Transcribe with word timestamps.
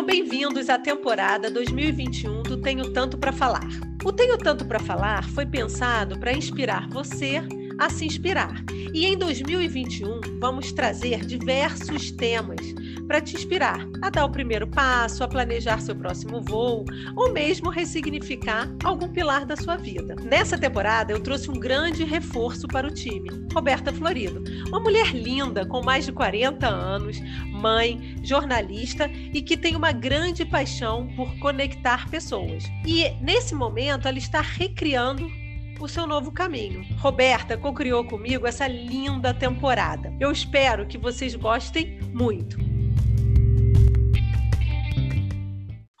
Sejam 0.00 0.06
bem-vindos 0.06 0.70
à 0.70 0.78
temporada 0.78 1.50
2021 1.50 2.42
do 2.42 2.56
Tenho 2.56 2.90
Tanto 2.90 3.18
para 3.18 3.32
Falar. 3.32 3.68
O 4.02 4.10
Tenho 4.10 4.38
Tanto 4.38 4.64
para 4.64 4.78
Falar 4.78 5.28
foi 5.28 5.44
pensado 5.44 6.18
para 6.18 6.32
inspirar 6.32 6.88
você 6.88 7.42
a 7.78 7.90
se 7.90 8.06
inspirar. 8.06 8.64
E 8.94 9.04
em 9.04 9.18
2021 9.18 10.38
vamos 10.40 10.72
trazer 10.72 11.26
diversos 11.26 12.10
temas 12.12 12.60
para 13.10 13.20
te 13.20 13.34
inspirar 13.34 13.80
a 14.00 14.08
dar 14.08 14.24
o 14.24 14.30
primeiro 14.30 14.68
passo, 14.68 15.24
a 15.24 15.28
planejar 15.28 15.80
seu 15.80 15.96
próximo 15.96 16.40
voo 16.40 16.84
ou 17.16 17.32
mesmo 17.32 17.68
ressignificar 17.68 18.72
algum 18.84 19.08
pilar 19.08 19.44
da 19.44 19.56
sua 19.56 19.76
vida. 19.76 20.14
Nessa 20.22 20.56
temporada 20.56 21.12
eu 21.12 21.18
trouxe 21.18 21.50
um 21.50 21.58
grande 21.58 22.04
reforço 22.04 22.68
para 22.68 22.86
o 22.86 22.94
time, 22.94 23.28
Roberta 23.52 23.92
Florido, 23.92 24.44
uma 24.68 24.78
mulher 24.78 25.12
linda 25.12 25.66
com 25.66 25.82
mais 25.82 26.06
de 26.06 26.12
40 26.12 26.68
anos, 26.68 27.20
mãe, 27.50 28.16
jornalista 28.22 29.08
e 29.08 29.42
que 29.42 29.56
tem 29.56 29.74
uma 29.74 29.90
grande 29.90 30.44
paixão 30.44 31.08
por 31.16 31.36
conectar 31.40 32.08
pessoas. 32.08 32.62
E 32.86 33.10
nesse 33.20 33.56
momento 33.56 34.06
ela 34.06 34.18
está 34.18 34.40
recriando 34.40 35.28
o 35.80 35.88
seu 35.88 36.06
novo 36.06 36.30
caminho. 36.30 36.86
Roberta 36.98 37.56
co-criou 37.56 38.04
comigo 38.04 38.46
essa 38.46 38.68
linda 38.68 39.34
temporada. 39.34 40.14
Eu 40.20 40.30
espero 40.30 40.86
que 40.86 40.96
vocês 40.96 41.34
gostem 41.34 41.98
muito. 42.12 42.69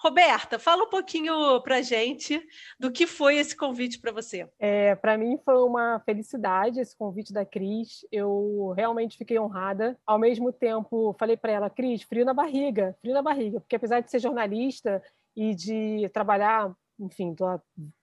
Roberta, 0.02 0.58
fala 0.58 0.84
um 0.84 0.88
pouquinho 0.88 1.60
para 1.60 1.82
gente 1.82 2.42
do 2.78 2.90
que 2.90 3.06
foi 3.06 3.36
esse 3.36 3.54
convite 3.54 4.00
para 4.00 4.10
você. 4.10 4.48
É, 4.58 4.94
para 4.94 5.18
mim 5.18 5.38
foi 5.44 5.56
uma 5.62 6.00
felicidade 6.00 6.80
esse 6.80 6.96
convite 6.96 7.34
da 7.34 7.44
Cris. 7.44 8.06
Eu 8.10 8.72
realmente 8.74 9.18
fiquei 9.18 9.38
honrada. 9.38 9.98
Ao 10.06 10.18
mesmo 10.18 10.50
tempo, 10.50 11.14
falei 11.18 11.36
para 11.36 11.52
ela, 11.52 11.68
Cris, 11.68 12.02
frio 12.02 12.24
na 12.24 12.32
barriga, 12.32 12.96
frio 13.02 13.12
na 13.12 13.20
barriga, 13.20 13.60
porque 13.60 13.76
apesar 13.76 14.00
de 14.00 14.10
ser 14.10 14.20
jornalista 14.20 15.02
e 15.36 15.54
de 15.54 16.08
trabalhar, 16.14 16.74
enfim, 16.98 17.34
tô 17.34 17.44
há 17.44 17.60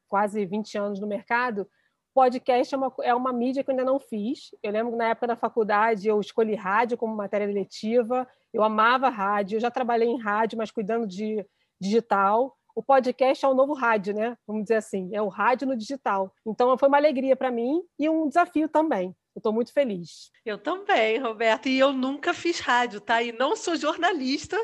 quase 0.08 0.45
20 0.45 0.77
anos 0.77 0.99
no 0.99 1.08
mercado, 1.08 1.67
podcast 2.14 2.75
é 2.75 2.77
uma, 2.77 2.93
é 3.02 3.16
uma 3.16 3.33
mídia 3.33 3.64
que 3.64 3.71
eu 3.71 3.73
ainda 3.73 3.83
não 3.83 3.99
fiz. 3.99 4.52
Eu 4.61 4.71
lembro 4.71 4.91
que 4.91 4.97
na 4.99 5.09
época 5.09 5.25
da 5.25 5.36
faculdade 5.36 6.08
eu 6.08 6.19
escolhi 6.19 6.53
rádio 6.53 6.95
como 6.95 7.16
matéria 7.16 7.47
letiva, 7.47 8.27
eu 8.53 8.64
amava 8.64 9.09
rádio, 9.09 9.55
eu 9.55 9.59
já 9.59 9.71
trabalhei 9.71 10.08
em 10.08 10.21
rádio, 10.21 10.59
mas 10.59 10.69
cuidando 10.69 11.08
de 11.08 11.43
digital. 11.80 12.58
O 12.75 12.83
podcast 12.83 13.44
é 13.44 13.47
o 13.47 13.56
novo 13.56 13.73
rádio, 13.73 14.14
né? 14.14 14.38
Vamos 14.45 14.64
dizer 14.64 14.75
assim, 14.75 15.09
é 15.11 15.22
o 15.22 15.30
rádio 15.30 15.67
no 15.67 15.75
digital. 15.75 16.33
Então 16.45 16.78
foi 16.78 16.88
uma 16.88 16.97
alegria 16.97 17.36
para 17.36 17.50
mim 17.50 17.81
e 17.97 18.08
um 18.08 18.28
desafio 18.28 18.70
também. 18.70 19.16
Eu 19.38 19.39
estou 19.39 19.53
muito 19.53 19.72
feliz. 19.72 20.31
Eu 20.44 20.58
também, 20.58 21.20
Roberto. 21.20 21.70
E 21.70 21.78
eu 21.78 21.94
nunca 21.94 22.33
fiz 22.33 22.59
rádio, 22.59 23.00
tá? 23.00 23.22
E 23.22 23.31
não 23.31 23.55
sou 23.55 23.75
jornalista 23.75 24.58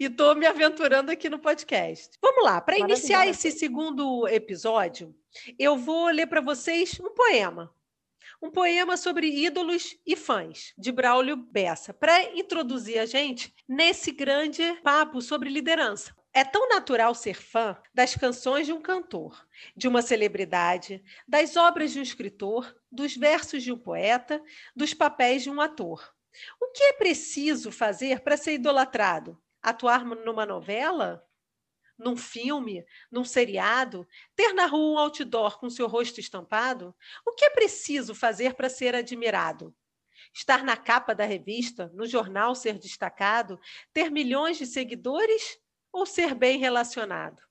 e 0.00 0.06
estou 0.06 0.34
me 0.34 0.44
aventurando 0.46 1.12
aqui 1.12 1.28
no 1.28 1.38
podcast. 1.38 2.18
Vamos 2.20 2.44
lá, 2.44 2.60
para 2.60 2.76
iniciar 2.76 3.28
esse 3.28 3.52
segundo 3.52 4.26
episódio, 4.26 5.14
eu 5.56 5.76
vou 5.76 6.08
ler 6.08 6.26
para 6.26 6.40
vocês 6.40 6.98
um 7.00 7.14
poema. 7.14 7.72
Um 8.42 8.50
poema 8.50 8.96
sobre 8.96 9.28
ídolos 9.28 9.96
e 10.04 10.16
fãs, 10.16 10.74
de 10.76 10.90
Braulio 10.90 11.36
Bessa, 11.36 11.94
para 11.94 12.36
introduzir 12.36 12.98
a 12.98 13.06
gente 13.06 13.54
nesse 13.68 14.10
grande 14.10 14.62
papo 14.82 15.22
sobre 15.22 15.48
liderança. 15.48 16.12
É 16.36 16.44
tão 16.44 16.68
natural 16.68 17.14
ser 17.14 17.40
fã 17.40 17.74
das 17.94 18.14
canções 18.14 18.66
de 18.66 18.72
um 18.74 18.78
cantor, 18.78 19.48
de 19.74 19.88
uma 19.88 20.02
celebridade, 20.02 21.02
das 21.26 21.56
obras 21.56 21.92
de 21.92 21.98
um 21.98 22.02
escritor, 22.02 22.76
dos 22.92 23.16
versos 23.16 23.62
de 23.62 23.72
um 23.72 23.78
poeta, 23.78 24.44
dos 24.76 24.92
papéis 24.92 25.42
de 25.42 25.48
um 25.48 25.62
ator. 25.62 26.14
O 26.60 26.70
que 26.72 26.82
é 26.82 26.92
preciso 26.92 27.72
fazer 27.72 28.20
para 28.20 28.36
ser 28.36 28.52
idolatrado? 28.52 29.42
Atuar 29.62 30.04
numa 30.04 30.44
novela? 30.44 31.26
Num 31.98 32.18
filme? 32.18 32.84
Num 33.10 33.24
seriado? 33.24 34.06
Ter 34.34 34.52
na 34.52 34.66
rua 34.66 34.92
um 34.92 34.98
outdoor 34.98 35.58
com 35.58 35.70
seu 35.70 35.86
rosto 35.86 36.20
estampado? 36.20 36.94
O 37.24 37.32
que 37.32 37.46
é 37.46 37.50
preciso 37.50 38.14
fazer 38.14 38.52
para 38.52 38.68
ser 38.68 38.94
admirado? 38.94 39.74
Estar 40.34 40.62
na 40.62 40.76
capa 40.76 41.14
da 41.14 41.24
revista, 41.24 41.90
no 41.94 42.04
jornal 42.04 42.54
ser 42.54 42.78
destacado, 42.78 43.58
ter 43.90 44.10
milhões 44.10 44.58
de 44.58 44.66
seguidores 44.66 45.58
ou 45.96 46.04
ser 46.04 46.34
bem 46.34 46.58
relacionado. 46.58 47.42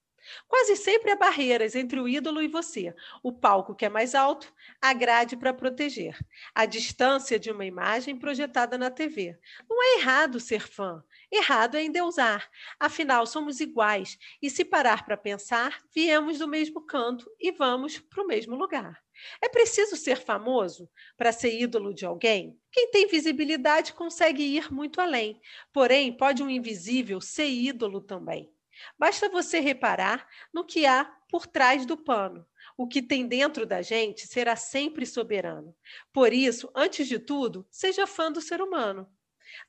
Quase 0.48 0.76
sempre 0.76 1.12
há 1.12 1.16
barreiras 1.16 1.76
entre 1.76 2.00
o 2.00 2.08
ídolo 2.08 2.42
e 2.42 2.48
você. 2.48 2.94
O 3.24 3.32
palco 3.32 3.76
que 3.76 3.86
é 3.86 3.90
mais 3.90 4.16
alto, 4.16 4.52
a 4.82 4.94
grade 4.94 5.38
para 5.38 5.54
proteger. 5.54 6.18
A 6.54 6.66
distância 6.66 7.40
de 7.40 7.52
uma 7.52 7.66
imagem 7.66 8.18
projetada 8.18 8.78
na 8.78 8.90
TV. 8.90 9.38
Não 9.70 9.82
é 9.84 10.00
errado 10.00 10.40
ser 10.40 10.68
fã, 10.68 11.04
errado 11.32 11.76
é 11.76 11.84
endeusar. 11.84 12.50
Afinal, 12.80 13.26
somos 13.26 13.60
iguais 13.60 14.18
e, 14.42 14.50
se 14.50 14.66
parar 14.66 15.06
para 15.06 15.18
pensar, 15.18 15.80
viemos 15.94 16.40
do 16.40 16.48
mesmo 16.48 16.82
canto 16.82 17.30
e 17.40 17.52
vamos 17.52 18.00
para 18.00 18.24
o 18.24 18.28
mesmo 18.28 18.56
lugar. 18.56 19.05
É 19.42 19.50
preciso 19.50 19.96
ser 19.96 20.18
famoso 20.18 20.90
para 21.18 21.32
ser 21.32 21.60
ídolo 21.60 21.94
de 21.94 22.06
alguém? 22.06 22.60
Quem 22.72 22.92
tem 22.92 23.08
visibilidade 23.08 23.94
consegue 23.94 24.44
ir 24.44 24.72
muito 24.72 25.00
além, 25.02 25.40
porém, 25.72 26.12
pode 26.16 26.44
um 26.44 26.50
invisível 26.50 27.22
ser 27.22 27.48
ídolo 27.48 28.02
também. 28.02 28.52
Basta 28.98 29.30
você 29.30 29.60
reparar 29.60 30.28
no 30.54 30.66
que 30.66 30.86
há 30.86 31.06
por 31.30 31.48
trás 31.48 31.86
do 31.86 31.98
pano. 31.98 32.46
O 32.78 32.88
que 32.88 33.02
tem 33.02 33.28
dentro 33.28 33.66
da 33.66 33.82
gente 33.82 34.28
será 34.28 34.56
sempre 34.56 35.06
soberano. 35.06 35.74
Por 36.12 36.34
isso, 36.34 36.70
antes 36.76 37.08
de 37.08 37.18
tudo, 37.18 37.66
seja 37.70 38.06
fã 38.06 38.32
do 38.32 38.42
ser 38.42 38.62
humano. 38.62 39.10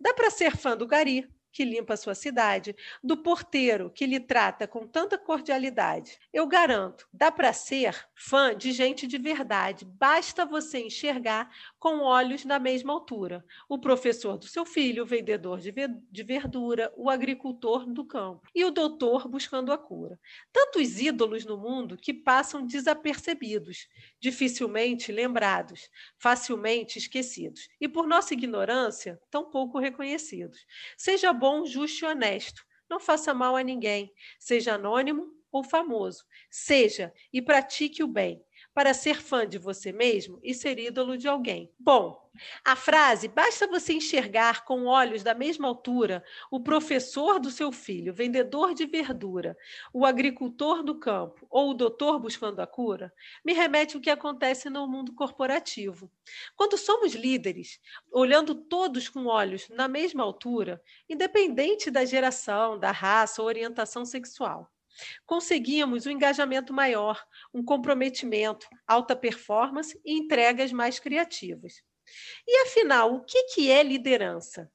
Dá 0.00 0.12
para 0.12 0.30
ser 0.30 0.56
fã 0.56 0.76
do 0.76 0.86
Gari, 0.86 1.28
que 1.56 1.64
limpa 1.64 1.94
a 1.94 1.96
sua 1.96 2.14
cidade, 2.14 2.76
do 3.02 3.16
porteiro 3.16 3.90
que 3.90 4.04
lhe 4.04 4.20
trata 4.20 4.68
com 4.68 4.86
tanta 4.86 5.16
cordialidade. 5.16 6.18
Eu 6.30 6.46
garanto, 6.46 7.08
dá 7.10 7.32
para 7.32 7.50
ser 7.54 7.96
fã 8.14 8.54
de 8.54 8.72
gente 8.72 9.06
de 9.06 9.16
verdade. 9.16 9.86
Basta 9.86 10.44
você 10.44 10.80
enxergar 10.80 11.50
com 11.78 12.00
olhos 12.00 12.44
na 12.44 12.58
mesma 12.58 12.92
altura. 12.92 13.42
O 13.70 13.78
professor 13.78 14.36
do 14.36 14.44
seu 14.44 14.66
filho, 14.66 15.04
o 15.04 15.06
vendedor 15.06 15.58
de 15.58 16.22
verdura, 16.22 16.92
o 16.94 17.08
agricultor 17.08 17.86
do 17.86 18.04
campo 18.04 18.46
e 18.54 18.62
o 18.62 18.70
doutor 18.70 19.26
buscando 19.26 19.72
a 19.72 19.78
cura. 19.78 20.20
Tantos 20.52 21.00
ídolos 21.00 21.46
no 21.46 21.56
mundo 21.56 21.96
que 21.96 22.12
passam 22.12 22.66
desapercebidos, 22.66 23.88
dificilmente 24.26 25.12
lembrados, 25.12 25.88
facilmente 26.18 26.98
esquecidos 26.98 27.68
e 27.80 27.88
por 27.88 28.08
nossa 28.08 28.34
ignorância, 28.34 29.20
tão 29.30 29.48
pouco 29.48 29.78
reconhecidos. 29.78 30.66
Seja 30.98 31.32
bom 31.32 31.64
justo 31.64 32.04
e 32.04 32.08
honesto. 32.08 32.66
Não 32.90 32.98
faça 32.98 33.32
mal 33.32 33.54
a 33.54 33.62
ninguém, 33.62 34.12
seja 34.36 34.74
anônimo 34.74 35.32
ou 35.52 35.62
famoso. 35.62 36.24
Seja 36.50 37.12
e 37.32 37.40
pratique 37.40 38.02
o 38.02 38.08
bem 38.08 38.44
para 38.76 38.92
ser 38.92 39.22
fã 39.22 39.48
de 39.48 39.56
você 39.56 39.90
mesmo 39.90 40.38
e 40.42 40.52
ser 40.52 40.78
ídolo 40.78 41.16
de 41.16 41.26
alguém. 41.26 41.72
Bom, 41.78 42.30
a 42.62 42.76
frase 42.76 43.26
basta 43.26 43.66
você 43.66 43.94
enxergar 43.94 44.66
com 44.66 44.84
olhos 44.84 45.22
da 45.22 45.32
mesma 45.32 45.66
altura 45.66 46.22
o 46.50 46.60
professor 46.60 47.40
do 47.40 47.50
seu 47.50 47.72
filho, 47.72 48.12
vendedor 48.12 48.74
de 48.74 48.84
verdura, 48.84 49.56
o 49.94 50.04
agricultor 50.04 50.82
do 50.82 51.00
campo 51.00 51.46
ou 51.48 51.70
o 51.70 51.74
doutor 51.74 52.18
buscando 52.18 52.60
a 52.60 52.66
cura, 52.66 53.10
me 53.42 53.54
remete 53.54 53.96
ao 53.96 54.02
que 54.02 54.10
acontece 54.10 54.68
no 54.68 54.86
mundo 54.86 55.14
corporativo. 55.14 56.12
Quando 56.54 56.76
somos 56.76 57.14
líderes, 57.14 57.80
olhando 58.12 58.54
todos 58.54 59.08
com 59.08 59.24
olhos 59.24 59.70
na 59.70 59.88
mesma 59.88 60.22
altura, 60.22 60.82
independente 61.08 61.90
da 61.90 62.04
geração, 62.04 62.78
da 62.78 62.92
raça 62.92 63.40
ou 63.40 63.48
orientação 63.48 64.04
sexual 64.04 64.70
conseguimos 65.24 66.06
um 66.06 66.10
engajamento 66.10 66.72
maior, 66.72 67.22
um 67.52 67.64
comprometimento, 67.64 68.66
alta 68.86 69.16
performance 69.16 70.00
e 70.04 70.12
entregas 70.18 70.72
mais 70.72 70.98
criativas. 70.98 71.82
E 72.46 72.62
afinal, 72.62 73.14
o 73.14 73.24
que 73.24 73.70
é 73.70 73.82
liderança? 73.82 74.70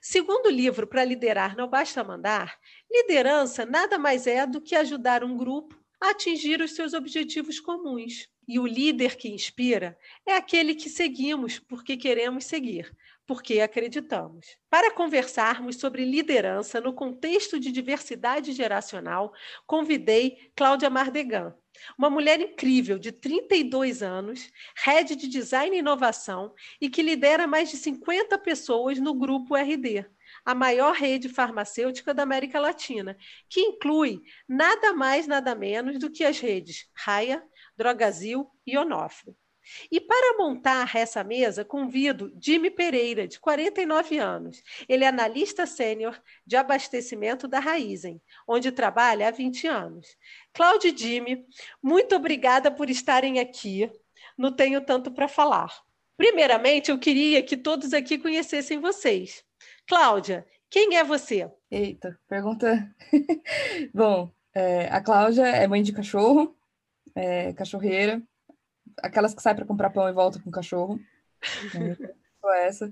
Segundo 0.00 0.46
o 0.46 0.50
livro 0.50 0.86
Para 0.86 1.04
Liderar 1.04 1.56
Não 1.56 1.68
Basta 1.68 2.04
Mandar, 2.04 2.56
liderança 2.90 3.66
nada 3.66 3.98
mais 3.98 4.26
é 4.26 4.46
do 4.46 4.60
que 4.60 4.74
ajudar 4.76 5.24
um 5.24 5.36
grupo 5.36 5.76
a 6.00 6.10
atingir 6.10 6.60
os 6.60 6.74
seus 6.74 6.94
objetivos 6.94 7.58
comuns. 7.58 8.28
E 8.46 8.58
o 8.58 8.66
líder 8.66 9.16
que 9.16 9.28
inspira 9.28 9.98
é 10.24 10.34
aquele 10.34 10.74
que 10.74 10.88
seguimos 10.88 11.58
porque 11.58 11.96
queremos 11.96 12.46
seguir, 12.46 12.96
porque 13.28 13.60
acreditamos. 13.60 14.56
Para 14.70 14.90
conversarmos 14.90 15.76
sobre 15.76 16.02
liderança 16.02 16.80
no 16.80 16.94
contexto 16.94 17.60
de 17.60 17.70
diversidade 17.70 18.52
geracional, 18.52 19.34
convidei 19.66 20.50
Cláudia 20.56 20.88
Mardegan, 20.88 21.54
uma 21.98 22.08
mulher 22.08 22.40
incrível 22.40 22.98
de 22.98 23.12
32 23.12 24.02
anos, 24.02 24.50
head 24.82 25.14
de 25.14 25.28
design 25.28 25.76
e 25.76 25.80
inovação 25.80 26.54
e 26.80 26.88
que 26.88 27.02
lidera 27.02 27.46
mais 27.46 27.70
de 27.70 27.76
50 27.76 28.38
pessoas 28.38 28.98
no 28.98 29.12
grupo 29.12 29.54
RD, 29.54 30.06
a 30.42 30.54
maior 30.54 30.94
rede 30.94 31.28
farmacêutica 31.28 32.14
da 32.14 32.22
América 32.22 32.58
Latina, 32.58 33.14
que 33.46 33.60
inclui 33.60 34.22
nada 34.48 34.94
mais, 34.94 35.26
nada 35.26 35.54
menos 35.54 35.98
do 35.98 36.10
que 36.10 36.24
as 36.24 36.40
redes 36.40 36.88
Raia, 36.94 37.44
Drogazil 37.76 38.50
e 38.66 38.78
Onofre. 38.78 39.36
E 39.90 40.00
para 40.00 40.36
montar 40.38 40.94
essa 40.96 41.22
mesa, 41.24 41.64
convido 41.64 42.32
Jimmy 42.40 42.70
Pereira, 42.70 43.26
de 43.26 43.38
49 43.38 44.18
anos. 44.18 44.62
Ele 44.88 45.04
é 45.04 45.08
analista 45.08 45.66
sênior 45.66 46.20
de 46.46 46.56
abastecimento 46.56 47.46
da 47.46 47.58
Raizen, 47.58 48.20
onde 48.46 48.72
trabalha 48.72 49.28
há 49.28 49.30
20 49.30 49.66
anos. 49.66 50.16
Cláudio 50.52 50.92
e 50.92 50.96
Jimmy, 50.96 51.44
muito 51.82 52.14
obrigada 52.16 52.70
por 52.70 52.90
estarem 52.90 53.38
aqui. 53.38 53.90
Não 54.36 54.54
tenho 54.54 54.80
tanto 54.80 55.10
para 55.10 55.28
falar. 55.28 55.72
Primeiramente, 56.16 56.90
eu 56.90 56.98
queria 56.98 57.42
que 57.42 57.56
todos 57.56 57.92
aqui 57.92 58.18
conhecessem 58.18 58.80
vocês. 58.80 59.44
Cláudia, 59.86 60.44
quem 60.68 60.96
é 60.96 61.04
você? 61.04 61.50
Eita, 61.70 62.18
pergunta. 62.28 62.94
Bom, 63.94 64.30
é, 64.54 64.86
a 64.88 65.00
Cláudia 65.00 65.46
é 65.46 65.66
mãe 65.66 65.82
de 65.82 65.92
cachorro, 65.92 66.56
é, 67.14 67.52
cachorreira, 67.52 68.22
aquelas 69.02 69.34
que 69.34 69.42
saem 69.42 69.56
para 69.56 69.66
comprar 69.66 69.90
pão 69.90 70.08
e 70.08 70.12
voltam 70.12 70.40
com 70.42 70.50
o 70.50 70.52
cachorro. 70.52 70.98
Sou 72.40 72.52
essa. 72.52 72.90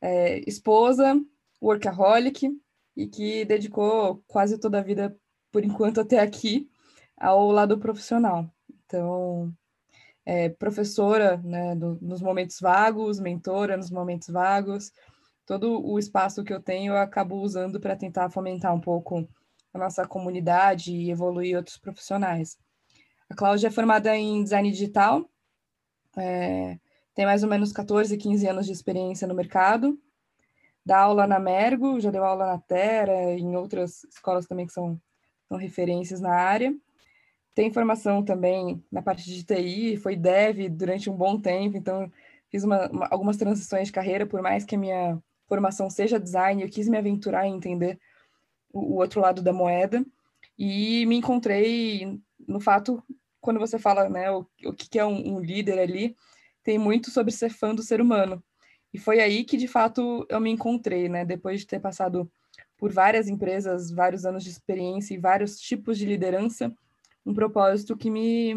É, 0.00 0.38
esposa, 0.48 1.20
workaholic, 1.62 2.50
e 2.96 3.06
que 3.06 3.44
dedicou 3.44 4.22
quase 4.26 4.58
toda 4.58 4.78
a 4.78 4.82
vida, 4.82 5.16
por 5.50 5.64
enquanto 5.64 6.00
até 6.00 6.20
aqui, 6.20 6.70
ao 7.16 7.50
lado 7.50 7.78
profissional. 7.78 8.48
Então, 8.84 9.52
é, 10.24 10.48
professora 10.48 11.36
né, 11.38 11.74
do, 11.74 11.98
nos 12.00 12.22
momentos 12.22 12.60
vagos, 12.60 13.20
mentora 13.20 13.76
nos 13.76 13.90
momentos 13.90 14.28
vagos, 14.28 14.92
todo 15.44 15.84
o 15.84 15.98
espaço 15.98 16.44
que 16.44 16.52
eu 16.52 16.62
tenho 16.62 16.92
eu 16.94 16.98
acabo 16.98 17.36
usando 17.36 17.80
para 17.80 17.96
tentar 17.96 18.30
fomentar 18.30 18.74
um 18.74 18.80
pouco 18.80 19.28
a 19.72 19.78
nossa 19.78 20.06
comunidade 20.06 20.92
e 20.92 21.10
evoluir 21.10 21.56
outros 21.56 21.76
profissionais. 21.76 22.56
A 23.28 23.34
Cláudia 23.34 23.68
é 23.68 23.70
formada 23.70 24.16
em 24.16 24.42
design 24.42 24.70
digital, 24.70 25.28
é, 26.16 26.78
tem 27.14 27.24
mais 27.24 27.42
ou 27.42 27.48
menos 27.48 27.72
14, 27.72 28.16
15 28.16 28.46
anos 28.46 28.66
de 28.66 28.72
experiência 28.72 29.26
no 29.26 29.34
mercado, 29.34 29.98
dá 30.84 31.00
aula 31.00 31.26
na 31.26 31.38
Mergo, 31.38 32.00
já 32.00 32.10
deu 32.10 32.24
aula 32.24 32.46
na 32.46 32.58
Terra, 32.58 33.32
em 33.32 33.56
outras 33.56 34.04
escolas 34.04 34.46
também 34.46 34.66
que 34.66 34.72
são, 34.72 35.00
são 35.48 35.56
referências 35.56 36.20
na 36.20 36.34
área. 36.34 36.74
Tem 37.54 37.72
formação 37.72 38.24
também 38.24 38.84
na 38.90 39.00
parte 39.00 39.24
de 39.24 39.44
TI, 39.44 39.96
foi 39.96 40.16
dev 40.16 40.68
durante 40.68 41.08
um 41.08 41.16
bom 41.16 41.40
tempo, 41.40 41.76
então 41.76 42.10
fiz 42.50 42.64
uma, 42.64 42.88
uma, 42.90 43.06
algumas 43.06 43.36
transições 43.36 43.88
de 43.88 43.92
carreira, 43.92 44.26
por 44.26 44.42
mais 44.42 44.64
que 44.64 44.74
a 44.74 44.78
minha 44.78 45.22
formação 45.46 45.88
seja 45.88 46.18
design, 46.18 46.62
eu 46.62 46.68
quis 46.68 46.88
me 46.88 46.98
aventurar 46.98 47.46
em 47.46 47.54
entender 47.54 47.98
o, 48.72 48.80
o 48.80 48.96
outro 48.96 49.20
lado 49.20 49.40
da 49.40 49.52
moeda 49.52 50.04
e 50.58 51.06
me 51.06 51.16
encontrei 51.16 52.20
no 52.46 52.60
fato 52.60 53.02
quando 53.44 53.60
você 53.60 53.78
fala, 53.78 54.08
né, 54.08 54.30
o, 54.30 54.46
o 54.64 54.72
que 54.72 54.98
é 54.98 55.04
um, 55.04 55.34
um 55.34 55.38
líder 55.38 55.78
ali, 55.78 56.16
tem 56.62 56.78
muito 56.78 57.10
sobre 57.10 57.30
ser 57.30 57.50
fã 57.50 57.74
do 57.74 57.82
ser 57.82 58.00
humano. 58.00 58.42
E 58.90 58.98
foi 58.98 59.20
aí 59.20 59.44
que, 59.44 59.58
de 59.58 59.68
fato, 59.68 60.26
eu 60.30 60.40
me 60.40 60.50
encontrei, 60.50 61.10
né, 61.10 61.26
depois 61.26 61.60
de 61.60 61.66
ter 61.66 61.78
passado 61.78 62.30
por 62.78 62.90
várias 62.90 63.28
empresas, 63.28 63.90
vários 63.90 64.24
anos 64.24 64.42
de 64.42 64.48
experiência 64.48 65.12
e 65.12 65.18
vários 65.18 65.60
tipos 65.60 65.98
de 65.98 66.06
liderança, 66.06 66.74
um 67.24 67.34
propósito 67.34 67.98
que 67.98 68.10
me 68.10 68.56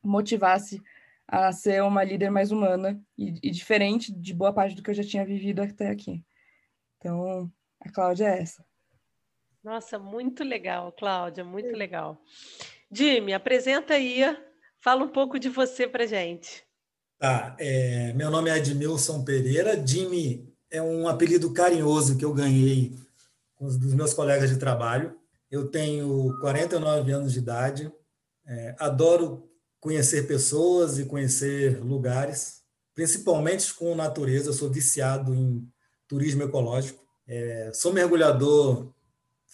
motivasse 0.00 0.80
a 1.26 1.50
ser 1.50 1.82
uma 1.82 2.04
líder 2.04 2.30
mais 2.30 2.52
humana 2.52 3.02
e, 3.18 3.34
e, 3.42 3.50
diferente 3.50 4.12
de 4.12 4.32
boa 4.32 4.52
parte 4.52 4.76
do 4.76 4.82
que 4.82 4.90
eu 4.90 4.94
já 4.94 5.02
tinha 5.02 5.26
vivido 5.26 5.60
até 5.60 5.90
aqui. 5.90 6.24
Então, 6.98 7.50
a 7.80 7.90
Cláudia 7.90 8.28
é 8.28 8.42
essa. 8.42 8.64
Nossa, 9.64 9.98
muito 9.98 10.44
legal, 10.44 10.92
Cláudia, 10.92 11.44
muito 11.44 11.76
legal. 11.76 12.22
Jimmy, 12.90 13.34
apresenta 13.34 13.94
aí, 13.94 14.22
fala 14.80 15.04
um 15.04 15.08
pouco 15.08 15.38
de 15.38 15.48
você 15.48 15.86
para 15.86 16.06
gente. 16.06 16.64
Tá, 17.18 17.56
é, 17.58 18.12
meu 18.14 18.30
nome 18.30 18.48
é 18.48 18.56
Edmilson 18.56 19.24
Pereira. 19.24 19.84
Jimmy 19.84 20.48
é 20.70 20.80
um 20.80 21.08
apelido 21.08 21.52
carinhoso 21.52 22.16
que 22.16 22.24
eu 22.24 22.32
ganhei 22.32 22.96
com 23.56 23.66
os 23.66 23.76
dos 23.76 23.92
meus 23.92 24.14
colegas 24.14 24.48
de 24.48 24.56
trabalho. 24.56 25.16
Eu 25.50 25.68
tenho 25.68 26.38
49 26.40 27.12
anos 27.12 27.32
de 27.32 27.40
idade, 27.40 27.92
é, 28.46 28.76
adoro 28.78 29.50
conhecer 29.80 30.26
pessoas 30.26 30.98
e 30.98 31.04
conhecer 31.04 31.82
lugares, 31.82 32.62
principalmente 32.94 33.72
com 33.74 33.94
natureza. 33.94 34.50
Eu 34.50 34.54
sou 34.54 34.70
viciado 34.70 35.34
em 35.34 35.66
turismo 36.06 36.42
ecológico. 36.42 37.02
É, 37.26 37.70
sou 37.74 37.92
mergulhador 37.92 38.92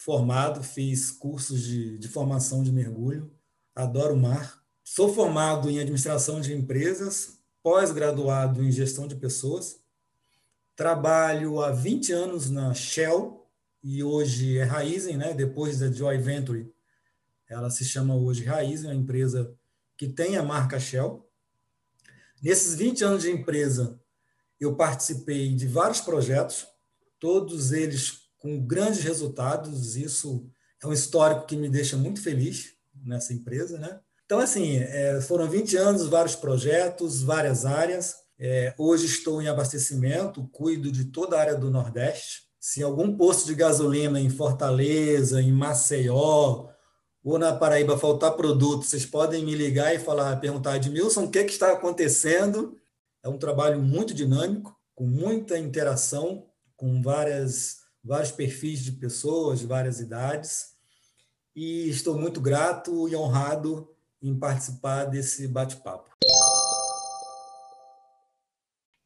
formado, 0.05 0.61
fiz 0.61 1.09
cursos 1.09 1.63
de, 1.63 1.97
de 1.97 2.07
formação 2.07 2.61
de 2.61 2.71
mergulho, 2.71 3.33
adoro 3.73 4.13
o 4.13 4.17
mar. 4.17 4.63
Sou 4.83 5.11
formado 5.11 5.67
em 5.67 5.79
administração 5.79 6.39
de 6.39 6.53
empresas, 6.53 7.39
pós-graduado 7.63 8.63
em 8.63 8.71
gestão 8.71 9.07
de 9.07 9.15
pessoas. 9.15 9.79
Trabalho 10.75 11.59
há 11.59 11.71
20 11.71 12.11
anos 12.13 12.51
na 12.51 12.71
Shell 12.75 13.49
e 13.83 14.03
hoje 14.03 14.59
é 14.59 14.63
Raizen, 14.63 15.17
né? 15.17 15.33
depois 15.33 15.79
da 15.79 15.91
Joy 15.91 16.19
Venture. 16.19 16.71
Ela 17.49 17.71
se 17.71 17.83
chama 17.83 18.15
hoje 18.15 18.43
Raizen, 18.43 18.91
uma 18.91 18.95
empresa 18.95 19.57
que 19.97 20.07
tem 20.07 20.37
a 20.37 20.43
marca 20.43 20.79
Shell. 20.79 21.27
Nesses 22.43 22.75
20 22.75 23.03
anos 23.03 23.23
de 23.23 23.31
empresa, 23.31 23.99
eu 24.59 24.75
participei 24.75 25.55
de 25.55 25.67
vários 25.67 25.99
projetos, 25.99 26.67
todos 27.19 27.71
eles 27.71 28.24
com 28.45 28.59
grandes 28.59 29.01
resultados. 29.01 29.95
Isso 29.95 30.47
é 30.83 30.85
um 30.85 30.93
histórico 30.93 31.47
que 31.47 31.57
me 31.57 31.67
deixa 31.67 31.97
muito 31.97 32.21
feliz 32.21 32.73
nessa 33.03 33.33
empresa, 33.33 33.79
né? 33.79 33.99
Então, 34.23 34.39
assim, 34.39 34.77
é, 34.77 35.19
foram 35.21 35.49
20 35.49 35.75
anos, 35.77 36.07
vários 36.07 36.35
projetos, 36.35 37.23
várias 37.23 37.65
áreas. 37.65 38.13
É, 38.37 38.75
hoje 38.77 39.07
estou 39.07 39.41
em 39.41 39.47
abastecimento, 39.47 40.47
cuido 40.51 40.91
de 40.91 41.05
toda 41.05 41.35
a 41.35 41.39
área 41.39 41.55
do 41.55 41.71
Nordeste. 41.71 42.43
Se 42.59 42.83
algum 42.83 43.17
posto 43.17 43.47
de 43.47 43.55
gasolina 43.55 44.19
em 44.19 44.29
Fortaleza, 44.29 45.41
em 45.41 45.51
Maceió 45.51 46.67
ou 47.23 47.39
na 47.39 47.55
Paraíba 47.55 47.97
faltar 47.97 48.33
produto, 48.33 48.85
vocês 48.85 49.07
podem 49.07 49.43
me 49.43 49.55
ligar 49.55 49.95
e 49.95 49.99
falar, 49.99 50.35
perguntar, 50.39 50.75
Edmilson, 50.75 51.23
o 51.23 51.31
que, 51.31 51.39
é 51.39 51.43
que 51.43 51.51
está 51.51 51.71
acontecendo? 51.71 52.77
É 53.23 53.29
um 53.29 53.39
trabalho 53.39 53.81
muito 53.81 54.13
dinâmico, 54.13 54.75
com 54.93 55.05
muita 55.05 55.57
interação, 55.57 56.45
com 56.77 57.01
várias 57.01 57.84
vários 58.05 58.31
perfis 58.31 58.83
de 58.83 58.91
pessoas, 58.91 59.59
de 59.59 59.65
várias 59.65 59.99
idades, 59.99 60.75
e 61.55 61.89
estou 61.89 62.17
muito 62.17 62.39
grato 62.39 63.09
e 63.09 63.15
honrado 63.15 63.89
em 64.21 64.37
participar 64.37 65.05
desse 65.05 65.47
bate-papo. 65.47 66.11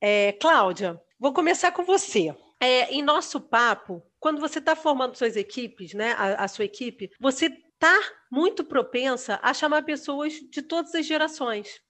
É, 0.02 0.34
Cláudia, 0.34 1.02
vou 1.20 1.34
começar 1.34 1.72
com 1.72 1.84
você. 1.84 2.36
É, 2.60 2.92
em 2.94 3.02
nosso 3.02 3.40
papo, 3.40 4.04
quando 4.20 4.42
você 4.42 4.60
está 4.60 4.76
formando 4.76 5.16
suas 5.16 5.38
equipes, 5.38 5.94
né, 5.94 6.14
a, 6.14 6.44
a 6.44 6.48
sua 6.48 6.66
equipe, 6.66 7.10
você 7.20 7.46
está 7.46 7.98
muito 8.30 8.66
propensa 8.66 9.40
a 9.42 9.54
chamar 9.54 9.84
pessoas 9.84 10.34
de 10.34 10.62
todas 10.62 10.94
as 10.94 11.06
gerações. 11.06 11.82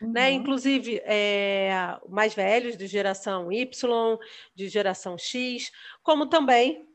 Né? 0.00 0.06
Uhum. 0.06 0.12
Né? 0.12 0.30
Inclusive, 0.32 1.00
é, 1.04 1.98
mais 2.08 2.34
velhos, 2.34 2.76
de 2.76 2.86
geração 2.86 3.50
Y, 3.52 4.18
de 4.54 4.68
geração 4.68 5.16
X, 5.18 5.70
como 6.02 6.26
também 6.26 6.86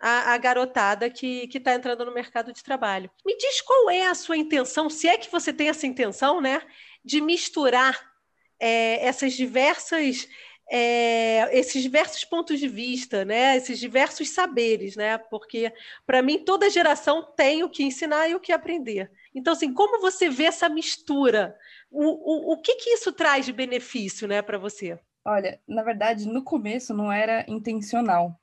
a, 0.00 0.34
a 0.34 0.38
garotada 0.38 1.08
que 1.08 1.48
está 1.52 1.74
entrando 1.74 2.04
no 2.04 2.12
mercado 2.12 2.52
de 2.52 2.62
trabalho. 2.62 3.10
Me 3.24 3.36
diz 3.36 3.60
qual 3.60 3.88
é 3.88 4.06
a 4.06 4.14
sua 4.14 4.36
intenção, 4.36 4.90
se 4.90 5.08
é 5.08 5.16
que 5.16 5.30
você 5.30 5.52
tem 5.52 5.68
essa 5.68 5.86
intenção, 5.86 6.40
né, 6.40 6.60
de 7.04 7.20
misturar 7.20 8.12
é, 8.58 9.04
essas 9.06 9.32
diversas 9.34 10.28
é, 10.70 11.50
esses 11.58 11.82
diversos 11.82 12.24
pontos 12.24 12.58
de 12.58 12.66
vista, 12.66 13.26
né? 13.26 13.58
esses 13.58 13.78
diversos 13.78 14.30
saberes, 14.30 14.96
né? 14.96 15.18
porque 15.18 15.70
para 16.06 16.22
mim 16.22 16.44
toda 16.44 16.70
geração 16.70 17.30
tem 17.36 17.62
o 17.62 17.68
que 17.68 17.82
ensinar 17.82 18.28
e 18.28 18.34
o 18.34 18.40
que 18.40 18.52
aprender. 18.52 19.10
Então, 19.34 19.52
assim, 19.52 19.72
como 19.72 20.00
você 20.00 20.28
vê 20.28 20.44
essa 20.44 20.68
mistura? 20.68 21.56
O, 21.90 22.50
o, 22.50 22.52
o 22.52 22.56
que, 22.60 22.76
que 22.76 22.90
isso 22.90 23.12
traz 23.12 23.46
de 23.46 23.52
benefício 23.52 24.28
né, 24.28 24.42
para 24.42 24.58
você? 24.58 24.98
Olha, 25.24 25.60
na 25.66 25.82
verdade, 25.82 26.26
no 26.26 26.42
começo 26.42 26.92
não 26.92 27.10
era 27.10 27.44
intencional. 27.48 28.38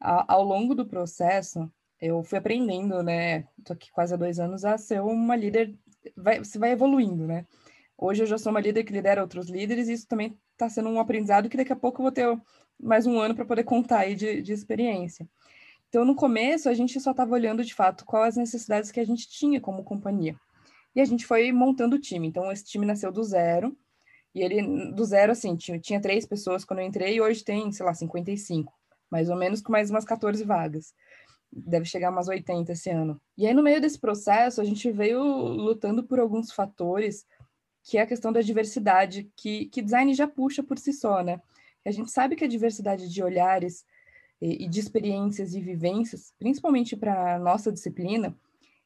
Ao, 0.00 0.24
ao 0.28 0.44
longo 0.44 0.74
do 0.74 0.86
processo, 0.86 1.70
eu 2.00 2.22
fui 2.22 2.38
aprendendo, 2.38 3.02
né? 3.02 3.46
Estou 3.58 3.74
aqui 3.74 3.90
quase 3.90 4.14
há 4.14 4.16
dois 4.16 4.38
anos 4.38 4.64
a 4.64 4.76
ser 4.76 5.00
uma 5.00 5.34
líder. 5.34 5.74
Vai, 6.16 6.38
você 6.38 6.58
vai 6.58 6.72
evoluindo, 6.72 7.26
né? 7.26 7.46
Hoje 7.96 8.22
eu 8.22 8.26
já 8.26 8.38
sou 8.38 8.50
uma 8.50 8.60
líder 8.60 8.84
que 8.84 8.92
lidera 8.92 9.22
outros 9.22 9.48
líderes 9.48 9.88
e 9.88 9.92
isso 9.92 10.06
também 10.06 10.38
está 10.52 10.68
sendo 10.68 10.88
um 10.88 11.00
aprendizado 11.00 11.48
que 11.48 11.56
daqui 11.56 11.72
a 11.72 11.76
pouco 11.76 12.00
eu 12.00 12.04
vou 12.04 12.12
ter 12.12 12.40
mais 12.80 13.06
um 13.06 13.18
ano 13.18 13.34
para 13.34 13.44
poder 13.44 13.64
contar 13.64 14.00
aí 14.00 14.14
de, 14.14 14.40
de 14.40 14.52
experiência. 14.52 15.28
Então, 15.88 16.04
no 16.04 16.14
começo, 16.14 16.68
a 16.68 16.74
gente 16.74 17.00
só 17.00 17.12
estava 17.12 17.32
olhando 17.32 17.64
de 17.64 17.74
fato 17.74 18.04
quais 18.04 18.34
as 18.34 18.36
necessidades 18.36 18.90
que 18.90 19.00
a 19.00 19.06
gente 19.06 19.28
tinha 19.28 19.60
como 19.60 19.84
companhia. 19.84 20.36
E 20.94 21.00
a 21.00 21.04
gente 21.04 21.26
foi 21.26 21.50
montando 21.52 21.96
o 21.96 21.98
time. 21.98 22.28
Então, 22.28 22.50
esse 22.52 22.64
time 22.64 22.84
nasceu 22.84 23.10
do 23.10 23.22
zero. 23.24 23.76
E 24.34 24.42
ele, 24.42 24.92
do 24.92 25.04
zero, 25.04 25.32
assim, 25.32 25.56
tinha, 25.56 25.78
tinha 25.78 26.00
três 26.00 26.26
pessoas 26.26 26.64
quando 26.64 26.80
eu 26.80 26.86
entrei, 26.86 27.14
e 27.14 27.20
hoje 27.20 27.42
tem, 27.42 27.72
sei 27.72 27.86
lá, 27.86 27.94
55. 27.94 28.72
Mais 29.10 29.30
ou 29.30 29.36
menos 29.36 29.62
com 29.62 29.72
mais 29.72 29.90
umas 29.90 30.04
14 30.04 30.44
vagas. 30.44 30.92
Deve 31.50 31.86
chegar 31.86 32.10
umas 32.10 32.28
80 32.28 32.72
esse 32.72 32.90
ano. 32.90 33.18
E 33.36 33.46
aí, 33.46 33.54
no 33.54 33.62
meio 33.62 33.80
desse 33.80 33.98
processo, 33.98 34.60
a 34.60 34.64
gente 34.64 34.90
veio 34.92 35.22
lutando 35.22 36.04
por 36.04 36.20
alguns 36.20 36.52
fatores 36.52 37.26
que 37.82 37.96
é 37.96 38.02
a 38.02 38.06
questão 38.06 38.30
da 38.30 38.42
diversidade, 38.42 39.30
que, 39.34 39.66
que 39.66 39.80
design 39.80 40.12
já 40.12 40.28
puxa 40.28 40.62
por 40.62 40.78
si 40.78 40.92
só, 40.92 41.22
né? 41.22 41.40
A 41.86 41.90
gente 41.90 42.10
sabe 42.10 42.36
que 42.36 42.44
a 42.44 42.48
diversidade 42.48 43.08
de 43.08 43.22
olhares 43.22 43.82
e, 44.40 44.64
e 44.64 44.68
de 44.68 44.80
experiências 44.80 45.54
e 45.54 45.60
vivências, 45.60 46.32
principalmente 46.38 46.96
para 46.96 47.36
a 47.36 47.38
nossa 47.38 47.72
disciplina, 47.72 48.36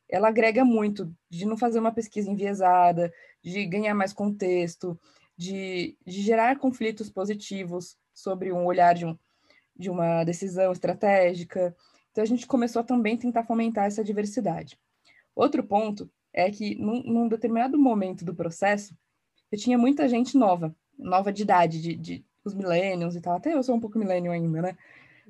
ela 0.09 0.29
agrega 0.29 0.65
muito 0.65 1.15
de 1.31 1.47
não 1.47 1.57
fazer 1.57 1.79
uma 1.79 1.93
pesquisa 1.93 2.31
enviesada, 2.31 3.13
de 3.43 3.65
ganhar 3.67 3.95
mais 3.95 4.13
contexto, 4.13 4.99
de, 5.37 5.97
de 6.07 6.21
gerar 6.21 6.59
conflitos 6.59 7.09
positivos 7.09 7.97
sobre 8.13 8.53
um 8.53 8.67
olhar 8.67 8.95
de, 8.95 9.07
um, 9.07 9.19
de 9.77 9.91
uma 9.91 10.23
decisão 10.25 10.71
estratégica. 10.71 11.75
Então, 12.11 12.23
a 12.23 12.27
gente 12.27 12.47
começou 12.47 12.81
a 12.81 12.85
também 12.85 13.17
tentar 13.17 13.45
fomentar 13.45 13.87
essa 13.87 14.05
diversidade. 14.05 14.79
Outro 15.35 15.65
ponto 15.65 16.11
é 16.33 16.51
que, 16.51 16.75
num, 16.75 17.03
num 17.03 17.29
determinado 17.29 17.79
momento 17.79 18.25
do 18.25 18.35
processo, 18.35 18.95
eu 19.51 19.59
tinha 19.59 19.79
muita 19.79 20.09
gente 20.09 20.37
nova, 20.37 20.75
nova 20.99 21.33
de 21.33 21.43
idade, 21.43 21.81
de, 21.81 21.97
de 21.97 22.25
os 22.45 22.55
millennials 22.55 23.17
e 23.17 23.21
tal. 23.21 23.37
Até 23.37 23.55
eu 23.55 23.63
sou 23.63 23.75
um 23.75 23.81
pouco 23.81 23.99
millennial 23.99 24.35
ainda, 24.35 24.61
né? 24.61 24.77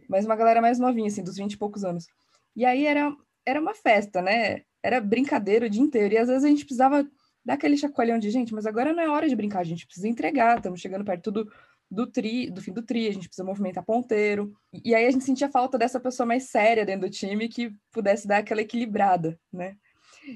Mas 0.08 0.24
uma 0.24 0.36
galera 0.36 0.60
mais 0.60 0.78
novinha, 0.78 1.08
assim, 1.08 1.22
dos 1.22 1.36
20 1.36 1.52
e 1.52 1.58
poucos 1.58 1.84
anos. 1.84 2.06
E 2.54 2.64
aí 2.64 2.86
era, 2.86 3.14
era 3.46 3.60
uma 3.60 3.74
festa, 3.74 4.20
né? 4.20 4.62
Era 4.82 5.00
brincadeira 5.00 5.66
o 5.66 5.70
dia 5.70 5.82
inteiro. 5.82 6.14
E 6.14 6.18
às 6.18 6.28
vezes 6.28 6.44
a 6.44 6.48
gente 6.48 6.64
precisava 6.64 7.06
dar 7.44 7.54
aquele 7.54 7.76
chacoalhão 7.76 8.18
de 8.18 8.30
gente, 8.30 8.54
mas 8.54 8.66
agora 8.66 8.92
não 8.92 9.02
é 9.02 9.08
hora 9.08 9.28
de 9.28 9.34
brincar, 9.34 9.60
a 9.60 9.64
gente 9.64 9.84
precisa 9.84 10.06
entregar, 10.06 10.58
estamos 10.58 10.80
chegando 10.80 11.04
perto 11.04 11.30
do, 11.30 11.52
do 11.90 12.06
tri, 12.06 12.50
do 12.50 12.62
fim 12.62 12.72
do 12.72 12.82
tri, 12.82 13.08
a 13.08 13.12
gente 13.12 13.28
precisa 13.28 13.44
movimentar 13.44 13.84
ponteiro. 13.84 14.54
E 14.84 14.94
aí 14.94 15.06
a 15.06 15.10
gente 15.10 15.24
sentia 15.24 15.50
falta 15.50 15.76
dessa 15.76 15.98
pessoa 15.98 16.26
mais 16.26 16.44
séria 16.44 16.86
dentro 16.86 17.08
do 17.08 17.10
time 17.10 17.48
que 17.48 17.74
pudesse 17.90 18.26
dar 18.26 18.38
aquela 18.38 18.62
equilibrada, 18.62 19.38
né? 19.52 19.76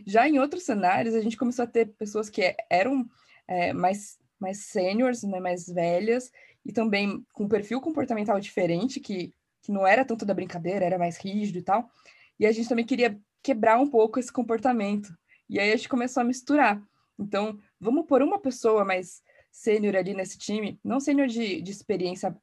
Já 0.04 0.28
em 0.28 0.38
outros 0.38 0.64
cenários, 0.64 1.14
a 1.14 1.20
gente 1.20 1.37
começou 1.37 1.62
a 1.62 1.68
ter 1.68 1.87
pessoas 1.96 2.28
que 2.28 2.56
eram 2.68 3.08
é, 3.46 3.73
mais, 3.73 4.18
mais 4.38 4.64
seniors, 4.64 5.23
né, 5.23 5.38
mais 5.38 5.66
velhas, 5.66 6.30
e 6.64 6.73
também 6.73 7.25
com 7.32 7.49
perfil 7.49 7.80
comportamental 7.80 8.40
diferente, 8.40 8.99
que, 8.99 9.32
que 9.66 9.73
não 9.73 9.87
era 9.87 10.04
tanto 10.04 10.25
da 10.25 10.32
brincadeira, 10.32 10.85
era 10.85 10.99
mais 10.99 11.16
rígido 11.18 11.58
e 11.58 11.62
tal. 11.62 11.90
E 12.38 12.46
a 12.46 12.52
gente 12.52 12.68
também 12.68 12.85
queria 12.85 13.18
quebrar 13.42 13.78
um 13.78 13.88
pouco 13.88 14.20
esse 14.20 14.32
comportamento. 14.32 15.12
E 15.49 15.58
aí 15.58 15.73
a 15.73 15.76
gente 15.76 15.88
começou 15.88 16.20
a 16.20 16.25
misturar. 16.25 16.80
Então, 17.18 17.58
vamos 17.80 18.06
por 18.06 18.23
uma 18.23 18.38
pessoa 18.38 18.85
mais 18.85 19.23
sênior 19.50 19.96
ali 19.96 20.14
nesse 20.14 20.38
time, 20.38 20.78
não 20.85 21.00
sênior 21.00 21.26
de, 21.26 21.61
de 21.62 21.70
experiência 21.70 22.37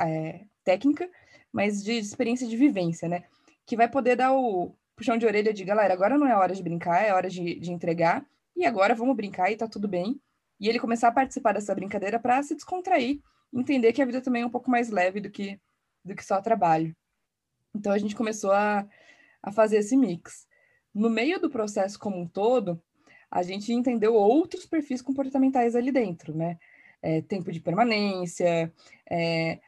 é, 0.00 0.44
técnica, 0.62 1.10
mas 1.52 1.82
de 1.82 1.92
experiência 1.92 2.46
de 2.46 2.56
vivência, 2.56 3.08
né? 3.08 3.24
Que 3.66 3.76
vai 3.76 3.88
poder 3.88 4.16
dar 4.16 4.32
o 4.32 4.74
puxão 4.94 5.16
de 5.16 5.24
orelha 5.26 5.52
de 5.52 5.64
galera, 5.64 5.94
agora 5.94 6.18
não 6.18 6.26
é 6.26 6.36
hora 6.36 6.54
de 6.54 6.62
brincar, 6.62 7.02
é 7.02 7.12
hora 7.14 7.30
de, 7.30 7.58
de 7.58 7.72
entregar, 7.72 8.24
e 8.54 8.66
agora 8.66 8.94
vamos 8.94 9.16
brincar 9.16 9.50
e 9.50 9.56
tá 9.56 9.66
tudo 9.66 9.88
bem. 9.88 10.20
E 10.60 10.68
ele 10.68 10.78
começar 10.78 11.08
a 11.08 11.12
participar 11.12 11.54
dessa 11.54 11.74
brincadeira 11.74 12.20
para 12.20 12.42
se 12.42 12.54
descontrair, 12.54 13.18
entender 13.52 13.94
que 13.94 14.02
a 14.02 14.04
vida 14.04 14.20
também 14.20 14.42
é 14.42 14.46
um 14.46 14.50
pouco 14.50 14.70
mais 14.70 14.90
leve 14.90 15.18
do 15.18 15.30
que, 15.30 15.58
do 16.04 16.14
que 16.14 16.24
só 16.24 16.40
trabalho. 16.40 16.94
Então 17.74 17.92
a 17.92 17.98
gente 17.98 18.16
começou 18.16 18.52
a, 18.52 18.86
a 19.42 19.52
fazer 19.52 19.78
esse 19.78 19.96
mix. 19.96 20.46
No 20.94 21.08
meio 21.08 21.40
do 21.40 21.50
processo 21.50 21.98
como 21.98 22.18
um 22.18 22.26
todo, 22.26 22.82
a 23.30 23.42
gente 23.42 23.72
entendeu 23.72 24.14
outros 24.14 24.66
perfis 24.66 25.00
comportamentais 25.00 25.76
ali 25.76 25.92
dentro, 25.92 26.34
né? 26.34 26.58
É, 27.02 27.22
tempo 27.22 27.50
de 27.50 27.60
permanência, 27.60 28.72
é, 29.08 29.58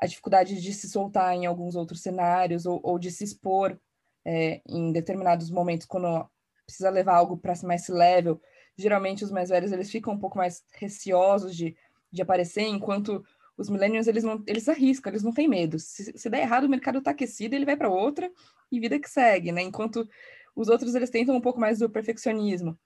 a 0.00 0.06
dificuldade 0.06 0.60
de 0.60 0.72
se 0.72 0.88
soltar 0.88 1.34
em 1.34 1.46
alguns 1.46 1.76
outros 1.76 2.00
cenários 2.00 2.66
ou, 2.66 2.80
ou 2.82 2.98
de 2.98 3.10
se 3.10 3.22
expor 3.22 3.78
é, 4.24 4.60
em 4.66 4.90
determinados 4.90 5.50
momentos 5.50 5.86
quando 5.86 6.28
precisa 6.64 6.90
levar 6.90 7.16
algo 7.16 7.36
para 7.36 7.54
mais 7.62 7.86
level. 7.88 8.40
Geralmente 8.76 9.22
os 9.22 9.30
mais 9.30 9.50
velhos 9.50 9.72
eles 9.72 9.90
ficam 9.90 10.14
um 10.14 10.18
pouco 10.18 10.38
mais 10.38 10.64
receosos 10.72 11.54
de, 11.54 11.76
de 12.10 12.22
aparecer, 12.22 12.62
enquanto 12.62 13.22
os 13.60 13.68
millennials 13.68 14.06
eles 14.06 14.24
não 14.24 14.42
eles 14.46 14.68
arriscam, 14.68 15.12
eles 15.12 15.22
não 15.22 15.32
têm 15.32 15.46
medo. 15.46 15.78
Se, 15.78 16.16
se 16.16 16.30
der 16.30 16.40
errado, 16.40 16.64
o 16.64 16.68
mercado 16.68 16.98
está 16.98 17.10
aquecido, 17.10 17.54
ele 17.54 17.66
vai 17.66 17.76
para 17.76 17.90
outra 17.90 18.32
e 18.72 18.80
vida 18.80 18.98
que 18.98 19.08
segue, 19.08 19.52
né? 19.52 19.60
Enquanto 19.60 20.08
os 20.56 20.68
outros 20.68 20.94
eles 20.94 21.10
tentam 21.10 21.36
um 21.36 21.40
pouco 21.40 21.60
mais 21.60 21.78
do 21.78 21.90
perfeccionismo. 21.90 22.78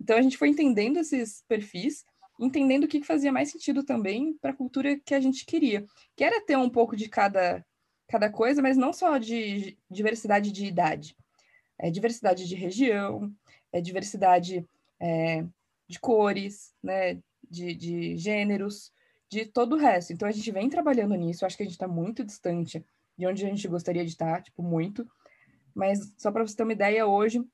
Então 0.00 0.16
a 0.16 0.22
gente 0.22 0.36
foi 0.36 0.48
entendendo 0.48 0.98
esses 0.98 1.44
perfis, 1.46 2.04
entendendo 2.40 2.84
o 2.84 2.88
que 2.88 3.04
fazia 3.04 3.32
mais 3.32 3.50
sentido 3.52 3.84
também 3.84 4.34
para 4.34 4.50
a 4.50 4.56
cultura 4.56 4.98
que 4.98 5.14
a 5.14 5.20
gente 5.20 5.46
queria, 5.46 5.86
que 6.16 6.24
era 6.24 6.44
ter 6.44 6.56
um 6.56 6.68
pouco 6.68 6.96
de 6.96 7.08
cada, 7.08 7.64
cada 8.08 8.28
coisa, 8.28 8.60
mas 8.60 8.76
não 8.76 8.92
só 8.92 9.18
de 9.18 9.78
diversidade 9.88 10.50
de 10.50 10.66
idade, 10.66 11.16
é 11.78 11.88
diversidade 11.88 12.48
de 12.48 12.54
região, 12.56 13.32
é 13.72 13.80
diversidade 13.80 14.66
é, 15.00 15.44
de 15.88 16.00
cores, 16.00 16.74
né, 16.82 17.20
de, 17.48 17.74
de 17.74 18.16
gêneros, 18.16 18.92
de 19.28 19.46
todo 19.46 19.74
o 19.74 19.78
resto. 19.78 20.12
Então 20.12 20.28
a 20.28 20.32
gente 20.32 20.50
vem 20.50 20.68
trabalhando 20.68 21.14
nisso, 21.14 21.44
acho 21.44 21.56
que 21.56 21.62
a 21.62 21.66
gente 21.66 21.74
está 21.74 21.88
muito 21.88 22.24
distante 22.24 22.84
de 23.16 23.26
onde 23.26 23.44
a 23.44 23.48
gente 23.48 23.66
gostaria 23.66 24.04
de 24.04 24.10
estar, 24.10 24.42
tipo, 24.42 24.62
muito. 24.62 25.06
Mas 25.74 26.12
só 26.16 26.30
para 26.30 26.46
você 26.46 26.56
ter 26.56 26.62
uma 26.62 26.72
ideia, 26.72 27.06
hoje 27.06 27.44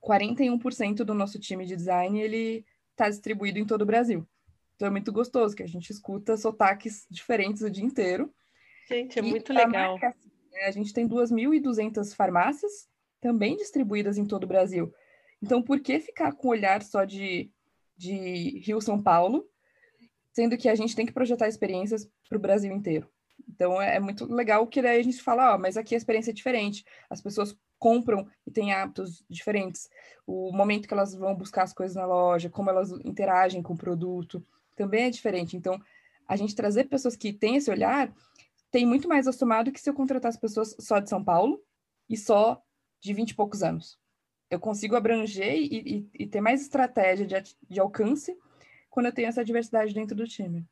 41% 0.00 0.96
do 1.04 1.14
nosso 1.14 1.38
time 1.38 1.64
de 1.64 1.76
design 1.76 2.20
ele 2.20 2.64
está 2.90 3.08
distribuído 3.08 3.58
em 3.58 3.66
todo 3.66 3.82
o 3.82 3.86
Brasil. 3.86 4.26
Então 4.74 4.88
é 4.88 4.90
muito 4.90 5.12
gostoso 5.12 5.54
que 5.54 5.62
a 5.62 5.68
gente 5.68 5.90
escuta 5.90 6.36
sotaques 6.36 7.06
diferentes 7.10 7.62
o 7.62 7.70
dia 7.70 7.84
inteiro. 7.84 8.32
Gente, 8.88 9.18
é 9.18 9.22
e 9.22 9.24
muito 9.24 9.52
legal. 9.52 9.92
Marca, 9.92 10.16
né, 10.50 10.62
a 10.66 10.70
gente 10.70 10.92
tem 10.92 11.08
2.200 11.08 12.14
farmácias 12.14 12.88
também 13.20 13.56
distribuídas 13.56 14.18
em 14.18 14.26
todo 14.26 14.44
o 14.44 14.48
Brasil. 14.48 14.92
Então, 15.40 15.62
por 15.62 15.80
que 15.80 16.00
ficar 16.00 16.32
com 16.32 16.48
o 16.48 16.50
olhar 16.50 16.82
só 16.82 17.04
de, 17.04 17.50
de 17.96 18.60
Rio 18.64 18.80
São 18.80 19.00
Paulo, 19.00 19.48
sendo 20.32 20.56
que 20.56 20.68
a 20.68 20.74
gente 20.74 20.96
tem 20.96 21.06
que 21.06 21.12
projetar 21.12 21.48
experiências 21.48 22.08
para 22.28 22.38
o 22.38 22.40
Brasil 22.40 22.72
inteiro? 22.72 23.08
Então, 23.48 23.80
é, 23.80 23.96
é 23.96 24.00
muito 24.00 24.24
legal 24.32 24.66
que 24.66 24.82
daí 24.82 25.00
a 25.00 25.02
gente 25.02 25.22
fala, 25.22 25.54
ó, 25.54 25.58
mas 25.58 25.76
aqui 25.76 25.94
a 25.94 25.98
experiência 25.98 26.30
é 26.30 26.34
diferente. 26.34 26.84
As 27.10 27.20
pessoas 27.20 27.56
compram 27.78 28.28
e 28.46 28.50
têm 28.50 28.72
hábitos 28.72 29.24
diferentes. 29.28 29.88
O 30.26 30.52
momento 30.52 30.86
que 30.86 30.94
elas 30.94 31.14
vão 31.14 31.34
buscar 31.34 31.64
as 31.64 31.72
coisas 31.72 31.96
na 31.96 32.06
loja, 32.06 32.48
como 32.48 32.70
elas 32.70 32.92
interagem 33.04 33.62
com 33.62 33.74
o 33.74 33.78
produto, 33.78 34.44
também 34.76 35.04
é 35.04 35.10
diferente. 35.10 35.56
Então, 35.56 35.80
a 36.28 36.36
gente 36.36 36.54
trazer 36.54 36.84
pessoas 36.84 37.16
que 37.16 37.32
têm 37.32 37.56
esse 37.56 37.70
olhar 37.70 38.12
tem 38.70 38.86
muito 38.86 39.08
mais 39.08 39.26
assomado 39.26 39.70
que 39.70 39.80
se 39.80 39.90
eu 39.90 39.94
contratar 39.94 40.30
as 40.30 40.36
pessoas 40.36 40.74
só 40.80 40.98
de 40.98 41.10
São 41.10 41.22
Paulo 41.22 41.60
e 42.08 42.16
só 42.16 42.62
de 43.00 43.12
20 43.12 43.30
e 43.30 43.34
poucos 43.34 43.62
anos. 43.62 43.98
Eu 44.48 44.60
consigo 44.60 44.96
abranger 44.96 45.54
e, 45.54 46.08
e, 46.14 46.22
e 46.24 46.26
ter 46.26 46.40
mais 46.40 46.62
estratégia 46.62 47.26
de, 47.26 47.56
de, 47.68 47.80
alcance 47.80 48.36
quando 48.92 49.06
eu 49.06 49.12
tenho 49.12 49.26
essa 49.26 49.44
diversidade 49.44 49.94
dentro 49.94 50.14
do 50.14 50.28
time. 50.28 50.64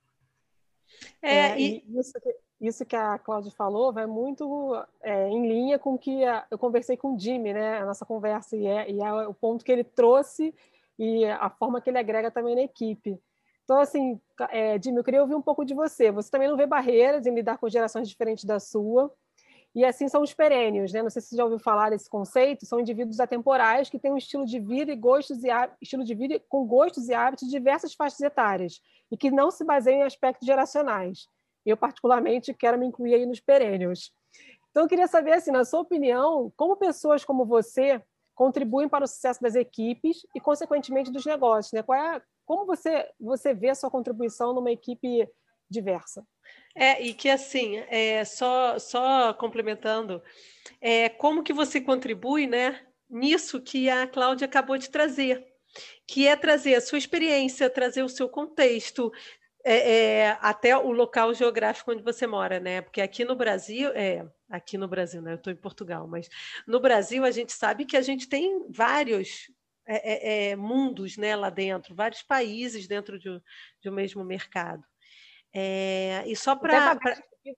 É, 1.23 1.37
é 1.37 1.61
e... 1.61 1.85
isso, 1.99 2.13
que, 2.21 2.37
isso 2.61 2.85
que 2.85 2.95
a 2.95 3.19
Cláudia 3.19 3.51
falou 3.51 3.93
vai 3.93 4.07
muito 4.07 4.77
é, 5.03 5.27
em 5.29 5.49
linha 5.49 5.79
com 5.79 5.95
o 5.95 5.99
que 5.99 6.23
a, 6.25 6.47
eu 6.51 6.59
conversei 6.59 6.99
com 6.99 7.15
o 7.15 7.19
Jimmy, 7.19 7.55
né? 7.55 7.79
A 7.79 7.87
nossa 7.87 8.05
conversa, 8.05 8.57
e 8.57 8.67
é, 8.67 8.91
e 8.91 9.01
é 9.01 9.27
o 9.27 9.33
ponto 9.33 9.65
que 9.65 9.73
ele 9.73 9.83
trouxe 9.83 10.55
e 10.99 11.25
a 11.25 11.49
forma 11.49 11.81
que 11.81 11.89
ele 11.89 11.99
agrega 11.99 12.31
também 12.31 12.55
na 12.55 12.63
equipe. 12.63 13.19
Então, 13.65 13.81
assim, 13.81 14.21
é, 14.51 14.79
Jimmy, 14.83 14.99
eu 14.99 15.05
queria 15.05 15.23
ouvir 15.23 15.35
um 15.35 15.41
pouco 15.41 15.65
de 15.65 15.73
você. 15.73 16.11
Você 16.11 16.31
também 16.31 16.49
não 16.49 16.59
vê 16.59 16.67
barreiras 16.67 17.25
em 17.25 17.35
lidar 17.35 17.57
com 17.57 17.71
gerações 17.71 18.07
diferentes 18.07 18.45
da 18.45 18.61
sua. 18.61 19.11
E 19.75 19.85
assim 19.85 20.09
são 20.09 20.23
os 20.23 20.35
perênios, 20.35 20.93
né? 20.93 21.03
Não 21.03 21.11
sei 21.11 21.23
se 21.23 21.29
você 21.29 21.37
já 21.37 21.45
ouviu 21.45 21.59
falar 21.59 21.91
desse 21.91 22.11
conceito. 22.11 22.67
São 22.67 22.81
indivíduos 22.81 23.21
atemporais 23.21 23.89
que 23.89 23.99
têm 23.99 24.13
um 24.13 24.17
estilo 24.17 24.45
de 24.45 24.59
vida 24.59 24.91
e 24.91 24.97
gostos 24.97 25.45
e 25.45 25.49
estilo 25.81 26.05
de 26.05 26.15
vida 26.15 26.43
com 26.49 26.67
gostos 26.67 27.09
e 27.09 27.15
hábitos 27.15 27.47
de 27.47 27.53
diversas 27.53 27.95
faixas 27.95 28.21
etárias 28.21 28.81
e 29.11 29.17
que 29.17 29.31
não 29.31 29.51
se 29.51 29.65
baseiam 29.65 30.01
em 30.01 30.03
aspectos 30.03 30.47
geracionais. 30.47 31.29
Eu, 31.65 31.77
particularmente, 31.77 32.55
quero 32.55 32.79
me 32.79 32.87
incluir 32.87 33.15
aí 33.15 33.27
nos 33.27 33.39
perênios. 33.39 34.13
Então, 34.71 34.85
eu 34.85 34.89
queria 34.89 35.07
saber, 35.07 35.33
assim, 35.33 35.51
na 35.51 35.65
sua 35.65 35.81
opinião, 35.81 36.53
como 36.57 36.77
pessoas 36.77 37.25
como 37.25 37.45
você 37.45 38.03
contribuem 38.35 38.89
para 38.89 39.05
o 39.05 39.09
sucesso 39.09 39.41
das 39.43 39.55
equipes 39.55 40.27
e, 40.35 40.41
consequentemente, 40.41 41.13
dos 41.13 41.27
negócios. 41.27 41.73
Né? 41.73 41.83
Qual 41.83 41.99
é, 41.99 42.23
como 42.47 42.65
você, 42.65 43.09
você 43.21 43.53
vê 43.53 43.69
a 43.69 43.75
sua 43.75 43.91
contribuição 43.91 44.55
numa 44.55 44.71
equipe 44.71 45.29
diversa? 45.71 46.27
É, 46.75 47.03
e 47.03 47.15
que 47.15 47.29
assim, 47.29 47.79
é, 47.89 48.25
só, 48.25 48.79
só 48.79 49.33
complementando, 49.35 50.23
é, 50.81 51.09
como 51.09 51.43
que 51.43 51.53
você 51.53 51.81
contribui 51.81 52.47
né, 52.47 52.81
nisso 53.09 53.61
que 53.61 53.89
a 53.89 54.07
Cláudia 54.07 54.47
acabou 54.47 54.79
de 54.79 54.91
trazer, 54.91 55.47
que 56.07 56.27
é 56.27 56.37
trazer 56.37 56.75
a 56.75 56.81
sua 56.81 56.99
experiência, 56.99 57.71
trazer 57.71 58.03
o 58.03 58.09
seu 58.09 58.29
contexto, 58.29 59.13
é, 59.65 59.93
é, 59.93 60.39
até 60.41 60.77
o 60.77 60.91
local 60.91 61.35
geográfico 61.35 61.93
onde 61.93 62.03
você 62.03 62.27
mora, 62.27 62.59
né? 62.59 62.81
Porque 62.81 63.01
aqui 63.01 63.25
no 63.25 63.37
Brasil, 63.37 63.91
é, 63.91 64.27
aqui 64.49 64.79
no 64.79 64.89
Brasil, 64.89 65.21
né? 65.21 65.33
Eu 65.33 65.37
estou 65.37 65.53
em 65.53 65.57
Portugal, 65.57 66.07
mas 66.09 66.29
no 66.67 66.81
Brasil 66.81 67.25
a 67.25 67.31
gente 67.31 67.53
sabe 67.53 67.85
que 67.85 67.97
a 67.97 68.03
gente 68.03 68.29
tem 68.29 68.67
vários 68.71 69.51
é, 69.87 70.49
é, 70.49 70.51
é 70.51 70.57
mundos, 70.57 71.17
né? 71.17 71.37
Lá 71.37 71.51
dentro, 71.51 71.95
vários 71.95 72.23
países 72.23 72.87
dentro 72.87 73.19
de, 73.19 73.41
de 73.83 73.91
um 73.91 73.93
mesmo 73.93 74.25
mercado. 74.25 74.83
É, 75.53 76.23
e 76.27 76.37
só 76.37 76.55
para 76.55 76.99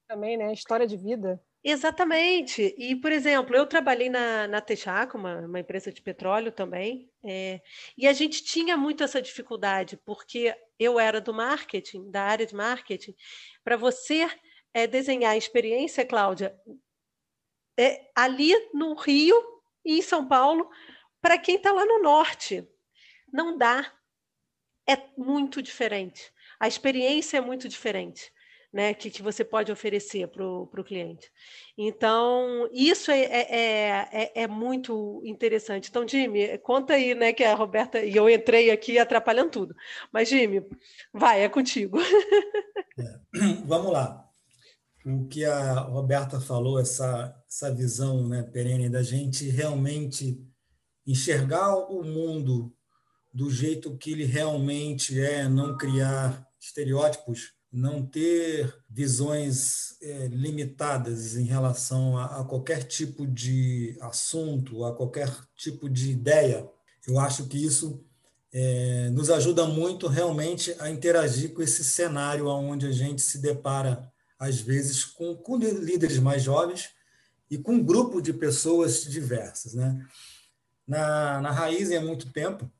também, 0.08 0.36
né? 0.36 0.52
História 0.52 0.86
de 0.86 0.96
vida. 0.96 1.42
Exatamente. 1.64 2.74
E, 2.76 2.96
por 2.96 3.12
exemplo, 3.12 3.54
eu 3.54 3.66
trabalhei 3.66 4.08
na, 4.08 4.48
na 4.48 4.60
Texaco, 4.60 5.16
uma, 5.16 5.40
uma 5.40 5.60
empresa 5.60 5.92
de 5.92 6.02
petróleo 6.02 6.50
também, 6.50 7.10
é, 7.24 7.60
e 7.96 8.08
a 8.08 8.12
gente 8.12 8.42
tinha 8.42 8.76
muito 8.76 9.04
essa 9.04 9.22
dificuldade, 9.22 9.96
porque 10.04 10.54
eu 10.78 10.98
era 10.98 11.20
do 11.20 11.32
marketing, 11.32 12.10
da 12.10 12.22
área 12.22 12.46
de 12.46 12.54
marketing. 12.54 13.14
Para 13.62 13.76
você 13.76 14.28
é, 14.74 14.86
desenhar 14.88 15.32
a 15.32 15.36
experiência, 15.36 16.04
Cláudia, 16.04 16.58
é, 17.78 18.10
ali 18.14 18.52
no 18.74 18.94
Rio 18.94 19.36
e 19.84 19.98
em 19.98 20.02
São 20.02 20.26
Paulo, 20.26 20.68
para 21.20 21.38
quem 21.38 21.56
está 21.56 21.70
lá 21.70 21.84
no 21.84 22.02
norte. 22.02 22.68
Não 23.32 23.56
dá. 23.56 23.92
É 24.88 24.96
muito 25.16 25.62
diferente. 25.62 26.32
A 26.62 26.68
experiência 26.68 27.38
é 27.38 27.40
muito 27.40 27.68
diferente 27.68 28.30
né, 28.72 28.94
que, 28.94 29.10
que 29.10 29.20
você 29.20 29.44
pode 29.44 29.72
oferecer 29.72 30.28
para 30.28 30.46
o 30.46 30.84
cliente. 30.84 31.28
Então, 31.76 32.68
isso 32.72 33.10
é, 33.10 33.20
é, 33.20 34.08
é, 34.12 34.42
é, 34.42 34.46
muito 34.46 35.20
interessante. 35.24 35.90
Então, 35.90 36.06
Jimmy, 36.06 36.56
conta 36.58 36.94
aí, 36.94 37.16
né, 37.16 37.32
que 37.32 37.42
a 37.42 37.56
Roberta, 37.56 37.98
e 37.98 38.14
eu 38.14 38.30
entrei 38.30 38.70
aqui 38.70 38.96
atrapalhando 38.96 39.50
tudo. 39.50 39.74
Mas, 40.12 40.28
Jimmy, 40.28 40.64
vai, 41.12 41.42
é 41.42 41.48
contigo. 41.48 41.98
É, 42.98 43.18
vamos 43.64 43.90
lá. 43.90 44.22
O 45.06 45.26
que 45.26 45.46
a 45.46 45.80
Roberta 45.80 46.38
falou, 46.38 46.78
essa, 46.78 47.34
essa 47.48 47.74
visão 47.74 48.28
né, 48.28 48.42
perene 48.42 48.90
da 48.90 49.02
gente 49.02 49.48
realmente 49.48 50.38
enxergar 51.06 51.74
o 51.90 52.04
mundo 52.04 52.70
do 53.32 53.48
jeito 53.50 53.96
que 53.96 54.12
ele 54.12 54.26
realmente 54.26 55.18
é, 55.18 55.48
não 55.48 55.74
criar 55.78 56.46
estereótipos 56.62 57.52
não 57.72 58.04
ter 58.04 58.72
visões 58.88 59.96
é, 60.02 60.26
limitadas 60.28 61.36
em 61.36 61.44
relação 61.44 62.18
a, 62.18 62.40
a, 62.40 62.44
qualquer 62.44 62.84
tipo 62.84 63.26
de 63.26 63.96
assunto, 64.00 64.84
a 64.84 64.94
qualquer 64.94 65.34
tipo 65.56 65.88
de 65.88 66.10
ideia. 66.10 66.68
Eu 67.08 67.18
acho 67.18 67.46
que 67.46 67.56
isso 67.56 68.04
é, 68.52 69.08
nos 69.10 69.30
ajuda 69.30 69.64
muito 69.64 70.06
realmente 70.06 70.76
a 70.78 70.90
interagir 70.90 71.54
com 71.54 71.62
esse 71.62 71.82
cenário 71.82 72.46
onde 72.46 72.86
a 72.86 72.92
gente 72.92 73.22
se 73.22 73.38
depara, 73.38 74.12
às 74.38 74.60
vezes, 74.60 75.04
com, 75.04 75.34
com 75.34 75.56
líderes 75.56 76.18
mais 76.18 76.42
jovens 76.42 76.90
e 77.50 77.56
com 77.56 77.72
um 77.72 77.82
grupo 77.82 78.20
de 78.20 78.34
pessoas 78.34 79.04
diversas. 79.04 79.72
Né? 79.72 80.06
Na, 80.86 81.40
na 81.40 81.50
Raiz, 81.50 81.90
há 81.90 82.00
muito 82.02 82.30
tempo, 82.30 82.70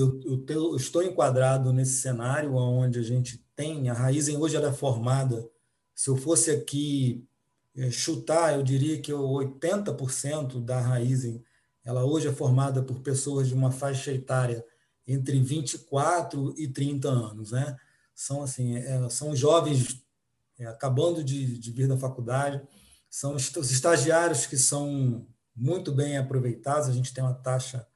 eu, 0.00 0.20
eu, 0.24 0.44
eu, 0.48 0.76
estou 0.76 1.02
enquadrado 1.02 1.72
nesse 1.72 2.00
cenário 2.00 2.54
onde 2.54 2.98
a 2.98 3.02
gente 3.02 3.44
tem, 3.54 3.88
a 3.88 3.94
Raizen 3.94 4.36
hoje 4.36 4.56
ela 4.56 4.68
é 4.68 4.72
formada, 4.72 5.48
se 5.94 6.10
eu 6.10 6.16
fosse 6.16 6.50
aqui 6.50 7.26
é, 7.76 7.90
chutar, 7.90 8.54
eu 8.54 8.62
diria 8.62 9.00
que 9.00 9.12
80% 9.12 10.64
da 10.64 10.80
Raizen, 10.80 11.42
ela 11.84 12.04
hoje 12.04 12.28
é 12.28 12.32
formada 12.32 12.82
por 12.82 13.00
pessoas 13.00 13.48
de 13.48 13.54
uma 13.54 13.70
faixa 13.70 14.12
etária 14.12 14.64
entre 15.06 15.38
24 15.38 16.54
e 16.56 16.68
30 16.68 17.08
anos, 17.08 17.52
né? 17.52 17.76
São 18.14 18.42
assim, 18.42 18.76
é, 18.76 19.08
são 19.10 19.36
jovens 19.36 20.02
é, 20.58 20.66
acabando 20.66 21.22
de, 21.22 21.58
de 21.58 21.70
vir 21.70 21.88
da 21.88 21.96
faculdade, 21.96 22.62
são 23.10 23.34
os 23.34 23.70
estagiários 23.70 24.46
que 24.46 24.56
são 24.56 25.26
muito 25.54 25.92
bem 25.92 26.16
aproveitados, 26.16 26.88
a 26.88 26.92
gente 26.92 27.12
tem 27.12 27.22
uma 27.22 27.34
taxa 27.34 27.86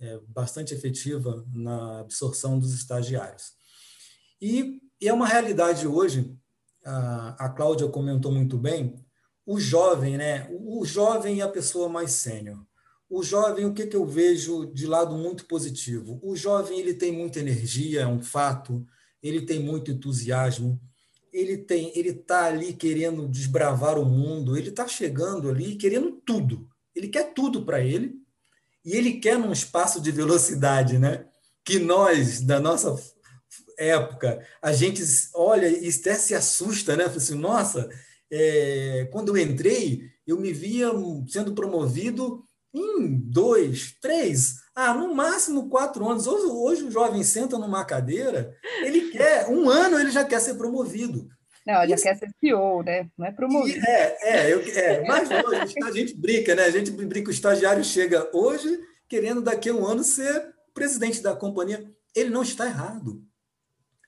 é, 0.00 0.18
bastante 0.28 0.74
efetiva 0.74 1.44
na 1.52 2.00
absorção 2.00 2.58
dos 2.58 2.72
estagiários. 2.72 3.52
E, 4.40 4.80
e 5.00 5.08
é 5.08 5.12
uma 5.12 5.26
realidade 5.26 5.86
hoje, 5.86 6.36
a, 6.84 7.46
a 7.46 7.48
Cláudia 7.48 7.88
comentou 7.88 8.32
muito 8.32 8.56
bem, 8.56 8.94
o 9.44 9.58
jovem, 9.58 10.16
né? 10.16 10.48
O, 10.50 10.80
o 10.80 10.84
jovem 10.84 11.40
é 11.40 11.42
a 11.42 11.48
pessoa 11.48 11.88
mais 11.88 12.12
sênior. 12.12 12.62
O 13.10 13.22
jovem, 13.22 13.64
o 13.64 13.72
que, 13.72 13.86
que 13.86 13.96
eu 13.96 14.04
vejo 14.04 14.66
de 14.66 14.86
lado 14.86 15.16
muito 15.16 15.46
positivo? 15.46 16.20
O 16.22 16.36
jovem 16.36 16.78
ele 16.78 16.92
tem 16.92 17.10
muita 17.10 17.40
energia, 17.40 18.02
é 18.02 18.06
um 18.06 18.20
fato, 18.20 18.86
ele 19.22 19.46
tem 19.46 19.58
muito 19.58 19.90
entusiasmo, 19.90 20.78
ele 21.32 21.56
tem, 21.56 21.90
ele 21.96 22.10
está 22.10 22.44
ali 22.44 22.74
querendo 22.74 23.26
desbravar 23.26 23.98
o 23.98 24.04
mundo, 24.04 24.56
ele 24.56 24.68
está 24.68 24.86
chegando 24.86 25.48
ali 25.48 25.76
querendo 25.76 26.12
tudo. 26.24 26.68
Ele 26.94 27.08
quer 27.08 27.32
tudo 27.32 27.64
para 27.64 27.80
ele 27.80 28.20
e 28.84 28.96
ele 28.96 29.14
quer 29.14 29.38
num 29.38 29.52
espaço 29.52 30.00
de 30.00 30.10
velocidade, 30.10 30.98
né? 30.98 31.24
Que 31.64 31.78
nós, 31.78 32.40
da 32.40 32.58
nossa 32.60 32.96
época, 33.78 34.44
a 34.60 34.72
gente 34.72 35.02
olha 35.34 35.68
e 35.68 35.88
até 35.88 36.14
se 36.14 36.34
assusta, 36.34 36.96
né? 36.96 37.04
Fala 37.04 37.16
assim, 37.16 37.34
nossa, 37.34 37.88
é, 38.30 39.08
quando 39.12 39.36
eu 39.36 39.42
entrei, 39.42 40.02
eu 40.26 40.38
me 40.38 40.52
via 40.52 40.90
sendo 41.28 41.54
promovido 41.54 42.42
em 42.74 43.16
dois, 43.16 43.94
três, 44.00 44.56
ah, 44.74 44.92
no 44.94 45.14
máximo 45.14 45.68
quatro 45.68 46.08
anos. 46.08 46.26
Hoje, 46.26 46.46
hoje 46.46 46.84
o 46.84 46.90
jovem 46.90 47.22
senta 47.22 47.58
numa 47.58 47.84
cadeira, 47.84 48.54
ele 48.82 49.10
quer, 49.10 49.48
um 49.48 49.68
ano 49.68 49.98
ele 49.98 50.10
já 50.10 50.24
quer 50.24 50.40
ser 50.40 50.54
promovido. 50.54 51.28
Não, 51.68 51.86
já 51.86 51.96
Isso, 51.96 52.02
quer 52.02 52.16
ser 52.16 52.30
CEO, 52.40 52.82
né? 52.82 53.10
Não 53.18 53.26
é 53.26 53.30
promovido. 53.30 53.84
É, 53.86 54.16
é, 54.22 54.54
eu, 54.54 54.60
é 54.62 55.04
mas 55.06 55.28
hoje 55.30 55.74
a 55.84 55.90
gente 55.92 56.16
brinca, 56.16 56.54
né? 56.54 56.62
A 56.62 56.70
gente 56.70 56.90
brinca, 56.90 57.28
o 57.28 57.30
estagiário 57.30 57.84
chega 57.84 58.26
hoje 58.34 58.80
querendo 59.06 59.42
daqui 59.42 59.68
a 59.68 59.74
um 59.74 59.86
ano 59.86 60.02
ser 60.02 60.54
presidente 60.72 61.20
da 61.20 61.36
companhia. 61.36 61.86
Ele 62.16 62.30
não 62.30 62.42
está 62.42 62.64
errado. 62.64 63.22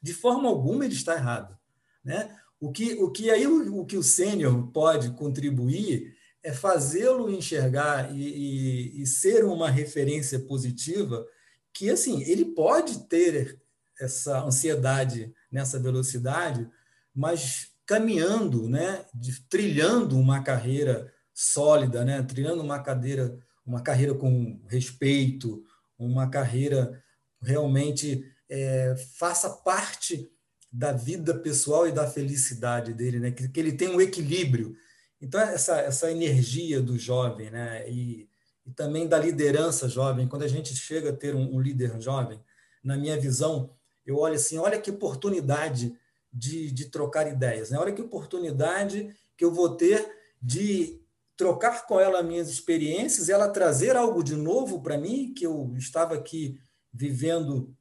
De 0.03 0.15
forma 0.15 0.49
alguma 0.49 0.87
ele 0.87 0.95
está 0.95 1.15
errado. 1.15 1.55
Né? 2.03 2.35
O 2.59 2.73
que, 2.73 2.95
o 2.95 3.11
que 3.11 3.31
aí 3.31 3.47
o, 3.47 3.81
o 3.81 3.85
que 3.85 3.99
o 3.99 4.03
sênior 4.03 4.69
pode 4.73 5.11
contribuir 5.11 6.17
é 6.43 6.55
fazê-lo 6.55 7.31
enxergar 7.31 8.11
e, 8.11 8.23
e, 8.23 9.03
e, 9.03 9.07
ser 9.07 9.45
uma 9.45 9.69
referência 9.69 10.39
positiva 10.39 11.27
que 11.75 11.91
assim 11.91 12.23
ele 12.23 12.47
pode 12.47 13.07
ter 13.07 13.61
essa 14.01 14.43
ansiedade 14.43 15.31
nessa 15.53 15.79
velocidade 15.79 16.67
mas 17.15 17.71
caminhando, 17.87 18.69
né, 18.69 19.05
de, 19.13 19.41
trilhando 19.49 20.19
uma 20.19 20.43
carreira 20.43 21.13
sólida, 21.35 22.05
né, 22.05 22.23
trilhando 22.23 22.63
uma 22.63 22.79
cadeira, 22.79 23.37
uma 23.67 23.83
carreira 23.83 24.15
com 24.15 24.63
respeito, 24.69 25.65
uma 25.99 26.31
carreira 26.31 27.03
realmente 27.43 28.25
é, 28.49 28.95
faça 29.19 29.51
parte 29.51 30.31
da 30.73 30.93
vida 30.93 31.35
pessoal 31.35 31.89
e 31.89 31.93
da 31.93 32.07
felicidade 32.07 32.95
dele, 32.95 33.19
né, 33.19 33.31
que, 33.33 33.49
que 33.49 33.59
ele 33.59 33.73
tenha 33.73 33.91
um 33.91 34.01
equilíbrio. 34.01 34.77
Então 35.21 35.41
essa 35.41 35.79
essa 35.81 36.11
energia 36.11 36.81
do 36.81 36.97
jovem, 36.97 37.51
né, 37.51 37.91
e, 37.91 38.29
e 38.65 38.71
também 38.71 39.09
da 39.09 39.19
liderança 39.19 39.89
jovem, 39.89 40.29
quando 40.29 40.45
a 40.45 40.49
gente 40.49 40.75
chega 40.77 41.11
a 41.11 41.17
ter 41.17 41.35
um, 41.35 41.57
um 41.57 41.61
líder 41.61 42.01
jovem, 42.01 42.41
na 42.85 42.97
minha 42.97 43.19
visão, 43.19 43.75
eu 44.07 44.17
olho 44.19 44.35
assim, 44.35 44.59
olha 44.59 44.81
que 44.81 44.91
oportunidade 44.91 45.99
de, 46.33 46.71
de 46.71 46.87
trocar 46.87 47.27
ideias. 47.27 47.71
Né? 47.71 47.79
Olha 47.79 47.93
que 47.93 48.03
oportunidade 48.03 49.15
que 49.37 49.45
eu 49.45 49.53
vou 49.53 49.77
ter 49.77 50.11
de 50.41 51.01
trocar 51.37 51.87
com 51.87 51.99
ela 51.99 52.23
minhas 52.23 52.51
experiências, 52.51 53.29
ela 53.29 53.49
trazer 53.49 53.97
algo 53.97 54.23
de 54.23 54.37
novo 54.37 54.83
para 54.83 54.99
mim, 54.99 55.33
que 55.35 55.47
eu 55.47 55.73
estava 55.77 56.15
aqui 56.15 56.61
vivendo 56.93 57.75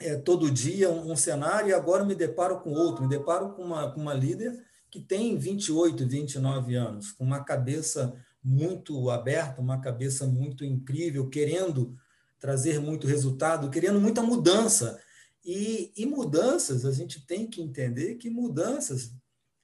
é, 0.00 0.16
todo 0.16 0.50
dia 0.50 0.90
um, 0.90 1.12
um, 1.12 1.16
cenário 1.16 1.68
e 1.68 1.72
agora 1.72 2.04
me 2.04 2.14
deparo 2.14 2.60
com 2.60 2.72
outro, 2.72 3.04
me 3.04 3.08
deparo 3.08 3.50
com 3.50 3.62
uma, 3.62 3.92
com 3.92 4.00
uma 4.00 4.14
líder 4.14 4.58
que 4.90 4.98
tem 4.98 5.38
28, 5.38 6.06
29 6.06 6.74
anos, 6.74 7.12
com 7.12 7.22
uma 7.22 7.44
cabeça 7.44 8.12
muito 8.42 9.08
aberta, 9.10 9.60
uma 9.60 9.80
cabeça 9.80 10.26
muito 10.26 10.64
incrível, 10.64 11.28
querendo 11.28 11.94
trazer 12.40 12.80
muito 12.80 13.06
resultado, 13.06 13.70
querendo 13.70 14.00
muita 14.00 14.22
mudança. 14.22 14.98
E, 15.44 15.92
e, 15.96 16.06
mudanças, 16.06 16.84
a 16.84 16.92
gente 16.92 17.26
tem 17.26 17.46
que 17.46 17.62
entender 17.62 18.16
que 18.16 18.28
mudanças 18.28 19.12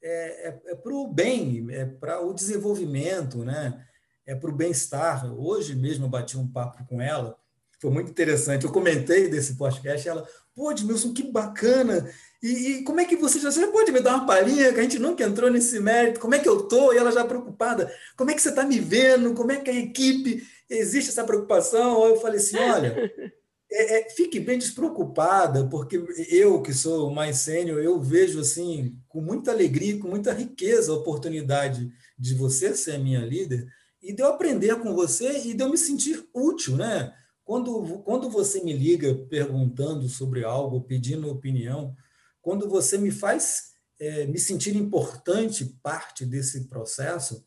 é, 0.02 0.48
é, 0.48 0.60
é 0.66 0.74
para 0.74 0.94
o 0.94 1.06
bem, 1.06 1.66
é 1.70 1.84
para 1.84 2.20
o 2.20 2.32
desenvolvimento, 2.32 3.44
né? 3.44 3.86
é 4.26 4.34
para 4.34 4.50
o 4.50 4.54
bem-estar. 4.54 5.32
Hoje 5.32 5.74
mesmo 5.74 6.06
eu 6.06 6.10
bati 6.10 6.36
um 6.36 6.48
papo 6.48 6.84
com 6.86 7.00
ela, 7.00 7.38
foi 7.80 7.90
muito 7.90 8.10
interessante. 8.10 8.64
Eu 8.64 8.72
comentei 8.72 9.28
desse 9.28 9.54
podcast, 9.54 10.08
ela, 10.08 10.26
pô, 10.54 10.72
Edmilson, 10.72 11.12
que 11.12 11.22
bacana! 11.22 12.10
E, 12.42 12.48
e, 12.48 12.84
como 12.84 13.00
é 13.00 13.04
que 13.04 13.16
você 13.16 13.38
já 13.38 13.50
você 13.50 13.66
pode 13.68 13.92
me 13.92 14.00
dar 14.00 14.16
uma 14.16 14.26
palhinha 14.26 14.72
que 14.72 14.80
a 14.80 14.82
gente 14.82 14.98
nunca 14.98 15.24
entrou 15.24 15.50
nesse 15.50 15.78
mérito? 15.78 16.20
Como 16.20 16.34
é 16.34 16.38
que 16.38 16.48
eu 16.48 16.62
tô? 16.62 16.92
E 16.92 16.98
ela 16.98 17.12
já 17.12 17.24
preocupada. 17.24 17.92
Como 18.16 18.30
é 18.30 18.34
que 18.34 18.42
você 18.42 18.50
está 18.50 18.64
me 18.64 18.80
vendo? 18.80 19.34
Como 19.34 19.52
é 19.52 19.56
que 19.56 19.70
a 19.70 19.74
equipe 19.74 20.46
existe 20.68 21.10
essa 21.10 21.24
preocupação? 21.24 22.04
Eu 22.06 22.16
falei 22.16 22.38
assim, 22.38 22.56
olha, 22.56 23.12
é, 23.76 24.00
é, 24.00 24.10
fique 24.10 24.40
bem 24.40 24.58
despreocupada, 24.58 25.66
porque 25.68 26.02
eu, 26.30 26.62
que 26.62 26.72
sou 26.72 27.10
mais 27.10 27.38
sênior, 27.38 27.80
eu 27.80 28.00
vejo 28.00 28.40
assim 28.40 28.98
com 29.06 29.20
muita 29.20 29.50
alegria, 29.50 29.98
com 29.98 30.08
muita 30.08 30.32
riqueza 30.32 30.90
a 30.90 30.96
oportunidade 30.96 31.92
de 32.18 32.34
você 32.34 32.74
ser 32.74 32.98
minha 32.98 33.20
líder 33.20 33.66
e 34.02 34.14
de 34.14 34.22
eu 34.22 34.28
aprender 34.28 34.76
com 34.80 34.94
você 34.94 35.46
e 35.46 35.52
de 35.52 35.62
eu 35.62 35.68
me 35.68 35.76
sentir 35.76 36.26
útil, 36.32 36.76
né? 36.76 37.12
Quando, 37.44 38.00
quando 38.00 38.30
você 38.30 38.62
me 38.64 38.72
liga 38.72 39.14
perguntando 39.28 40.08
sobre 40.08 40.42
algo, 40.42 40.80
pedindo 40.80 41.30
opinião, 41.30 41.94
quando 42.40 42.68
você 42.68 42.96
me 42.96 43.10
faz 43.10 43.72
é, 44.00 44.26
me 44.26 44.38
sentir 44.38 44.74
importante 44.74 45.76
parte 45.82 46.24
desse 46.24 46.68
processo, 46.68 47.44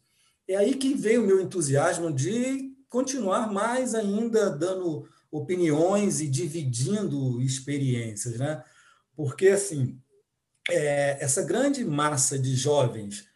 é 0.48 0.56
aí 0.56 0.76
que 0.76 0.94
veio 0.94 1.24
o 1.24 1.26
meu 1.26 1.42
entusiasmo 1.42 2.12
de 2.14 2.74
continuar 2.90 3.52
mais 3.52 3.94
ainda 3.94 4.50
dando 4.50 5.08
opiniões 5.32 6.22
e 6.22 6.28
dividindo 6.28 7.42
experiências, 7.42 8.38
né? 8.38 8.64
Porque 9.16 9.50
assim, 9.50 10.00
é, 10.70 11.18
essa 11.24 11.44
grande 11.44 11.84
massa 11.84 12.38
de 12.38 12.56
jovens, 12.56 13.28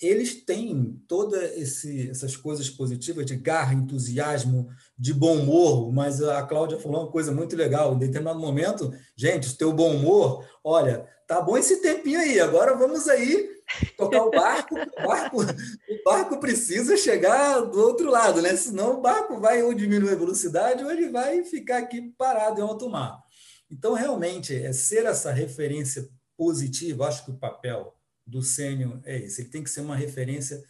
eles 0.00 0.44
têm 0.44 0.98
todas 1.06 1.84
essas 1.84 2.34
coisas 2.34 2.70
positivas 2.70 3.26
de 3.26 3.36
garra, 3.36 3.74
entusiasmo, 3.74 4.68
de 4.98 5.12
bom 5.12 5.36
humor, 5.36 5.92
mas 5.92 6.22
a 6.22 6.42
Cláudia 6.42 6.78
falou 6.78 7.02
uma 7.02 7.10
coisa 7.10 7.32
muito 7.32 7.54
legal. 7.54 7.94
Em 7.94 7.98
determinado 7.98 8.38
momento, 8.38 8.92
gente, 9.14 9.48
o 9.48 9.56
teu 9.56 9.72
bom 9.72 9.96
humor, 9.96 10.46
olha, 10.64 11.06
tá 11.26 11.40
bom 11.40 11.56
esse 11.56 11.82
tempinho 11.82 12.18
aí, 12.18 12.40
agora 12.40 12.74
vamos 12.74 13.08
aí 13.08 13.59
tocar 13.96 14.24
o 14.24 14.30
barco, 14.30 14.74
o 14.74 15.06
barco, 15.06 15.42
o 15.42 16.04
barco 16.04 16.40
precisa 16.40 16.96
chegar 16.96 17.60
do 17.60 17.80
outro 17.80 18.10
lado, 18.10 18.42
né? 18.42 18.56
Senão 18.56 18.98
o 18.98 19.00
barco 19.00 19.38
vai 19.40 19.62
ou 19.62 19.74
diminuir 19.74 20.12
a 20.12 20.16
velocidade 20.16 20.84
ou 20.84 20.90
ele 20.90 21.10
vai 21.10 21.44
ficar 21.44 21.78
aqui 21.78 22.12
parado 22.16 22.60
em 22.60 22.64
alto 22.64 22.88
mar. 22.88 23.22
Então, 23.70 23.94
realmente, 23.94 24.54
é 24.54 24.72
ser 24.72 25.06
essa 25.06 25.30
referência 25.30 26.08
positiva, 26.36 27.06
acho 27.06 27.24
que 27.24 27.30
o 27.30 27.38
papel 27.38 27.94
do 28.26 28.42
sênior 28.42 29.00
é 29.04 29.18
esse, 29.18 29.42
ele 29.42 29.50
tem 29.50 29.62
que 29.62 29.70
ser 29.70 29.80
uma 29.80 29.96
referência 29.96 30.62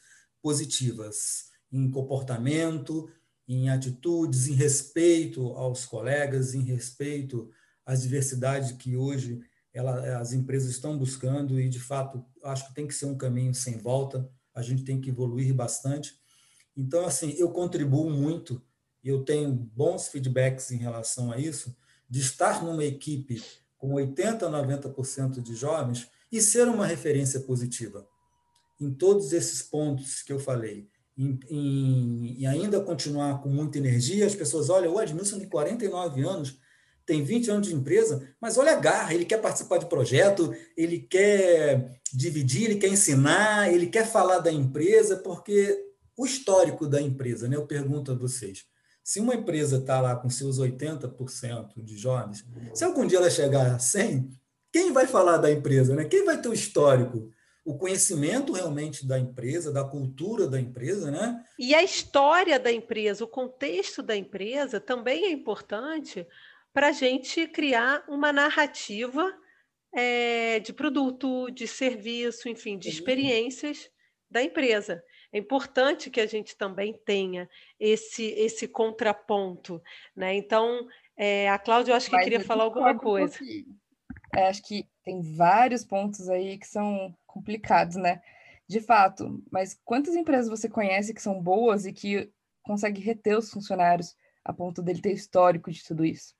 positiva 0.42 1.08
em 1.72 1.90
comportamento, 1.90 3.08
em 3.46 3.68
atitudes, 3.70 4.48
em 4.48 4.54
respeito 4.54 5.48
aos 5.54 5.84
colegas, 5.84 6.54
em 6.54 6.62
respeito 6.62 7.50
às 7.84 8.02
diversidades 8.02 8.72
que 8.72 8.96
hoje 8.96 9.40
ela, 9.72 10.18
as 10.18 10.32
empresas 10.32 10.70
estão 10.70 10.98
buscando 10.98 11.60
e, 11.60 11.68
de 11.68 11.78
fato, 11.78 12.24
acho 12.44 12.68
que 12.68 12.74
tem 12.74 12.86
que 12.86 12.94
ser 12.94 13.06
um 13.06 13.16
caminho 13.16 13.54
sem 13.54 13.78
volta, 13.78 14.28
a 14.54 14.62
gente 14.62 14.84
tem 14.84 15.00
que 15.00 15.10
evoluir 15.10 15.54
bastante. 15.54 16.14
Então, 16.76 17.04
assim, 17.04 17.34
eu 17.38 17.50
contribuo 17.50 18.10
muito 18.10 18.62
e 19.02 19.08
eu 19.08 19.24
tenho 19.24 19.52
bons 19.52 20.08
feedbacks 20.08 20.70
em 20.70 20.76
relação 20.76 21.32
a 21.32 21.38
isso, 21.38 21.76
de 22.08 22.20
estar 22.20 22.62
numa 22.62 22.84
equipe 22.84 23.42
com 23.78 23.92
80%, 23.94 24.40
90% 24.40 25.40
de 25.40 25.54
jovens 25.54 26.08
e 26.30 26.40
ser 26.40 26.68
uma 26.68 26.86
referência 26.86 27.40
positiva 27.40 28.06
em 28.80 28.92
todos 28.92 29.32
esses 29.32 29.62
pontos 29.62 30.22
que 30.22 30.32
eu 30.32 30.38
falei 30.38 30.88
e 31.50 32.46
ainda 32.46 32.80
continuar 32.80 33.42
com 33.42 33.50
muita 33.50 33.76
energia, 33.76 34.26
as 34.26 34.34
pessoas 34.34 34.70
olham, 34.70 34.94
o 34.94 35.02
Edmilson 35.02 35.38
tem 35.38 35.48
49 35.48 36.22
anos, 36.22 36.58
tem 37.10 37.24
20 37.24 37.50
anos 37.50 37.66
de 37.66 37.74
empresa, 37.74 38.22
mas 38.40 38.56
olha 38.56 38.70
a 38.70 38.76
garra, 38.76 39.12
ele 39.12 39.24
quer 39.24 39.38
participar 39.38 39.78
de 39.78 39.86
projeto, 39.86 40.54
ele 40.76 41.00
quer 41.00 41.98
dividir, 42.12 42.66
ele 42.66 42.78
quer 42.78 42.86
ensinar, 42.86 43.68
ele 43.72 43.88
quer 43.88 44.06
falar 44.06 44.38
da 44.38 44.52
empresa, 44.52 45.16
porque 45.16 45.76
o 46.16 46.24
histórico 46.24 46.86
da 46.86 47.02
empresa, 47.02 47.48
né? 47.48 47.56
Eu 47.56 47.66
pergunto 47.66 48.12
a 48.12 48.14
vocês, 48.14 48.64
se 49.02 49.18
uma 49.18 49.34
empresa 49.34 49.78
está 49.78 50.00
lá 50.00 50.14
com 50.14 50.30
seus 50.30 50.60
80% 50.60 51.82
de 51.82 51.96
jovens, 51.96 52.44
se 52.72 52.84
algum 52.84 53.04
dia 53.04 53.18
ela 53.18 53.28
chegar 53.28 53.74
a 53.74 53.78
100, 53.80 54.30
quem 54.72 54.92
vai 54.92 55.08
falar 55.08 55.38
da 55.38 55.50
empresa, 55.50 55.96
né? 55.96 56.04
Quem 56.04 56.24
vai 56.24 56.40
ter 56.40 56.48
o 56.48 56.54
histórico? 56.54 57.28
o 57.64 57.76
conhecimento 57.76 58.52
realmente 58.52 59.06
da 59.06 59.18
empresa, 59.18 59.72
da 59.72 59.84
cultura 59.84 60.48
da 60.48 60.60
empresa, 60.60 61.10
né? 61.10 61.44
E 61.58 61.74
a 61.74 61.82
história 61.82 62.58
da 62.58 62.72
empresa, 62.72 63.24
o 63.24 63.28
contexto 63.28 64.02
da 64.02 64.16
empresa 64.16 64.80
também 64.80 65.26
é 65.26 65.30
importante 65.30 66.26
para 66.72 66.88
a 66.88 66.92
gente 66.92 67.46
criar 67.48 68.04
uma 68.08 68.32
narrativa 68.32 69.32
é, 69.94 70.60
de 70.60 70.72
produto, 70.72 71.50
de 71.50 71.66
serviço, 71.66 72.48
enfim, 72.48 72.78
de 72.78 72.88
experiências 72.88 73.90
da 74.30 74.42
empresa. 74.42 75.02
É 75.32 75.38
importante 75.38 76.10
que 76.10 76.20
a 76.20 76.26
gente 76.26 76.56
também 76.56 76.92
tenha 77.04 77.48
esse, 77.78 78.24
esse 78.24 78.68
contraponto. 78.68 79.82
Né? 80.14 80.34
Então, 80.34 80.86
é, 81.16 81.48
a 81.48 81.58
Cláudia, 81.58 81.92
eu 81.92 81.96
acho 81.96 82.08
que 82.08 82.16
Mas 82.16 82.24
queria 82.24 82.40
falar 82.40 82.64
alguma 82.64 82.96
coisa. 82.96 83.36
é, 84.34 84.48
acho 84.48 84.62
que 84.62 84.88
tem 85.04 85.20
vários 85.20 85.84
pontos 85.84 86.28
aí 86.28 86.58
que 86.58 86.66
são 86.66 87.14
complicados, 87.26 87.96
né? 87.96 88.22
De 88.68 88.80
fato, 88.80 89.42
mas 89.50 89.78
quantas 89.84 90.14
empresas 90.14 90.48
você 90.48 90.68
conhece 90.68 91.12
que 91.12 91.22
são 91.22 91.42
boas 91.42 91.86
e 91.86 91.92
que 91.92 92.30
conseguem 92.62 93.02
reter 93.02 93.36
os 93.36 93.50
funcionários 93.50 94.16
a 94.44 94.52
ponto 94.52 94.80
dele 94.80 95.00
ter 95.00 95.12
histórico 95.12 95.70
de 95.72 95.84
tudo 95.84 96.04
isso? 96.04 96.34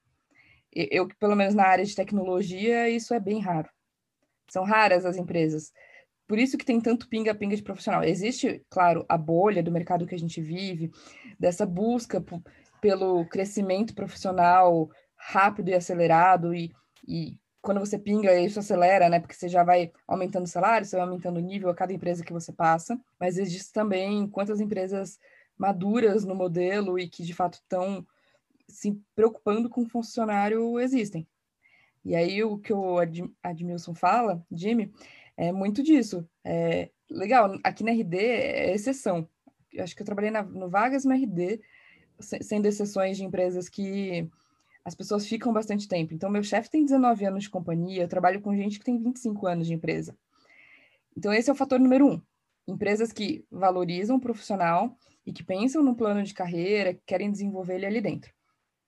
Eu, 0.73 1.09
pelo 1.19 1.37
menos 1.37 1.55
na 1.55 1.65
área 1.65 1.85
de 1.85 1.95
tecnologia, 1.95 2.89
isso 2.89 3.13
é 3.13 3.21
bem 3.21 3.41
raro. 3.41 3.69
São 4.49 4.65
raras 4.65 5.05
as 5.05 5.17
empresas. 5.17 5.73
Por 6.27 6.39
isso 6.39 6.57
que 6.57 6.65
tem 6.65 6.81
tanto 6.81 7.09
pinga-pinga 7.09 7.57
de 7.57 7.63
profissional. 7.63 8.05
Existe, 8.05 8.65
claro, 8.71 9.05
a 9.09 9.19
bolha 9.19 9.63
do 9.63 9.73
mercado 9.73 10.07
que 10.07 10.15
a 10.15 10.19
gente 10.19 10.41
vive, 10.41 10.91
dessa 11.39 11.67
busca 11.67 12.25
pelo 12.81 13.27
crescimento 13.27 13.95
profissional 13.95 14.89
rápido 15.17 15.69
e 15.69 15.75
acelerado, 15.75 16.55
e, 16.55 16.73
e 17.07 17.37
quando 17.61 17.81
você 17.81 17.99
pinga, 17.99 18.35
isso 18.41 18.59
acelera, 18.59 19.09
né? 19.09 19.21
Porque 19.21 19.35
você 19.35 19.49
já 19.49 19.63
vai 19.63 19.93
aumentando 20.07 20.45
o 20.45 20.49
salário, 20.49 20.87
você 20.87 20.97
vai 20.97 21.05
aumentando 21.05 21.39
o 21.39 21.43
nível 21.43 21.69
a 21.69 21.75
cada 21.75 21.93
empresa 21.93 22.25
que 22.25 22.33
você 22.33 22.53
passa. 22.53 22.99
Mas 23.19 23.37
existe 23.37 23.73
também 23.73 24.27
quantas 24.29 24.61
empresas 24.61 25.19
maduras 25.59 26.25
no 26.25 26.35
modelo 26.35 26.99
e 26.99 27.09
que 27.09 27.23
de 27.23 27.35
fato 27.35 27.55
estão 27.55 28.07
se 28.71 29.01
preocupando 29.15 29.69
com 29.69 29.83
o 29.83 29.89
funcionário 29.89 30.79
existem. 30.81 31.27
E 32.05 32.15
aí 32.15 32.43
o 32.43 32.59
que 32.59 32.73
o 32.73 32.99
Ad, 32.99 33.23
Admilson 33.43 33.95
fala, 33.95 34.45
Jimmy, 34.51 34.93
é 35.37 35.53
muito 35.53 35.83
disso. 35.83 36.27
É, 36.45 36.91
legal, 37.11 37.59
aqui 37.63 37.85
na 37.85 37.93
RD 37.93 38.17
é 38.17 38.75
exceção. 38.75 39.29
Eu 39.73 39.85
acho 39.85 39.95
que 39.95 40.03
eu 40.03 40.07
trabalhei 40.07 40.31
na, 40.31 40.43
no 40.43 40.69
Vagas 40.69 41.05
no 41.05 41.15
RD, 41.15 41.61
sendo 42.19 42.67
exceções 42.67 43.17
de 43.17 43.25
empresas 43.25 43.69
que 43.69 44.29
as 44.85 44.95
pessoas 44.95 45.27
ficam 45.27 45.53
bastante 45.53 45.87
tempo. 45.87 46.15
Então, 46.15 46.31
meu 46.31 46.43
chefe 46.43 46.71
tem 46.71 46.85
19 46.85 47.25
anos 47.27 47.45
de 47.45 47.51
companhia, 47.51 48.03
eu 48.03 48.09
trabalho 48.09 48.41
com 48.41 48.57
gente 48.57 48.79
que 48.79 48.85
tem 48.85 48.99
25 48.99 49.47
anos 49.47 49.67
de 49.67 49.75
empresa. 49.75 50.17
Então, 51.17 51.33
esse 51.33 51.51
é 51.51 51.53
o 51.53 51.57
fator 51.57 51.79
número 51.79 52.07
um. 52.07 52.23
Empresas 52.67 53.13
que 53.13 53.45
valorizam 53.51 54.17
o 54.17 54.21
profissional 54.21 54.97
e 55.27 55.33
que 55.33 55.45
pensam 55.45 55.83
no 55.83 55.95
plano 55.95 56.23
de 56.23 56.33
carreira, 56.33 56.99
querem 57.05 57.31
desenvolver 57.31 57.75
ele 57.75 57.87
ali 57.87 58.01
dentro 58.01 58.33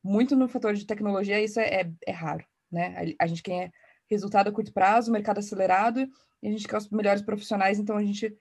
muito 0.03 0.35
no 0.35 0.49
fator 0.49 0.75
de 0.75 0.85
tecnologia, 0.85 1.41
isso 1.41 1.61
é, 1.61 1.83
é, 1.83 1.93
é 2.07 2.12
raro, 2.12 2.45
né? 2.71 3.15
A, 3.19 3.25
a, 3.25 3.27
gente 3.27 3.43
quer 3.43 3.71
resultado 4.07 4.49
a 4.49 4.53
curto 4.53 4.73
prazo, 4.73 5.12
mercado 5.12 5.38
acelerado, 5.38 6.01
e 6.43 6.49
a 6.49 6.51
gente 6.51 6.67
quer 6.67 6.77
os 6.77 6.91
melhores 6.91 7.23
profissionais, 7.23 7.79
então 7.79 7.97
a 7.97 8.03
gente 8.03 8.37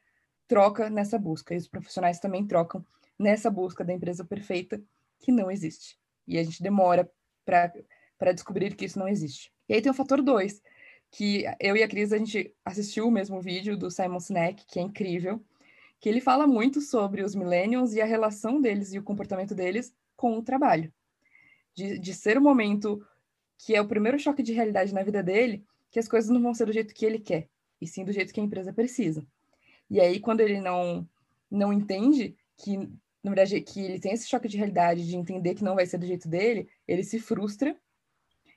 troca 0.47 0.89
nessa 0.89 1.19
busca, 1.19 1.53
e 1.53 1.57
os 1.57 1.67
profissionais 1.67 2.19
também 2.19 2.45
trocam 2.45 2.83
nessa 3.17 3.49
busca 3.49 3.83
da 3.83 3.93
empresa 3.93 4.25
perfeita, 4.25 4.81
que 5.19 5.31
não 5.31 5.51
existe. 5.51 5.97
E 6.27 6.39
a 6.39 6.43
gente 6.43 6.63
demora 6.63 7.09
para 7.45 8.33
descobrir 8.33 8.75
que 8.75 8.85
isso 8.85 8.97
não 8.97 9.07
existe. 9.07 9.53
E 9.69 9.75
aí 9.75 9.81
tem 9.81 9.91
o 9.91 9.95
fator 9.95 10.21
dois, 10.21 10.61
que 11.11 11.45
eu 11.59 11.77
e 11.77 11.83
a 11.83 11.87
Cris, 11.87 12.11
a 12.11 12.17
gente 12.17 12.55
assistiu 12.65 13.07
o 13.07 13.11
mesmo 13.11 13.39
vídeo 13.39 13.77
do 13.77 13.91
Simon 13.91 14.19
Sinek, 14.19 14.65
que 14.65 14.79
é 14.79 14.81
incrível, 14.81 15.43
que 15.99 16.09
ele 16.09 16.21
fala 16.21 16.47
muito 16.47 16.81
sobre 16.81 17.21
os 17.21 17.35
millennials 17.35 17.93
e 17.93 18.01
a 18.01 18.05
relação 18.05 18.59
deles 18.59 18.93
e 18.93 18.97
o 18.97 19.03
comportamento 19.03 19.53
deles 19.53 19.93
com 20.15 20.37
o 20.37 20.41
trabalho 20.41 20.91
de, 21.73 21.97
de 21.99 22.13
ser 22.13 22.37
o 22.37 22.41
momento 22.41 23.05
que 23.57 23.75
é 23.75 23.81
o 23.81 23.87
primeiro 23.87 24.17
choque 24.19 24.41
de 24.41 24.53
realidade 24.53 24.93
na 24.93 25.03
vida 25.03 25.21
dele, 25.21 25.63
que 25.91 25.99
as 25.99 26.07
coisas 26.07 26.29
não 26.29 26.41
vão 26.41 26.53
ser 26.53 26.65
do 26.65 26.73
jeito 26.73 26.93
que 26.93 27.05
ele 27.05 27.19
quer, 27.19 27.47
e 27.79 27.87
sim 27.87 28.03
do 28.03 28.11
jeito 28.11 28.33
que 28.33 28.39
a 28.39 28.43
empresa 28.43 28.73
precisa. 28.73 29.25
E 29.89 29.99
aí, 29.99 30.19
quando 30.19 30.41
ele 30.41 30.59
não, 30.59 31.07
não 31.49 31.71
entende 31.71 32.35
que, 32.57 32.77
na 33.23 33.31
verdade, 33.31 33.61
que 33.61 33.81
ele 33.81 33.99
tem 33.99 34.13
esse 34.13 34.27
choque 34.27 34.47
de 34.47 34.57
realidade, 34.57 35.05
de 35.05 35.15
entender 35.15 35.53
que 35.53 35.63
não 35.63 35.75
vai 35.75 35.85
ser 35.85 35.97
do 35.97 36.07
jeito 36.07 36.27
dele, 36.27 36.69
ele 36.87 37.03
se 37.03 37.19
frustra 37.19 37.75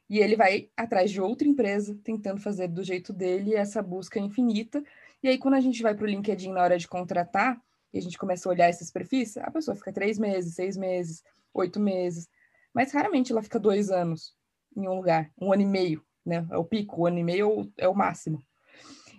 e 0.09 0.19
ele 0.21 0.37
vai 0.37 0.71
atrás 0.77 1.11
de 1.11 1.21
outra 1.21 1.49
empresa 1.49 1.99
tentando 2.05 2.41
fazer 2.41 2.69
do 2.69 2.83
jeito 2.83 3.13
dele 3.13 3.55
essa 3.55 3.83
busca 3.83 4.19
infinita. 4.19 4.83
E 5.23 5.29
aí, 5.29 5.39
quando 5.39 5.55
a 5.55 5.61
gente 5.61 5.83
vai 5.83 5.95
para 5.95 6.05
o 6.05 6.09
LinkedIn 6.09 6.53
na 6.53 6.63
hora 6.63 6.79
de 6.79 6.87
contratar, 6.87 7.61
e 7.93 7.99
a 7.99 8.01
gente 8.01 8.19
começa 8.19 8.49
a 8.49 8.53
olhar 8.53 8.71
esses 8.71 8.91
perfis, 8.91 9.37
a 9.37 9.51
pessoa 9.51 9.77
fica 9.77 9.93
três 9.93 10.19
meses, 10.19 10.55
seis 10.55 10.77
meses, 10.77 11.23
oito 11.53 11.79
meses 11.79 12.29
mas 12.75 12.93
raramente 12.93 13.33
ela 13.33 13.43
fica 13.43 13.59
dois 13.59 13.91
anos 13.91 14.35
em 14.77 14.89
um 14.89 14.95
lugar, 14.95 15.31
um 15.41 15.53
ano 15.53 15.63
e 15.63 15.67
meio, 15.67 16.05
né? 16.27 16.47
É 16.51 16.57
o 16.57 16.65
pico, 16.65 17.03
um 17.03 17.07
ano 17.07 17.19
e 17.19 17.25
meio 17.25 17.73
é 17.79 17.89
o 17.89 17.95
máximo. 17.95 18.43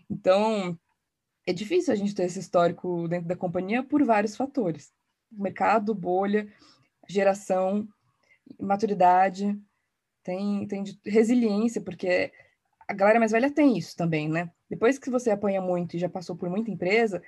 Então, 0.09 0.77
é 1.47 1.53
difícil 1.53 1.93
a 1.93 1.95
gente 1.95 2.13
ter 2.13 2.23
esse 2.23 2.39
histórico 2.39 3.07
dentro 3.07 3.27
da 3.27 3.35
companhia 3.35 3.81
por 3.83 4.03
vários 4.03 4.35
fatores. 4.35 4.91
Mercado, 5.31 5.95
bolha, 5.95 6.51
geração, 7.07 7.87
maturidade, 8.59 9.57
tem, 10.23 10.67
tem 10.67 10.83
resiliência, 11.05 11.81
porque 11.81 12.31
a 12.87 12.93
galera 12.93 13.19
mais 13.19 13.31
velha 13.31 13.51
tem 13.51 13.77
isso 13.77 13.95
também, 13.95 14.27
né? 14.27 14.51
Depois 14.69 14.99
que 14.99 15.09
você 15.09 15.31
apanha 15.31 15.61
muito 15.61 15.95
e 15.95 15.99
já 15.99 16.09
passou 16.09 16.35
por 16.35 16.49
muita 16.49 16.71
empresa, 16.71 17.21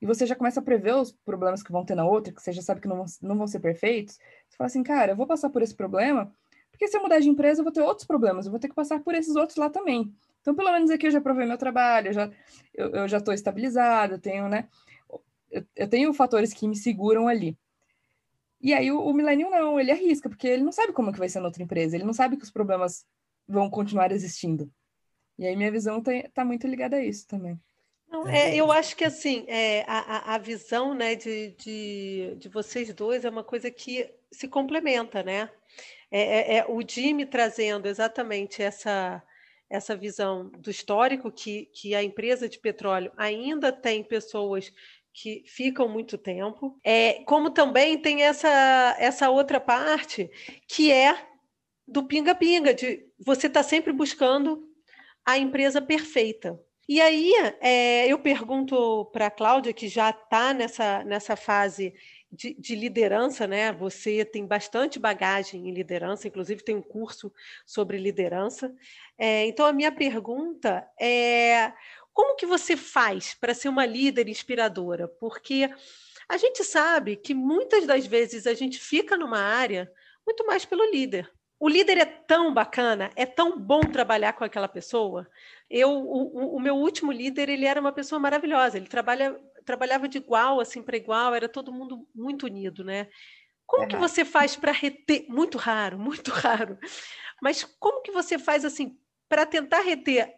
e 0.00 0.06
você 0.06 0.26
já 0.26 0.34
começa 0.34 0.60
a 0.60 0.62
prever 0.62 0.94
os 0.94 1.12
problemas 1.12 1.62
que 1.62 1.72
vão 1.72 1.84
ter 1.84 1.94
na 1.94 2.06
outra, 2.06 2.32
que 2.32 2.40
você 2.40 2.52
já 2.52 2.62
sabe 2.62 2.80
que 2.80 2.88
não 2.88 2.96
vão, 2.96 3.06
não 3.22 3.36
vão 3.36 3.46
ser 3.46 3.60
perfeitos, 3.60 4.16
você 4.48 4.56
fala 4.56 4.66
assim, 4.66 4.82
cara, 4.82 5.12
eu 5.12 5.16
vou 5.16 5.26
passar 5.26 5.50
por 5.50 5.62
esse 5.62 5.74
problema, 5.74 6.32
porque 6.70 6.86
se 6.86 6.96
eu 6.96 7.02
mudar 7.02 7.18
de 7.18 7.28
empresa, 7.28 7.60
eu 7.60 7.64
vou 7.64 7.72
ter 7.72 7.82
outros 7.82 8.06
problemas, 8.06 8.46
eu 8.46 8.52
vou 8.52 8.60
ter 8.60 8.68
que 8.68 8.74
passar 8.74 9.00
por 9.00 9.14
esses 9.14 9.34
outros 9.34 9.56
lá 9.56 9.68
também. 9.68 10.14
Então, 10.40 10.54
pelo 10.54 10.72
menos 10.72 10.90
aqui 10.90 11.08
eu 11.08 11.10
já 11.10 11.20
provei 11.20 11.44
meu 11.46 11.58
trabalho, 11.58 12.08
eu 12.08 12.12
já 12.12 12.30
eu, 12.72 12.90
eu 12.90 13.08
já 13.08 13.18
estou 13.18 13.34
estabilizada, 13.34 14.18
tenho, 14.18 14.48
né? 14.48 14.68
Eu, 15.50 15.64
eu, 15.74 15.88
tenho 15.88 16.14
fatores 16.14 16.52
que 16.52 16.68
me 16.68 16.76
seguram 16.76 17.26
ali. 17.26 17.58
E 18.60 18.72
aí 18.72 18.90
o, 18.92 19.00
o 19.00 19.12
não, 19.12 19.80
ele 19.80 19.90
arrisca, 19.90 20.28
porque 20.28 20.46
ele 20.46 20.62
não 20.62 20.72
sabe 20.72 20.92
como 20.92 21.12
que 21.12 21.18
vai 21.18 21.28
ser 21.28 21.40
na 21.40 21.46
outra 21.46 21.62
empresa, 21.62 21.96
ele 21.96 22.04
não 22.04 22.12
sabe 22.12 22.36
que 22.36 22.44
os 22.44 22.50
problemas 22.50 23.04
vão 23.46 23.68
continuar 23.68 24.12
existindo. 24.12 24.70
E 25.38 25.46
aí 25.46 25.56
minha 25.56 25.70
visão 25.70 25.98
está 25.98 26.12
tá 26.32 26.44
muito 26.44 26.66
ligada 26.66 26.96
a 26.96 27.04
isso 27.04 27.26
também. 27.26 27.60
Não, 28.10 28.26
é, 28.26 28.56
eu 28.56 28.72
acho 28.72 28.96
que 28.96 29.04
assim, 29.04 29.44
é, 29.48 29.84
a, 29.86 30.34
a 30.34 30.38
visão 30.38 30.94
né, 30.94 31.14
de, 31.14 31.50
de, 31.58 32.34
de 32.38 32.48
vocês 32.48 32.92
dois 32.94 33.24
é 33.24 33.30
uma 33.30 33.44
coisa 33.44 33.70
que 33.70 34.10
se 34.32 34.48
complementa, 34.48 35.22
né? 35.22 35.50
É, 36.10 36.20
é, 36.20 36.56
é 36.58 36.66
o 36.66 36.80
Jimmy 36.86 37.26
trazendo 37.26 37.86
exatamente 37.86 38.62
essa, 38.62 39.22
essa 39.68 39.94
visão 39.94 40.48
do 40.58 40.70
histórico, 40.70 41.30
que, 41.30 41.66
que 41.66 41.94
a 41.94 42.02
empresa 42.02 42.48
de 42.48 42.58
petróleo 42.58 43.12
ainda 43.16 43.70
tem 43.70 44.02
pessoas 44.02 44.72
que 45.12 45.42
ficam 45.46 45.88
muito 45.88 46.16
tempo, 46.16 46.78
é, 46.84 47.24
como 47.24 47.50
também 47.50 48.00
tem 48.00 48.22
essa, 48.22 48.96
essa 48.98 49.28
outra 49.28 49.60
parte 49.60 50.30
que 50.66 50.92
é 50.92 51.26
do 51.86 52.04
pinga-pinga, 52.04 52.72
de 52.72 53.04
você 53.18 53.48
está 53.48 53.62
sempre 53.62 53.92
buscando 53.92 54.68
a 55.26 55.36
empresa 55.36 55.82
perfeita. 55.82 56.58
E 56.88 57.02
aí 57.02 57.34
é, 57.60 58.06
eu 58.10 58.18
pergunto 58.18 59.04
para 59.12 59.26
a 59.26 59.30
Cláudia, 59.30 59.74
que 59.74 59.88
já 59.88 60.08
está 60.08 60.54
nessa, 60.54 61.04
nessa 61.04 61.36
fase 61.36 61.92
de, 62.32 62.54
de, 62.58 62.74
liderança, 62.74 63.46
né? 63.46 63.70
Você 63.72 64.24
tem 64.24 64.46
bastante 64.46 64.98
bagagem 64.98 65.68
em 65.68 65.74
liderança, 65.74 66.26
inclusive 66.28 66.64
tem 66.64 66.76
um 66.76 66.82
curso 66.82 67.30
sobre 67.66 67.98
liderança. 67.98 68.74
É, 69.18 69.44
então 69.46 69.66
a 69.66 69.72
minha 69.72 69.92
pergunta 69.92 70.88
é 70.98 71.74
como 72.14 72.36
que 72.36 72.46
você 72.46 72.74
faz 72.74 73.34
para 73.34 73.52
ser 73.52 73.68
uma 73.68 73.84
líder 73.84 74.26
inspiradora? 74.26 75.06
Porque 75.06 75.70
a 76.26 76.38
gente 76.38 76.64
sabe 76.64 77.16
que 77.16 77.34
muitas 77.34 77.86
das 77.86 78.06
vezes 78.06 78.46
a 78.46 78.54
gente 78.54 78.78
fica 78.78 79.14
numa 79.14 79.40
área 79.40 79.92
muito 80.26 80.46
mais 80.46 80.64
pelo 80.64 80.90
líder 80.90 81.30
o 81.60 81.68
líder 81.68 81.98
é 81.98 82.04
tão 82.04 82.54
bacana, 82.54 83.10
é 83.16 83.26
tão 83.26 83.58
bom 83.58 83.80
trabalhar 83.80 84.32
com 84.32 84.44
aquela 84.44 84.68
pessoa. 84.68 85.28
Eu, 85.68 85.90
o, 85.90 86.56
o 86.56 86.60
meu 86.60 86.76
último 86.76 87.10
líder, 87.10 87.48
ele 87.48 87.66
era 87.66 87.80
uma 87.80 87.92
pessoa 87.92 88.18
maravilhosa. 88.18 88.76
Ele 88.76 88.86
trabalha, 88.86 89.36
trabalhava 89.64 90.08
de 90.08 90.18
igual 90.18 90.60
assim 90.60 90.82
para 90.82 90.96
igual. 90.96 91.34
Era 91.34 91.48
todo 91.48 91.72
mundo 91.72 92.06
muito 92.14 92.46
unido, 92.46 92.84
né? 92.84 93.08
Como 93.66 93.82
é 93.82 93.86
que 93.86 93.96
você 93.96 94.24
faz 94.24 94.56
para 94.56 94.72
reter? 94.72 95.26
Muito 95.28 95.58
raro, 95.58 95.98
muito 96.00 96.30
raro. 96.30 96.78
Mas 97.42 97.64
como 97.64 98.02
que 98.02 98.12
você 98.12 98.38
faz 98.38 98.64
assim 98.64 98.96
para 99.28 99.44
tentar 99.44 99.80
reter 99.80 100.32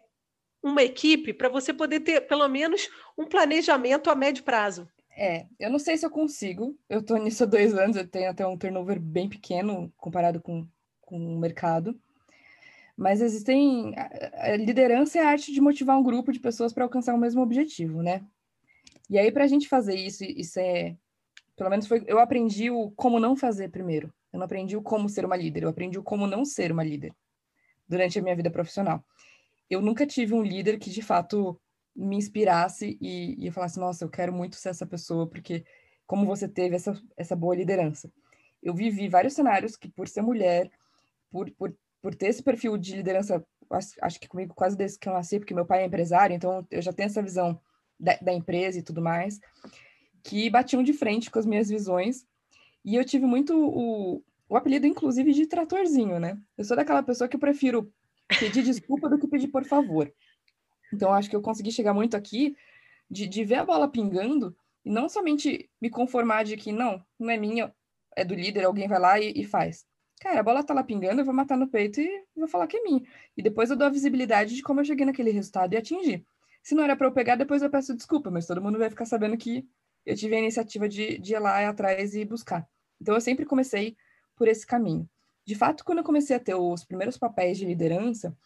uma 0.61 0.83
equipe 0.83 1.33
para 1.33 1.49
você 1.49 1.73
poder 1.73 2.01
ter 2.01 2.21
pelo 2.21 2.47
menos 2.47 2.89
um 3.17 3.25
planejamento 3.25 4.09
a 4.09 4.15
médio 4.15 4.43
prazo? 4.43 4.87
É, 5.15 5.45
eu 5.59 5.69
não 5.69 5.79
sei 5.79 5.97
se 5.97 6.05
eu 6.05 6.09
consigo. 6.09 6.77
Eu 6.89 6.99
estou 6.99 7.17
nisso 7.17 7.43
há 7.43 7.45
dois 7.45 7.75
anos, 7.75 7.95
eu 7.95 8.07
tenho 8.07 8.29
até 8.29 8.45
um 8.45 8.57
turnover 8.57 8.99
bem 8.99 9.29
pequeno 9.29 9.93
comparado 9.97 10.41
com 10.41 10.67
com 11.11 11.35
o 11.35 11.37
mercado. 11.37 11.99
Mas 12.95 13.21
existem. 13.21 13.93
A 14.33 14.55
liderança 14.55 15.19
é 15.19 15.21
a 15.21 15.29
arte 15.29 15.51
de 15.51 15.59
motivar 15.59 15.97
um 15.97 16.03
grupo 16.03 16.31
de 16.31 16.39
pessoas 16.39 16.71
para 16.71 16.85
alcançar 16.85 17.13
o 17.13 17.17
mesmo 17.17 17.41
objetivo, 17.41 18.01
né? 18.01 18.23
E 19.09 19.19
aí, 19.19 19.29
para 19.31 19.43
a 19.43 19.47
gente 19.47 19.67
fazer 19.67 19.95
isso, 19.95 20.23
isso 20.23 20.57
é. 20.59 20.95
Pelo 21.57 21.69
menos 21.69 21.85
foi. 21.85 22.03
Eu 22.07 22.19
aprendi 22.19 22.69
o 22.71 22.91
como 22.91 23.19
não 23.19 23.35
fazer 23.35 23.69
primeiro. 23.69 24.13
Eu 24.31 24.39
não 24.39 24.45
aprendi 24.45 24.77
o 24.77 24.81
como 24.81 25.09
ser 25.09 25.25
uma 25.25 25.35
líder, 25.35 25.63
eu 25.63 25.69
aprendi 25.69 25.99
o 25.99 26.03
como 26.03 26.25
não 26.25 26.45
ser 26.45 26.71
uma 26.71 26.83
líder 26.83 27.13
durante 27.85 28.17
a 28.17 28.21
minha 28.21 28.35
vida 28.35 28.49
profissional. 28.49 29.03
Eu 29.69 29.81
nunca 29.81 30.07
tive 30.07 30.33
um 30.33 30.41
líder 30.41 30.79
que 30.79 30.89
de 30.89 31.01
fato 31.01 31.59
me 31.93 32.15
inspirasse 32.15 32.97
e, 33.01 33.35
e 33.37 33.47
eu 33.47 33.51
falasse, 33.51 33.77
nossa, 33.77 34.05
eu 34.05 34.09
quero 34.09 34.31
muito 34.31 34.55
ser 34.55 34.69
essa 34.69 34.85
pessoa, 34.85 35.27
porque 35.27 35.65
como 36.07 36.25
você 36.25 36.47
teve 36.47 36.77
essa, 36.77 36.93
essa 37.17 37.35
boa 37.35 37.53
liderança. 37.53 38.09
Eu 38.63 38.73
vivi 38.73 39.09
vários 39.09 39.33
cenários 39.33 39.75
que, 39.75 39.89
por 39.89 40.07
ser 40.07 40.21
mulher, 40.21 40.71
por, 41.31 41.49
por, 41.51 41.75
por 42.01 42.13
ter 42.13 42.27
esse 42.27 42.43
perfil 42.43 42.77
de 42.77 42.95
liderança, 42.97 43.43
acho, 43.71 43.95
acho, 44.01 44.19
que 44.19 44.27
comigo 44.27 44.53
quase 44.53 44.75
desde 44.75 44.99
que 44.99 45.07
eu 45.07 45.13
nasci, 45.13 45.39
porque 45.39 45.53
meu 45.53 45.65
pai 45.65 45.81
é 45.81 45.85
empresário, 45.85 46.35
então 46.35 46.67
eu 46.69 46.81
já 46.81 46.91
tenho 46.91 47.07
essa 47.07 47.21
visão 47.21 47.59
da, 47.99 48.17
da 48.17 48.33
empresa 48.33 48.77
e 48.77 48.83
tudo 48.83 49.01
mais, 49.01 49.39
que 50.23 50.49
batiam 50.49 50.83
de 50.83 50.93
frente 50.93 51.31
com 51.31 51.39
as 51.39 51.45
minhas 51.45 51.69
visões. 51.69 52.25
E 52.83 52.95
eu 52.95 53.05
tive 53.05 53.25
muito 53.25 53.55
o, 53.55 54.23
o 54.49 54.57
apelido, 54.57 54.85
inclusive, 54.85 55.31
de 55.33 55.47
tratorzinho, 55.47 56.19
né? 56.19 56.37
Eu 56.57 56.65
sou 56.65 56.75
daquela 56.75 57.01
pessoa 57.01 57.27
que 57.27 57.35
eu 57.35 57.39
prefiro 57.39 57.91
pedir 58.39 58.63
desculpa 58.63 59.07
do 59.09 59.17
que 59.17 59.27
pedir 59.27 59.47
por 59.47 59.63
favor. 59.65 60.11
Então, 60.93 61.13
acho 61.13 61.29
que 61.29 61.35
eu 61.35 61.41
consegui 61.41 61.71
chegar 61.71 61.93
muito 61.93 62.17
aqui 62.17 62.55
de, 63.09 63.27
de 63.27 63.43
ver 63.45 63.55
a 63.55 63.65
bola 63.65 63.87
pingando 63.87 64.55
e 64.83 64.89
não 64.89 65.07
somente 65.07 65.69
me 65.79 65.89
conformar 65.89 66.43
de 66.43 66.57
que 66.57 66.71
não, 66.71 67.03
não 67.19 67.29
é 67.29 67.37
minha, 67.37 67.73
é 68.15 68.25
do 68.25 68.33
líder, 68.33 68.65
alguém 68.65 68.87
vai 68.87 68.99
lá 68.99 69.19
e, 69.19 69.31
e 69.35 69.45
faz 69.45 69.85
cara, 70.21 70.39
a 70.39 70.43
bola 70.43 70.63
tá 70.63 70.71
lá 70.71 70.83
pingando, 70.83 71.19
eu 71.19 71.25
vou 71.25 71.33
matar 71.33 71.57
no 71.57 71.67
peito 71.67 71.99
e 71.99 72.23
vou 72.35 72.47
falar 72.47 72.67
que 72.67 72.77
é 72.77 72.83
minha. 72.83 73.01
E 73.35 73.41
depois 73.41 73.71
eu 73.71 73.75
dou 73.75 73.87
a 73.87 73.89
visibilidade 73.89 74.55
de 74.55 74.61
como 74.61 74.79
eu 74.79 74.85
cheguei 74.85 75.03
naquele 75.03 75.31
resultado 75.31 75.73
e 75.73 75.77
atingi. 75.77 76.23
Se 76.61 76.75
não 76.75 76.83
era 76.83 76.95
para 76.95 77.07
eu 77.07 77.11
pegar, 77.11 77.35
depois 77.35 77.63
eu 77.63 77.71
peço 77.71 77.95
desculpa, 77.95 78.29
mas 78.29 78.45
todo 78.45 78.61
mundo 78.61 78.77
vai 78.77 78.87
ficar 78.87 79.05
sabendo 79.05 79.35
que 79.35 79.67
eu 80.05 80.15
tive 80.15 80.35
a 80.35 80.39
iniciativa 80.39 80.87
de, 80.87 81.17
de 81.17 81.33
ir 81.33 81.39
lá 81.39 81.67
atrás 81.67 82.13
e 82.13 82.23
buscar. 82.23 82.67
Então 83.01 83.15
eu 83.15 83.21
sempre 83.21 83.45
comecei 83.45 83.97
por 84.35 84.47
esse 84.47 84.65
caminho. 84.65 85.09
De 85.43 85.55
fato, 85.55 85.83
quando 85.83 85.97
eu 85.97 86.03
comecei 86.03 86.35
a 86.35 86.39
ter 86.39 86.53
os 86.53 86.85
primeiros 86.85 87.17
papéis 87.17 87.57
de 87.57 87.65
liderança, 87.65 88.37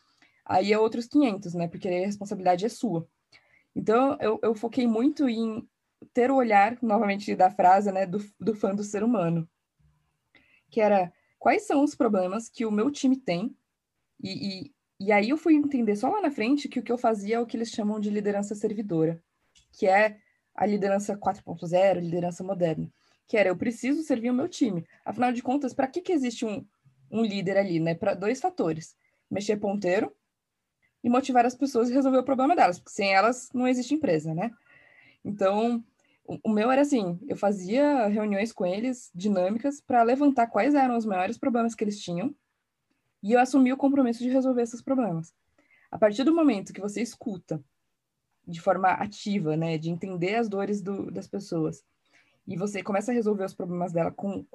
aí 0.45 0.71
é 0.71 0.79
outros 0.79 1.07
500, 1.07 1.55
né? 1.55 1.67
Porque 1.67 1.89
a 1.89 2.05
responsabilidade 2.05 2.65
é 2.65 2.69
sua. 2.69 3.05
Então 3.75 4.17
eu, 4.21 4.39
eu 4.41 4.55
foquei 4.55 4.87
muito 4.87 5.27
em 5.27 5.67
ter 6.13 6.31
o 6.31 6.35
olhar, 6.35 6.77
novamente 6.81 7.35
da 7.35 7.51
frase, 7.51 7.91
né, 7.91 8.05
do, 8.05 8.23
do 8.39 8.55
fã 8.55 8.73
do 8.73 8.83
ser 8.83 9.03
humano. 9.03 9.45
Que 10.69 10.79
era 10.79 11.11
quais 11.37 11.65
são 11.65 11.83
os 11.83 11.95
problemas 11.95 12.49
que 12.49 12.65
o 12.65 12.71
meu 12.71 12.91
time 12.91 13.17
tem. 13.17 13.55
E, 14.21 14.31
e, 14.47 14.75
e 14.99 15.11
aí 15.11 15.29
eu 15.29 15.37
fui 15.37 15.53
entender 15.55 15.95
só 15.95 16.09
lá 16.09 16.21
na 16.21 16.31
frente 16.31 16.69
que 16.69 16.79
o 16.79 16.83
que 16.83 16.91
eu 16.91 16.97
fazia 16.97 17.35
é 17.35 17.39
o 17.39 17.45
que 17.45 17.57
eles 17.57 17.69
chamam 17.69 17.99
de 17.99 18.09
liderança 18.09 18.55
servidora, 18.55 19.21
que 19.71 19.87
é 19.87 20.17
a 20.53 20.65
liderança 20.65 21.17
4.0, 21.17 21.99
liderança 21.99 22.43
moderna, 22.43 22.89
que 23.27 23.37
era 23.37 23.49
eu 23.49 23.57
preciso 23.57 24.03
servir 24.03 24.29
o 24.29 24.33
meu 24.33 24.47
time. 24.47 24.85
Afinal 25.03 25.33
de 25.33 25.43
contas, 25.43 25.73
para 25.73 25.87
que, 25.87 26.01
que 26.01 26.13
existe 26.13 26.45
um, 26.45 26.65
um 27.11 27.23
líder 27.23 27.57
ali? 27.57 27.79
Né? 27.79 27.93
Para 27.93 28.13
dois 28.13 28.39
fatores: 28.39 28.95
mexer 29.29 29.57
ponteiro 29.57 30.15
e 31.03 31.09
motivar 31.09 31.45
as 31.45 31.55
pessoas 31.55 31.91
a 31.91 31.93
resolver 31.93 32.17
o 32.17 32.23
problema 32.23 32.55
delas, 32.55 32.79
porque 32.79 32.95
sem 32.95 33.13
elas 33.13 33.49
não 33.53 33.67
existe 33.67 33.93
empresa, 33.93 34.33
né? 34.33 34.51
Então, 35.23 35.83
o 36.27 36.49
meu 36.49 36.71
era 36.71 36.81
assim, 36.81 37.19
eu 37.27 37.37
fazia 37.37 38.07
reuniões 38.07 38.51
com 38.51 38.65
eles, 38.65 39.11
dinâmicas, 39.13 39.79
para 39.79 40.03
levantar 40.03 40.47
quais 40.47 40.73
eram 40.73 40.97
os 40.97 41.05
maiores 41.05 41.37
problemas 41.37 41.75
que 41.75 41.83
eles 41.83 41.99
tinham, 41.99 42.33
e 43.21 43.33
eu 43.33 43.39
assumi 43.39 43.71
o 43.71 43.77
compromisso 43.77 44.23
de 44.23 44.29
resolver 44.29 44.63
esses 44.63 44.81
problemas. 44.81 45.33
A 45.91 45.97
partir 45.97 46.23
do 46.23 46.33
momento 46.33 46.73
que 46.73 46.81
você 46.81 47.01
escuta 47.01 47.63
de 48.47 48.61
forma 48.61 48.89
ativa, 48.89 49.55
né, 49.55 49.77
de 49.77 49.89
entender 49.89 50.35
as 50.35 50.49
dores 50.49 50.81
do, 50.81 51.11
das 51.11 51.27
pessoas, 51.27 51.83
e 52.47 52.55
você 52.55 52.83
começa 52.83 53.11
a 53.11 53.15
resolver 53.15 53.43
os 53.43 53.53
problemas 53.53 53.91
dela 53.91 54.11
com, 54.11 54.45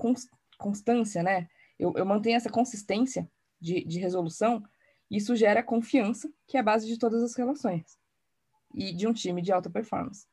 constância, 0.58 1.22
né, 1.22 1.48
eu, 1.78 1.92
eu, 1.96 2.04
mantenho 2.04 2.36
essa 2.36 2.50
consistência 2.50 3.28
de, 3.60 3.84
de 3.84 3.98
resolução, 3.98 4.62
isso 5.10 5.34
gera 5.34 5.62
confiança, 5.62 6.30
que 6.46 6.56
é 6.56 6.60
a 6.60 6.62
base 6.62 6.86
de 6.86 6.98
todas 6.98 7.22
as 7.22 7.34
relações, 7.34 7.98
e 8.74 8.92
de 8.92 9.06
um 9.06 9.12
time 9.12 9.42
de 9.42 9.50
alta 9.50 9.70
performance. 9.70 10.29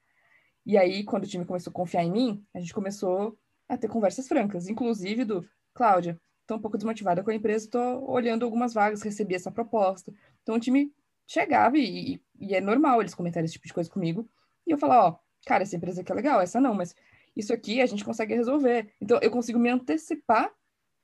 E 0.68 0.78
aí, 0.78 1.06
quando 1.06 1.24
o 1.24 1.28
time 1.28 1.46
começou 1.46 1.72
a 1.72 1.74
confiar 1.74 2.04
em 2.04 2.12
mim, 2.12 2.46
a 2.54 2.60
gente 2.60 2.74
começou 2.74 3.40
a 3.70 3.78
ter 3.78 3.88
conversas 3.88 4.28
francas, 4.28 4.68
inclusive 4.68 5.24
do 5.24 5.48
Cláudia, 5.74 6.20
estou 6.42 6.58
um 6.58 6.60
pouco 6.60 6.78
desmotivada 6.78 7.24
com 7.24 7.32
a 7.32 7.34
empresa, 7.34 7.64
estou 7.64 8.12
olhando 8.12 8.44
algumas 8.44 8.74
vagas, 8.74 9.02
recebi 9.02 9.34
essa 9.34 9.50
proposta. 9.50 10.14
Então 10.44 10.56
o 10.56 10.60
time 10.60 10.94
chegava 11.26 11.78
e, 11.78 12.22
e, 12.38 12.54
é 12.54 12.60
normal 12.60 13.00
eles 13.00 13.16
comentarem 13.16 13.46
esse 13.46 13.54
tipo 13.54 13.66
de 13.66 13.74
coisa 13.74 13.90
comigo. 13.90 14.30
E 14.66 14.72
eu 14.72 14.78
falava, 14.78 15.08
ó, 15.08 15.20
cara, 15.46 15.64
essa 15.64 15.78
empresa 15.78 16.02
aqui 16.02 16.12
é 16.12 16.16
legal, 16.16 16.42
essa 16.42 16.60
não, 16.60 16.74
mas 16.74 16.94
isso 17.34 17.54
aqui 17.54 17.80
a 17.82 17.86
gente 17.86 18.04
consegue 18.04 18.36
resolver. 18.36 18.92
Então 19.00 19.20
eu 19.22 19.32
consigo 19.32 19.58
me 19.58 19.70
antecipar 19.70 20.52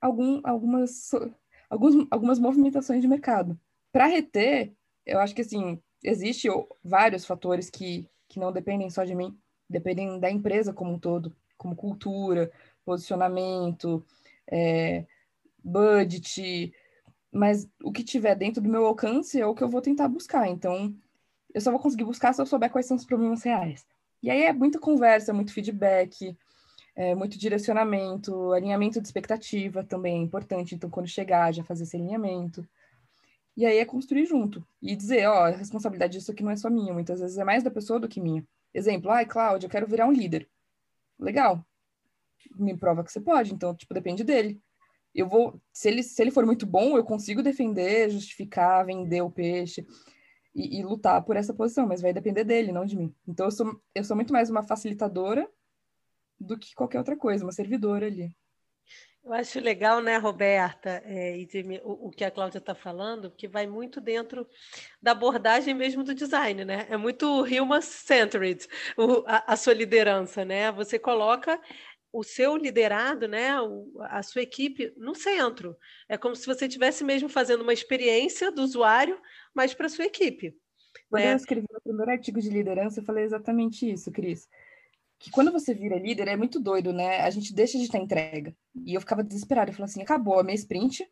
algum, 0.01 0.41
algumas, 0.43 1.09
alguns, 1.69 2.05
algumas 2.11 2.37
movimentações 2.37 3.01
de 3.01 3.07
mercado. 3.07 3.57
Para 3.93 4.07
reter, 4.07 4.73
eu 5.05 5.21
acho 5.21 5.33
que 5.33 5.41
assim, 5.41 5.81
existe 6.03 6.49
vários 6.83 7.23
fatores 7.25 7.69
que, 7.69 8.05
que 8.27 8.41
não 8.41 8.51
dependem 8.51 8.89
só 8.89 9.05
de 9.05 9.15
mim 9.15 9.39
dependem 9.69 10.19
da 10.19 10.29
empresa 10.29 10.73
como 10.73 10.93
um 10.93 10.99
todo, 10.99 11.35
como 11.57 11.75
cultura, 11.75 12.51
posicionamento, 12.85 14.05
é, 14.51 15.05
budget, 15.63 16.73
mas 17.31 17.67
o 17.83 17.91
que 17.91 18.03
tiver 18.03 18.35
dentro 18.35 18.61
do 18.61 18.69
meu 18.69 18.85
alcance 18.85 19.39
é 19.39 19.45
o 19.45 19.55
que 19.55 19.63
eu 19.63 19.69
vou 19.69 19.81
tentar 19.81 20.07
buscar. 20.07 20.47
Então, 20.47 20.95
eu 21.53 21.61
só 21.61 21.71
vou 21.71 21.79
conseguir 21.79 22.03
buscar 22.03 22.33
se 22.33 22.41
eu 22.41 22.45
souber 22.45 22.69
quais 22.69 22.85
são 22.85 22.97
os 22.97 23.05
problemas 23.05 23.43
reais. 23.43 23.85
E 24.21 24.29
aí 24.29 24.43
é 24.43 24.53
muita 24.53 24.79
conversa, 24.79 25.33
muito 25.33 25.53
feedback, 25.53 26.37
é, 26.95 27.15
muito 27.15 27.37
direcionamento, 27.37 28.51
alinhamento 28.51 29.01
de 29.01 29.07
expectativa 29.07 29.83
também 29.83 30.19
é 30.19 30.23
importante. 30.23 30.75
Então, 30.75 30.89
quando 30.89 31.07
chegar, 31.07 31.53
já 31.53 31.63
fazer 31.63 31.83
esse 31.83 31.97
alinhamento. 31.97 32.67
E 33.55 33.65
aí 33.65 33.77
é 33.77 33.85
construir 33.85 34.25
junto 34.25 34.65
e 34.81 34.95
dizer, 34.95 35.27
ó, 35.27 35.45
a 35.45 35.49
responsabilidade 35.49 36.13
disso 36.13 36.31
aqui 36.31 36.43
não 36.43 36.51
é 36.51 36.55
só 36.55 36.69
minha, 36.69 36.93
muitas 36.93 37.19
vezes 37.19 37.37
é 37.37 37.43
mais 37.43 37.63
da 37.63 37.69
pessoa 37.69 37.99
do 37.99 38.07
que 38.07 38.21
minha. 38.21 38.45
Exemplo, 38.73 39.11
ai, 39.11 39.25
Cláudia, 39.25 39.67
eu 39.67 39.71
quero 39.71 39.87
virar 39.87 40.07
um 40.07 40.11
líder. 40.11 40.49
Legal. 41.19 41.65
Me 42.55 42.77
prova 42.77 43.03
que 43.03 43.11
você 43.11 43.21
pode, 43.21 43.53
então, 43.53 43.75
tipo, 43.75 43.93
depende 43.93 44.23
dele. 44.23 44.61
Eu 45.13 45.27
vou, 45.27 45.61
se 45.71 45.87
ele, 45.87 46.01
se 46.01 46.21
ele 46.21 46.31
for 46.31 46.45
muito 46.45 46.65
bom, 46.65 46.97
eu 46.97 47.03
consigo 47.03 47.43
defender, 47.43 48.09
justificar, 48.09 48.85
vender 48.85 49.21
o 49.21 49.31
peixe 49.31 49.85
e, 50.55 50.79
e 50.79 50.83
lutar 50.83 51.23
por 51.23 51.35
essa 51.35 51.53
posição, 51.53 51.87
mas 51.87 52.01
vai 52.01 52.11
depender 52.11 52.43
dele, 52.43 52.71
não 52.71 52.85
de 52.85 52.97
mim. 52.97 53.15
Então, 53.27 53.45
eu 53.45 53.51
sou, 53.51 53.81
eu 53.93 54.03
sou 54.03 54.15
muito 54.15 54.33
mais 54.33 54.49
uma 54.49 54.63
facilitadora 54.63 55.47
do 56.39 56.57
que 56.57 56.73
qualquer 56.73 56.97
outra 56.97 57.15
coisa, 57.15 57.45
uma 57.45 57.51
servidora 57.51 58.07
ali. 58.07 58.35
Eu 59.25 59.31
acho 59.31 59.57
legal, 59.61 60.01
né, 60.01 60.17
Roberta, 60.17 61.01
é, 61.05 61.37
e 61.37 61.47
o, 61.81 62.07
o, 62.07 62.11
que 62.11 62.25
a 62.25 62.31
Cláudia 62.31 62.57
está 62.57 62.75
falando, 62.75 63.31
que 63.31 63.47
vai 63.47 63.65
muito 63.65 64.01
dentro 64.01 64.45
da 65.01 65.11
abordagem 65.11 65.73
mesmo 65.73 66.03
do 66.03 66.13
design, 66.13 66.65
né? 66.65 66.85
É 66.89 66.97
muito 66.97 67.25
human-centered 67.45 68.67
a, 69.25 69.53
a, 69.53 69.55
sua 69.55 69.73
liderança, 69.73 70.43
né? 70.43 70.69
Você 70.73 70.99
coloca 70.99 71.57
o 72.11 72.21
seu 72.21 72.57
liderado, 72.57 73.27
né, 73.27 73.51
a 74.01 74.21
sua 74.21 74.41
equipe 74.41 74.93
no 74.97 75.15
centro. 75.15 75.75
É 76.09 76.17
como 76.17 76.35
se 76.35 76.45
você 76.45 76.65
estivesse 76.65 77.03
mesmo 77.03 77.29
fazendo 77.29 77.61
uma 77.61 77.73
experiência 77.73 78.51
do 78.51 78.61
usuário, 78.61 79.19
mas 79.53 79.73
para 79.73 79.85
a 79.85 79.89
sua 79.89 80.05
equipe. 80.05 80.53
Quando 81.09 81.23
né? 81.23 81.31
eu 81.31 81.37
escrevi 81.37 81.65
o 81.71 81.81
primeiro 81.81 82.11
artigo 82.11 82.41
de 82.41 82.49
liderança, 82.49 82.99
eu 82.99 83.05
falei 83.05 83.23
exatamente 83.23 83.89
isso, 83.89 84.11
Cris 84.11 84.49
que 85.23 85.31
quando 85.31 85.53
você 85.53 85.73
vira 85.73 85.97
líder 85.97 86.27
é 86.27 86.35
muito 86.35 86.59
doido, 86.59 86.91
né? 86.91 87.21
A 87.21 87.29
gente 87.29 87.53
deixa 87.53 87.79
de 87.79 87.89
ter 87.89 87.97
entrega. 87.97 88.53
E 88.75 88.93
eu 88.93 88.99
ficava 88.99 89.23
desesperada. 89.23 89.71
Eu 89.71 89.73
falava 89.73 89.89
assim: 89.89 90.01
acabou 90.01 90.37
a 90.37 90.43
minha 90.43 90.53
sprint. 90.53 91.01
O 91.01 91.07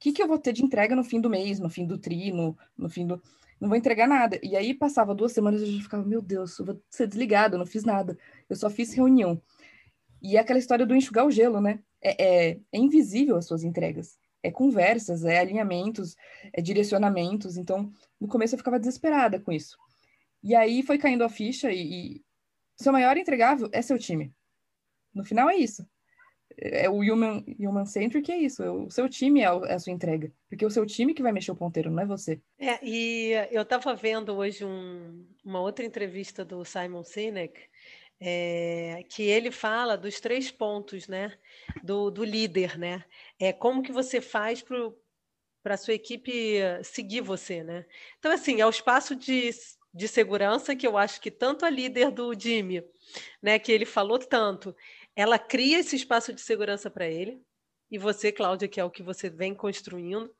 que, 0.00 0.10
que 0.10 0.20
eu 0.20 0.26
vou 0.26 0.36
ter 0.36 0.52
de 0.52 0.64
entrega 0.64 0.96
no 0.96 1.04
fim 1.04 1.20
do 1.20 1.30
mês, 1.30 1.60
no 1.60 1.70
fim 1.70 1.86
do 1.86 1.96
tri, 1.96 2.32
no, 2.32 2.58
no 2.76 2.90
fim 2.90 3.06
do. 3.06 3.22
Não 3.60 3.68
vou 3.68 3.78
entregar 3.78 4.08
nada. 4.08 4.36
E 4.42 4.56
aí 4.56 4.74
passava 4.74 5.14
duas 5.14 5.30
semanas 5.30 5.60
e 5.60 5.64
eu 5.64 5.72
já 5.74 5.80
ficava: 5.80 6.04
meu 6.04 6.20
Deus, 6.20 6.58
eu 6.58 6.64
vou 6.64 6.82
ser 6.90 7.06
desligado, 7.06 7.54
eu 7.54 7.58
não 7.60 7.64
fiz 7.64 7.84
nada. 7.84 8.18
Eu 8.50 8.56
só 8.56 8.68
fiz 8.68 8.92
reunião. 8.94 9.40
E 10.20 10.36
é 10.36 10.40
aquela 10.40 10.58
história 10.58 10.84
do 10.84 10.96
enxugar 10.96 11.24
o 11.24 11.30
gelo, 11.30 11.60
né? 11.60 11.78
É, 12.02 12.50
é, 12.50 12.58
é 12.72 12.78
invisível 12.78 13.36
as 13.36 13.46
suas 13.46 13.62
entregas. 13.62 14.18
É 14.42 14.50
conversas, 14.50 15.24
é 15.24 15.38
alinhamentos, 15.38 16.16
é 16.52 16.60
direcionamentos. 16.60 17.56
Então, 17.56 17.92
no 18.20 18.26
começo 18.26 18.56
eu 18.56 18.58
ficava 18.58 18.80
desesperada 18.80 19.38
com 19.38 19.52
isso. 19.52 19.78
E 20.42 20.52
aí 20.52 20.82
foi 20.82 20.98
caindo 20.98 21.22
a 21.22 21.28
ficha 21.28 21.70
e 21.70 22.24
seu 22.76 22.92
maior 22.92 23.16
entregável 23.16 23.68
é 23.72 23.82
seu 23.82 23.98
time. 23.98 24.32
No 25.14 25.24
final 25.24 25.48
é 25.50 25.56
isso. 25.56 25.86
É 26.58 26.88
o 26.88 26.98
human, 26.98 27.44
human 27.58 27.86
centric 27.86 28.30
é 28.30 28.36
isso. 28.36 28.62
O 28.62 28.90
seu 28.90 29.08
time 29.08 29.40
é, 29.40 29.44
é 29.44 29.74
a 29.74 29.78
sua 29.78 29.92
entrega. 29.92 30.32
Porque 30.48 30.64
é 30.64 30.66
o 30.66 30.70
seu 30.70 30.84
time 30.84 31.14
que 31.14 31.22
vai 31.22 31.32
mexer 31.32 31.50
o 31.50 31.56
ponteiro, 31.56 31.90
não 31.90 32.02
é 32.02 32.06
você. 32.06 32.40
É, 32.58 32.78
e 32.82 33.32
eu 33.50 33.62
estava 33.62 33.94
vendo 33.94 34.34
hoje 34.34 34.64
um, 34.64 35.26
uma 35.44 35.60
outra 35.60 35.84
entrevista 35.84 36.44
do 36.44 36.64
Simon 36.64 37.04
Sinek, 37.04 37.58
é, 38.20 39.04
que 39.08 39.22
ele 39.22 39.50
fala 39.50 39.96
dos 39.96 40.20
três 40.20 40.50
pontos, 40.50 41.08
né? 41.08 41.32
Do, 41.82 42.10
do 42.10 42.24
líder, 42.24 42.78
né? 42.78 43.04
É 43.38 43.52
como 43.52 43.82
que 43.82 43.90
você 43.90 44.20
faz 44.20 44.62
para 44.62 45.74
a 45.74 45.76
sua 45.76 45.94
equipe 45.94 46.60
seguir 46.84 47.22
você, 47.22 47.64
né? 47.64 47.84
Então, 48.18 48.30
assim, 48.30 48.60
é 48.60 48.66
o 48.66 48.70
espaço 48.70 49.16
de 49.16 49.50
de 49.92 50.08
segurança 50.08 50.74
que 50.74 50.86
eu 50.86 50.96
acho 50.96 51.20
que 51.20 51.30
tanto 51.30 51.66
a 51.66 51.70
líder 51.70 52.10
do 52.10 52.32
Jimmy, 52.38 52.82
né, 53.42 53.58
que 53.58 53.70
ele 53.70 53.84
falou 53.84 54.18
tanto, 54.18 54.74
ela 55.14 55.38
cria 55.38 55.80
esse 55.80 55.96
espaço 55.96 56.32
de 56.32 56.40
segurança 56.40 56.90
para 56.90 57.06
ele, 57.06 57.42
e 57.90 57.98
você, 57.98 58.32
Cláudia, 58.32 58.68
que 58.68 58.80
é 58.80 58.84
o 58.84 58.90
que 58.90 59.02
você 59.02 59.28
vem 59.28 59.54
construindo. 59.54 60.34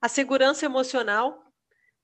A 0.00 0.08
segurança 0.08 0.66
emocional, 0.66 1.42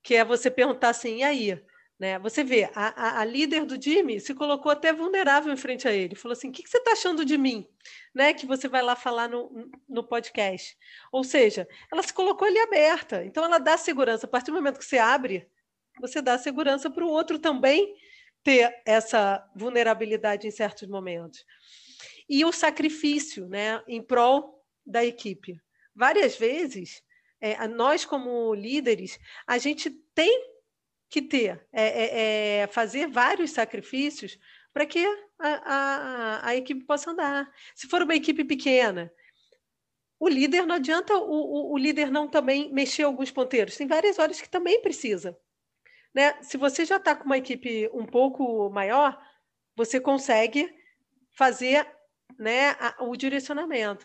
que 0.03 0.15
é 0.15 0.25
você 0.25 0.51
perguntar 0.51 0.89
assim, 0.89 1.19
e 1.19 1.23
aí? 1.23 1.63
Né? 2.03 2.19
Você 2.19 2.43
vê, 2.43 2.71
a, 2.75 2.89
a, 2.89 3.21
a, 3.21 3.25
líder 3.25 3.65
do 3.65 3.81
Jimmy 3.81 4.19
se 4.19 4.35
colocou 4.35 4.73
até 4.73 4.93
vulnerável 4.93 5.53
em 5.53 5.57
frente 5.57 5.87
a 5.87 5.93
ele. 5.93 6.17
Falou 6.17 6.33
assim: 6.33 6.49
o 6.49 6.53
que, 6.53 6.63
que 6.63 6.69
você 6.69 6.79
está 6.79 6.93
achando 6.93 7.25
de 7.25 7.39
mim? 7.39 7.65
Né? 8.13 8.35
Que 8.35 8.45
você 8.45 8.67
vai 8.67 8.83
lá 8.83 8.97
falar 8.97 9.29
no, 9.29 9.71
no 9.89 10.03
podcast. 10.03 10.77
Ou 11.13 11.23
seja, 11.23 11.69
ela 11.93 12.03
se 12.03 12.13
colocou 12.13 12.49
ali 12.49 12.59
aberta. 12.59 13.25
Então, 13.25 13.45
ela 13.45 13.59
dá 13.59 13.77
segurança. 13.77 14.27
A 14.27 14.29
partir 14.29 14.51
do 14.51 14.57
momento 14.57 14.81
que 14.81 14.85
você 14.85 14.99
abre 14.99 15.49
você 16.01 16.23
dá 16.23 16.39
segurança 16.39 16.91
para 16.91 17.05
o 17.05 17.11
outro 17.11 17.39
também 17.39 17.95
ter 18.43 18.75
essa 18.85 19.45
vulnerabilidade 19.55 20.47
em 20.47 20.51
certos 20.51 20.89
momentos. 20.89 21.45
E 22.29 22.45
o 22.45 22.53
sacrifício 22.53 23.49
né, 23.49 23.83
em 23.87 24.03
prol 24.03 24.63
da 24.85 25.05
equipe. 25.05 25.61
Várias 25.95 26.37
vezes, 26.37 27.03
é, 27.41 27.67
nós, 27.69 28.05
como 28.05 28.55
líderes, 28.55 29.19
a 29.47 29.59
gente 29.59 29.91
tem 30.15 30.51
que 31.09 31.21
ter, 31.21 31.67
é, 31.73 31.83
é, 31.83 32.57
é 32.63 32.67
fazer 32.67 33.07
vários 33.07 33.51
sacrifícios 33.51 34.39
para 34.73 34.87
que 34.87 35.05
a, 35.39 35.49
a, 35.49 36.49
a, 36.49 36.57
equipe 36.57 36.85
possa 36.85 37.11
andar. 37.11 37.53
Se 37.75 37.87
for 37.87 38.03
uma 38.03 38.15
equipe 38.15 38.45
pequena, 38.45 39.13
o 40.19 40.29
líder 40.29 40.67
não 40.67 40.77
adianta 40.77 41.15
o, 41.15 41.31
o, 41.31 41.73
o 41.75 41.79
líder 41.79 42.11
não 42.11 42.29
também 42.29 42.73
mexer 42.73 43.03
alguns 43.03 43.31
ponteiros. 43.31 43.77
Tem 43.77 43.87
várias 43.87 44.19
horas 44.19 44.41
que 44.41 44.49
também 44.49 44.81
precisa. 44.81 45.37
Né? 46.15 46.35
Se 46.43 46.57
você 46.57 46.85
já 46.85 46.97
está 46.97 47.15
com 47.17 47.25
uma 47.25 47.39
equipe 47.39 47.89
um 47.93 48.05
pouco 48.05 48.71
maior, 48.71 49.19
você 49.75 50.01
consegue 50.01 50.69
fazer 51.33 51.87
né, 52.39 52.71
a, 52.79 52.97
o 53.01 53.17
direcionamento. 53.17 54.05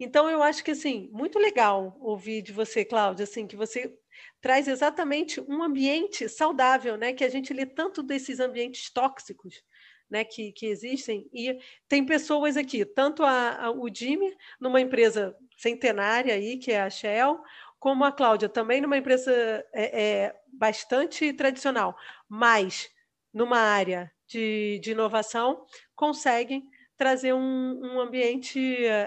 Então, 0.00 0.30
eu 0.30 0.42
acho 0.42 0.62
que 0.62 0.70
assim, 0.70 1.08
muito 1.12 1.38
legal 1.38 1.96
ouvir 2.00 2.40
de 2.42 2.52
você, 2.52 2.84
Cláudia, 2.84 3.24
assim, 3.24 3.46
que 3.46 3.56
você 3.56 3.92
traz 4.40 4.68
exatamente 4.68 5.40
um 5.40 5.62
ambiente 5.62 6.28
saudável, 6.28 6.96
né? 6.96 7.12
Que 7.12 7.24
a 7.24 7.28
gente 7.28 7.52
lê 7.52 7.66
tanto 7.66 8.02
desses 8.02 8.38
ambientes 8.38 8.90
tóxicos, 8.90 9.62
né? 10.08 10.24
Que, 10.24 10.52
que 10.52 10.66
existem. 10.66 11.28
E 11.32 11.58
tem 11.88 12.06
pessoas 12.06 12.56
aqui, 12.56 12.84
tanto 12.84 13.24
a, 13.24 13.66
a, 13.66 13.70
o 13.72 13.92
Jimmy, 13.92 14.36
numa 14.60 14.80
empresa 14.80 15.36
centenária 15.56 16.34
aí, 16.34 16.58
que 16.58 16.70
é 16.70 16.80
a 16.80 16.90
Shell, 16.90 17.40
como 17.78 18.04
a 18.04 18.12
Cláudia, 18.12 18.48
também 18.48 18.80
numa 18.80 18.96
empresa 18.96 19.32
é, 19.72 20.02
é, 20.02 20.40
bastante 20.52 21.32
tradicional, 21.32 21.96
mas 22.28 22.88
numa 23.32 23.58
área 23.58 24.10
de, 24.26 24.80
de 24.82 24.92
inovação, 24.92 25.64
conseguem 25.94 26.68
trazer 26.96 27.32
um, 27.32 27.80
um 27.80 28.00
ambiente 28.00 28.58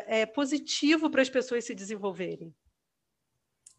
é, 0.08 0.26
positivo 0.26 1.10
para 1.10 1.22
as 1.22 1.30
pessoas 1.30 1.66
se 1.66 1.76
desenvolverem. 1.76 2.56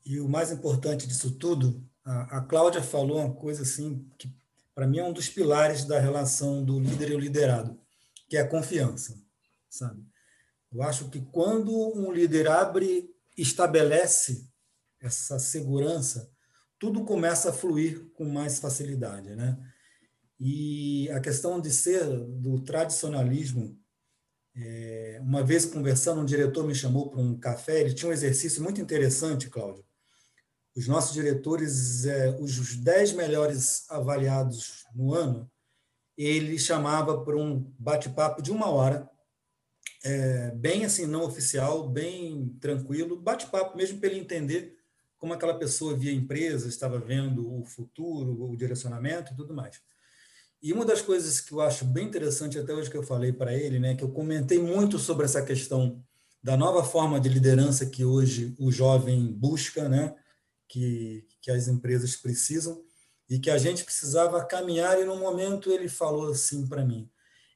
E 0.05 0.20
o 0.20 0.28
mais 0.28 0.52
importante 0.52 1.07
disso 1.07 1.33
tudo, 1.38 1.83
a, 2.05 2.38
a 2.38 2.40
Cláudia 2.42 2.83
falou 2.83 3.18
uma 3.18 3.35
coisa 3.35 3.62
assim 3.62 4.07
que 4.18 4.28
para 4.74 4.87
mim 4.87 4.98
é 4.98 5.05
um 5.05 5.12
dos 5.12 5.28
pilares 5.28 5.85
da 5.85 5.98
relação 5.98 6.64
do 6.64 6.78
líder 6.78 7.11
e 7.11 7.14
o 7.14 7.18
liderado, 7.18 7.78
que 8.28 8.37
é 8.37 8.40
a 8.40 8.48
confiança, 8.48 9.18
sabe? 9.68 10.02
Eu 10.72 10.83
acho 10.83 11.09
que 11.11 11.20
quando 11.20 11.72
um 11.96 12.11
líder 12.11 12.48
abre, 12.48 13.11
estabelece 13.37 14.48
essa 15.02 15.38
segurança, 15.38 16.30
tudo 16.78 17.04
começa 17.04 17.50
a 17.50 17.52
fluir 17.52 18.08
com 18.14 18.24
mais 18.24 18.58
facilidade, 18.58 19.34
né? 19.34 19.58
E 20.38 21.10
a 21.10 21.20
questão 21.20 21.60
de 21.60 21.70
ser 21.70 22.04
do 22.04 22.60
tradicionalismo, 22.60 23.78
é, 24.54 25.20
uma 25.22 25.42
vez 25.42 25.64
conversando, 25.64 26.20
um 26.20 26.24
diretor 26.24 26.66
me 26.66 26.74
chamou 26.74 27.10
para 27.10 27.20
um 27.20 27.38
café, 27.38 27.80
ele 27.80 27.94
tinha 27.94 28.08
um 28.08 28.12
exercício 28.12 28.62
muito 28.62 28.80
interessante, 28.80 29.48
Cláudio. 29.48 29.84
Os 30.74 30.88
nossos 30.88 31.12
diretores, 31.12 32.04
é, 32.06 32.30
os 32.40 32.76
10 32.76 33.12
melhores 33.12 33.88
avaliados 33.90 34.84
no 34.94 35.14
ano, 35.14 35.50
ele 36.16 36.58
chamava 36.58 37.24
para 37.24 37.36
um 37.36 37.60
bate-papo 37.78 38.42
de 38.42 38.50
uma 38.50 38.68
hora, 38.70 39.08
é, 40.04 40.50
bem 40.52 40.84
assim, 40.84 41.06
não 41.06 41.22
oficial, 41.22 41.88
bem 41.88 42.48
tranquilo, 42.60 43.20
bate-papo 43.20 43.76
mesmo 43.76 44.00
para 44.00 44.08
ele 44.08 44.20
entender 44.20 44.81
como 45.22 45.35
aquela 45.35 45.54
pessoa 45.54 45.96
via 45.96 46.11
a 46.11 46.14
empresa, 46.14 46.68
estava 46.68 46.98
vendo 46.98 47.48
o 47.48 47.64
futuro, 47.64 48.50
o 48.50 48.56
direcionamento 48.56 49.32
e 49.32 49.37
tudo 49.37 49.54
mais. 49.54 49.80
E 50.61 50.72
uma 50.72 50.85
das 50.85 51.00
coisas 51.00 51.40
que 51.40 51.52
eu 51.52 51.61
acho 51.61 51.85
bem 51.85 52.08
interessante 52.08 52.58
até 52.58 52.74
hoje 52.74 52.90
que 52.90 52.96
eu 52.96 53.04
falei 53.04 53.32
para 53.32 53.54
ele, 53.54 53.78
né, 53.78 53.94
que 53.94 54.02
eu 54.02 54.11
comentei 54.11 54.58
muito 54.58 54.98
sobre 54.98 55.24
essa 55.24 55.40
questão 55.40 56.04
da 56.42 56.56
nova 56.56 56.82
forma 56.82 57.20
de 57.20 57.28
liderança 57.28 57.87
que 57.87 58.04
hoje 58.04 58.52
o 58.58 58.72
jovem 58.72 59.32
busca, 59.32 59.88
né, 59.88 60.12
que, 60.66 61.25
que 61.40 61.52
as 61.52 61.68
empresas 61.68 62.16
precisam, 62.16 62.83
e 63.31 63.38
que 63.38 63.48
a 63.48 63.58
gente 63.58 63.85
precisava 63.85 64.44
caminhar, 64.44 64.98
e 65.00 65.04
no 65.04 65.14
momento 65.14 65.70
ele 65.70 65.88
falou 65.88 66.33
assim 66.33 66.66
para 66.66 66.85
mim, 66.85 67.08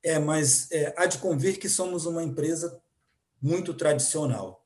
é, 0.04 0.20
mas 0.20 0.70
é, 0.70 0.94
há 0.96 1.06
de 1.06 1.18
convir 1.18 1.58
que 1.58 1.68
somos 1.68 2.06
uma 2.06 2.22
empresa 2.22 2.80
muito 3.42 3.74
tradicional. 3.74 4.64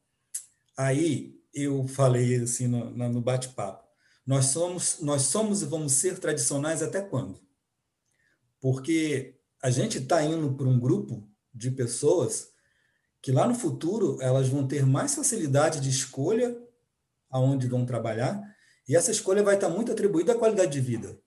Aí 0.76 1.39
eu 1.54 1.86
falei 1.86 2.36
assim 2.36 2.66
no, 2.66 2.90
no 3.08 3.20
bate-papo. 3.20 3.84
Nós 4.26 4.46
somos, 4.46 5.00
nós 5.00 5.22
somos 5.22 5.62
e 5.62 5.66
vamos 5.66 5.92
ser 5.92 6.18
tradicionais 6.18 6.82
até 6.82 7.00
quando? 7.00 7.40
Porque 8.60 9.40
a 9.62 9.70
gente 9.70 9.98
está 9.98 10.22
indo 10.22 10.54
para 10.54 10.66
um 10.68 10.78
grupo 10.78 11.28
de 11.52 11.70
pessoas 11.70 12.50
que 13.22 13.32
lá 13.32 13.46
no 13.46 13.54
futuro 13.54 14.20
elas 14.20 14.48
vão 14.48 14.66
ter 14.66 14.86
mais 14.86 15.14
facilidade 15.14 15.80
de 15.80 15.90
escolha 15.90 16.56
aonde 17.30 17.68
vão 17.68 17.86
trabalhar 17.86 18.42
E 18.88 18.96
essa 18.96 19.10
escolha 19.10 19.42
vai 19.42 19.54
estar 19.54 19.68
muito 19.68 19.92
atribuída 19.92 20.32
à 20.32 20.38
qualidade 20.38 20.72
de 20.72 20.80
vida. 20.80 21.18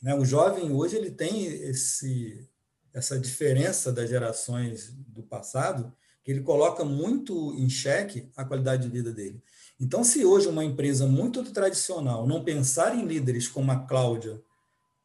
Né? 0.00 0.14
O 0.14 0.24
jovem 0.24 0.72
hoje 0.72 0.96
ele 0.96 1.10
tem 1.10 1.46
esse, 1.46 2.48
essa 2.92 3.18
diferença 3.18 3.92
das 3.92 4.08
gerações 4.08 4.92
do 4.92 5.22
passado, 5.22 5.92
ele 6.30 6.42
coloca 6.42 6.84
muito 6.84 7.54
em 7.54 7.68
xeque 7.70 8.30
a 8.36 8.44
qualidade 8.44 8.82
de 8.82 8.88
vida 8.90 9.12
dele. 9.12 9.42
Então, 9.80 10.04
se 10.04 10.24
hoje 10.24 10.46
uma 10.46 10.64
empresa 10.64 11.06
muito 11.06 11.42
tradicional 11.44 12.26
não 12.26 12.44
pensar 12.44 12.94
em 12.94 13.06
líderes 13.06 13.48
como 13.48 13.72
a 13.72 13.76
Cláudia 13.76 14.42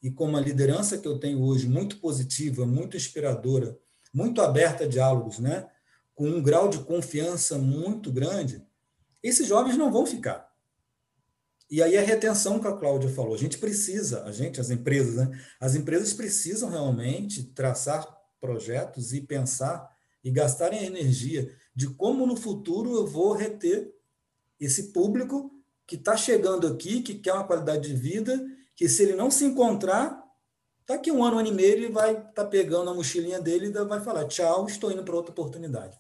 e 0.02 0.12
como 0.12 0.36
a 0.36 0.42
liderança 0.42 0.98
que 0.98 1.08
eu 1.08 1.18
tenho 1.18 1.42
hoje, 1.42 1.68
muito 1.68 1.98
positiva, 1.98 2.66
muito 2.66 2.98
inspiradora, 2.98 3.78
muito 4.14 4.42
aberta 4.42 4.84
a 4.84 4.88
diálogos, 4.88 5.40
né? 5.40 5.68
com 6.16 6.28
um 6.28 6.42
grau 6.42 6.70
de 6.70 6.80
confiança 6.80 7.58
muito 7.58 8.12
grande, 8.12 8.62
esses 9.22 9.48
jovens 9.48 9.78
não 9.78 9.92
vão 9.92 10.06
ficar. 10.06 10.52
E 11.70 11.82
aí 11.82 11.98
a 11.98 12.02
retenção 12.02 12.60
que 12.60 12.68
a 12.68 12.74
Cláudia 12.74 13.10
falou, 13.10 13.34
a 13.34 13.38
gente 13.38 13.58
precisa, 13.58 14.24
a 14.26 14.32
gente, 14.32 14.60
as 14.60 14.70
empresas, 14.70 15.16
né? 15.16 15.42
As 15.60 15.74
empresas 15.74 16.14
precisam 16.14 16.70
realmente 16.70 17.44
traçar 17.44 18.06
projetos 18.40 19.14
e 19.14 19.22
pensar 19.22 19.93
e 20.24 20.32
gastarem 20.32 20.86
energia 20.86 21.54
de 21.76 21.90
como 21.90 22.26
no 22.26 22.36
futuro 22.36 22.96
eu 22.96 23.06
vou 23.06 23.34
reter 23.34 23.94
esse 24.60 24.94
público 24.94 25.52
que 25.86 25.96
está 25.96 26.16
chegando 26.16 26.68
aqui, 26.68 27.02
que 27.02 27.16
quer 27.16 27.34
uma 27.34 27.46
qualidade 27.46 27.90
de 27.90 27.96
vida, 27.96 28.42
que 28.76 28.88
se 28.88 29.04
ele 29.04 29.16
não 29.16 29.30
se 29.30 29.44
encontrar, 29.46 30.24
daqui 30.88 31.12
um 31.12 31.24
ano, 31.24 31.36
um 31.36 31.40
ano 31.40 31.50
e 31.50 31.52
meio, 31.52 31.74
ele 31.74 31.90
vai 31.90 32.12
estar 32.12 32.32
tá 32.32 32.46
pegando 32.46 32.90
a 32.90 32.94
mochilinha 32.94 33.42
dele 33.42 33.68
e 33.68 33.72
vai 33.72 34.02
falar, 34.02 34.26
tchau, 34.26 34.66
estou 34.68 34.92
indo 34.92 35.04
para 35.04 35.16
outra 35.16 35.32
oportunidade. 35.32 35.98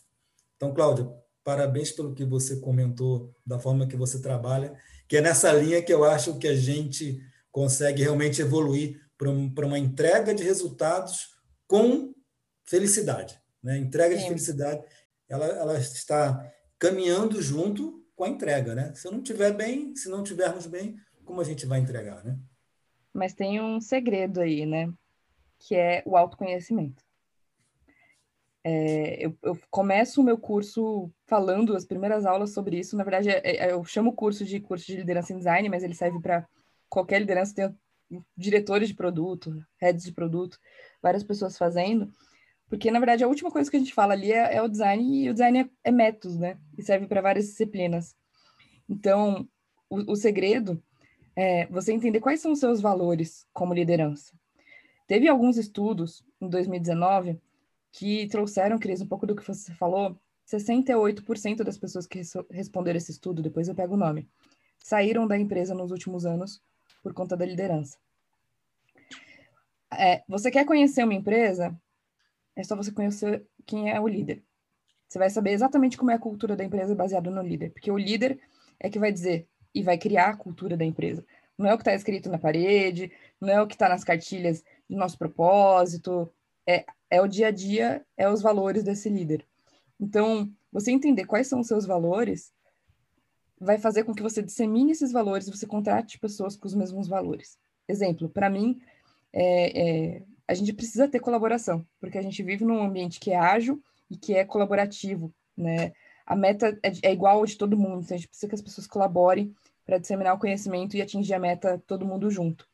Então, 0.56 0.74
Cláudia, 0.74 1.10
parabéns 1.44 1.92
pelo 1.92 2.14
que 2.14 2.24
você 2.24 2.58
comentou, 2.58 3.36
da 3.46 3.60
forma 3.60 3.88
que 3.88 3.98
você 3.98 4.22
trabalha, 4.22 4.74
que 5.08 5.18
é 5.18 5.22
nessa 5.22 5.52
linha 5.52 5.82
que 5.82 5.94
eu 5.94 6.04
acho 6.04 6.38
que 6.40 6.48
a 6.48 6.56
gente 6.56 7.22
consegue 7.52 8.02
realmente 8.02 8.42
evoluir 8.42 9.02
para 9.18 9.66
uma 9.66 9.78
entrega 9.78 10.34
de 10.34 10.44
resultados 10.44 11.30
com 11.68 12.14
felicidade. 12.66 13.43
Né? 13.64 13.78
Entrega 13.78 14.16
Sim. 14.16 14.24
de 14.24 14.28
felicidade, 14.28 14.84
ela, 15.30 15.46
ela 15.46 15.80
está 15.80 16.52
caminhando 16.78 17.42
junto 17.42 18.04
com 18.16 18.26
a 18.26 18.30
entrega, 18.30 18.76
né? 18.76 18.94
Se 18.94 19.08
eu 19.08 19.12
não 19.12 19.20
estiver 19.20 19.54
bem, 19.54 19.96
se 19.96 20.10
não 20.10 20.22
tivermos 20.22 20.68
bem, 20.68 20.98
como 21.24 21.42
a 21.42 21.44
gente 21.44 21.66
vai 21.66 21.80
entregar, 21.80 22.24
né? 22.24 22.38
Mas 23.14 23.34
tem 23.34 23.62
um 23.62 23.80
segredo 23.80 24.42
aí, 24.42 24.66
né? 24.66 24.92
Que 25.60 25.76
é 25.76 26.04
o 26.06 26.18
autoconhecimento. 26.18 27.04
É, 28.66 29.26
eu, 29.26 29.38
eu, 29.42 29.60
começo 29.70 30.22
o 30.22 30.24
meu 30.24 30.38
curso 30.38 31.12
falando 31.26 31.76
as 31.76 31.84
primeiras 31.84 32.26
aulas 32.26 32.52
sobre 32.52 32.80
isso. 32.80 32.96
Na 32.96 33.04
verdade, 33.04 33.30
é, 33.30 33.42
é, 33.44 33.72
eu 33.72 33.84
chamo 33.84 34.12
o 34.12 34.16
curso 34.16 34.46
de 34.46 34.60
curso 34.60 34.86
de 34.86 34.98
liderança 34.98 35.34
em 35.34 35.38
design, 35.38 35.68
mas 35.70 35.84
ele 35.84 35.94
serve 35.94 36.20
para 36.20 36.48
qualquer 36.90 37.20
liderança. 37.20 37.54
Tem 37.54 37.76
diretores 38.38 38.88
de 38.88 38.94
produto, 38.94 39.66
heads 39.78 40.06
de 40.06 40.14
produto, 40.14 40.58
várias 41.02 41.24
pessoas 41.24 41.58
fazendo. 41.58 42.12
Porque, 42.74 42.90
na 42.90 42.98
verdade, 42.98 43.24
a 43.24 43.28
última 43.28 43.52
coisa 43.52 43.70
que 43.70 43.78
a 43.78 43.80
gente 43.80 43.94
fala 43.94 44.14
ali 44.14 44.32
é, 44.32 44.56
é 44.56 44.60
o 44.60 44.68
design, 44.68 45.26
e 45.26 45.30
o 45.30 45.34
design 45.34 45.60
é, 45.60 45.70
é 45.84 45.92
métodos, 45.92 46.40
né? 46.40 46.58
E 46.76 46.82
serve 46.82 47.06
para 47.06 47.22
várias 47.22 47.46
disciplinas. 47.46 48.16
Então, 48.90 49.48
o, 49.88 50.14
o 50.14 50.16
segredo 50.16 50.82
é 51.36 51.68
você 51.68 51.94
entender 51.94 52.20
quais 52.20 52.40
são 52.40 52.52
os 52.52 52.60
seus 52.60 52.82
valores 52.82 53.46
como 53.54 53.76
liderança. 53.76 54.34
Teve 55.06 55.28
alguns 55.28 55.56
estudos 55.56 56.26
em 56.42 56.50
2019 56.50 57.40
que 57.92 58.26
trouxeram, 58.26 58.80
Cris, 58.80 59.02
um 59.02 59.08
pouco 59.08 59.28
do 59.28 59.36
que 59.36 59.46
você 59.48 59.72
falou, 59.76 60.18
68% 60.52 61.58
das 61.58 61.78
pessoas 61.78 62.08
que 62.08 62.24
responderam 62.50 62.98
esse 62.98 63.12
estudo, 63.12 63.44
depois 63.44 63.68
eu 63.68 63.76
pego 63.76 63.94
o 63.94 63.98
nome, 63.98 64.28
saíram 64.80 65.28
da 65.28 65.38
empresa 65.38 65.76
nos 65.76 65.92
últimos 65.92 66.26
anos 66.26 66.60
por 67.04 67.14
conta 67.14 67.38
da 67.38 67.46
liderança. 67.46 68.00
É, 69.96 70.24
você 70.28 70.50
quer 70.50 70.66
conhecer 70.66 71.04
uma 71.04 71.14
empresa? 71.14 71.80
É 72.56 72.64
só 72.64 72.76
você 72.76 72.92
conhecer 72.92 73.46
quem 73.66 73.92
é 73.92 74.00
o 74.00 74.08
líder. 74.08 74.44
Você 75.08 75.20
vai 75.20 75.30
saber 75.30 75.52
exatamente 75.52 75.98
como 75.98 76.12
é 76.12 76.16
a 76.16 76.20
cultura 76.20 76.56
da 76.56 76.64
empresa 76.64 76.96
baseada 76.96 77.30
no 77.30 77.42
líder, 77.42 77.72
porque 77.72 77.92
o 77.92 77.98
líder 77.98 78.40
é 78.80 78.90
que 78.90 79.00
vai 79.00 79.12
dizer 79.12 79.48
e 79.74 79.82
vai 79.82 79.98
criar 79.98 80.30
a 80.30 80.38
cultura 80.38 80.76
da 80.76 80.86
empresa. 80.86 81.26
Não 81.58 81.70
é 81.70 81.74
o 81.74 81.78
que 81.78 81.82
está 81.82 81.94
escrito 81.94 82.30
na 82.30 82.40
parede, 82.40 83.12
não 83.40 83.50
é 83.50 83.62
o 83.62 83.68
que 83.68 83.76
está 83.76 83.88
nas 83.88 84.04
cartilhas 84.04 84.64
do 84.90 84.98
nosso 84.98 85.18
propósito, 85.18 86.32
é, 86.68 86.86
é 87.10 87.22
o 87.22 87.28
dia 87.28 87.48
a 87.48 87.52
dia, 87.52 88.06
é 88.18 88.28
os 88.30 88.42
valores 88.42 88.84
desse 88.84 89.10
líder. 89.10 89.46
Então, 90.00 90.52
você 90.72 90.92
entender 90.92 91.26
quais 91.26 91.48
são 91.48 91.60
os 91.60 91.68
seus 91.68 91.86
valores 91.86 92.52
vai 93.60 93.78
fazer 93.78 94.04
com 94.04 94.14
que 94.14 94.24
você 94.24 94.42
dissemine 94.42 94.92
esses 94.92 95.12
valores 95.12 95.50
você 95.50 95.66
contrate 95.66 96.20
pessoas 96.20 96.56
com 96.56 96.68
os 96.68 96.74
mesmos 96.74 97.08
valores. 97.08 97.58
Exemplo, 97.88 98.30
para 98.30 98.50
mim, 98.50 98.82
é, 99.32 100.16
é, 100.16 100.24
a 100.48 100.54
gente 100.54 100.74
precisa 100.74 101.08
ter 101.08 101.20
colaboração, 101.20 101.86
porque 102.00 102.18
a 102.18 102.22
gente 102.22 102.44
vive 102.44 102.66
num 102.66 102.84
ambiente 102.84 103.20
que 103.20 103.32
é 103.32 103.38
ágil 103.38 103.82
e 104.10 104.18
que 104.18 104.34
é 104.34 104.44
colaborativo, 104.44 105.34
né? 105.56 105.94
A 106.26 106.36
meta 106.36 106.78
é, 106.84 106.92
é 107.10 107.14
igual 107.14 107.46
de 107.46 107.58
todo 107.58 107.78
mundo, 107.78 108.04
então 108.04 108.16
a 108.16 108.18
gente 108.18 108.28
precisa 108.28 108.48
que 108.48 108.56
as 108.56 108.62
pessoas 108.62 108.88
colaborem 108.88 109.54
para 109.86 109.98
disseminar 109.98 110.36
o 110.36 110.40
conhecimento 110.40 110.96
e 110.96 111.02
atingir 111.02 111.34
a 111.34 111.40
meta 111.40 111.82
todo 111.86 112.06
mundo 112.06 112.30
junto. 112.30 112.68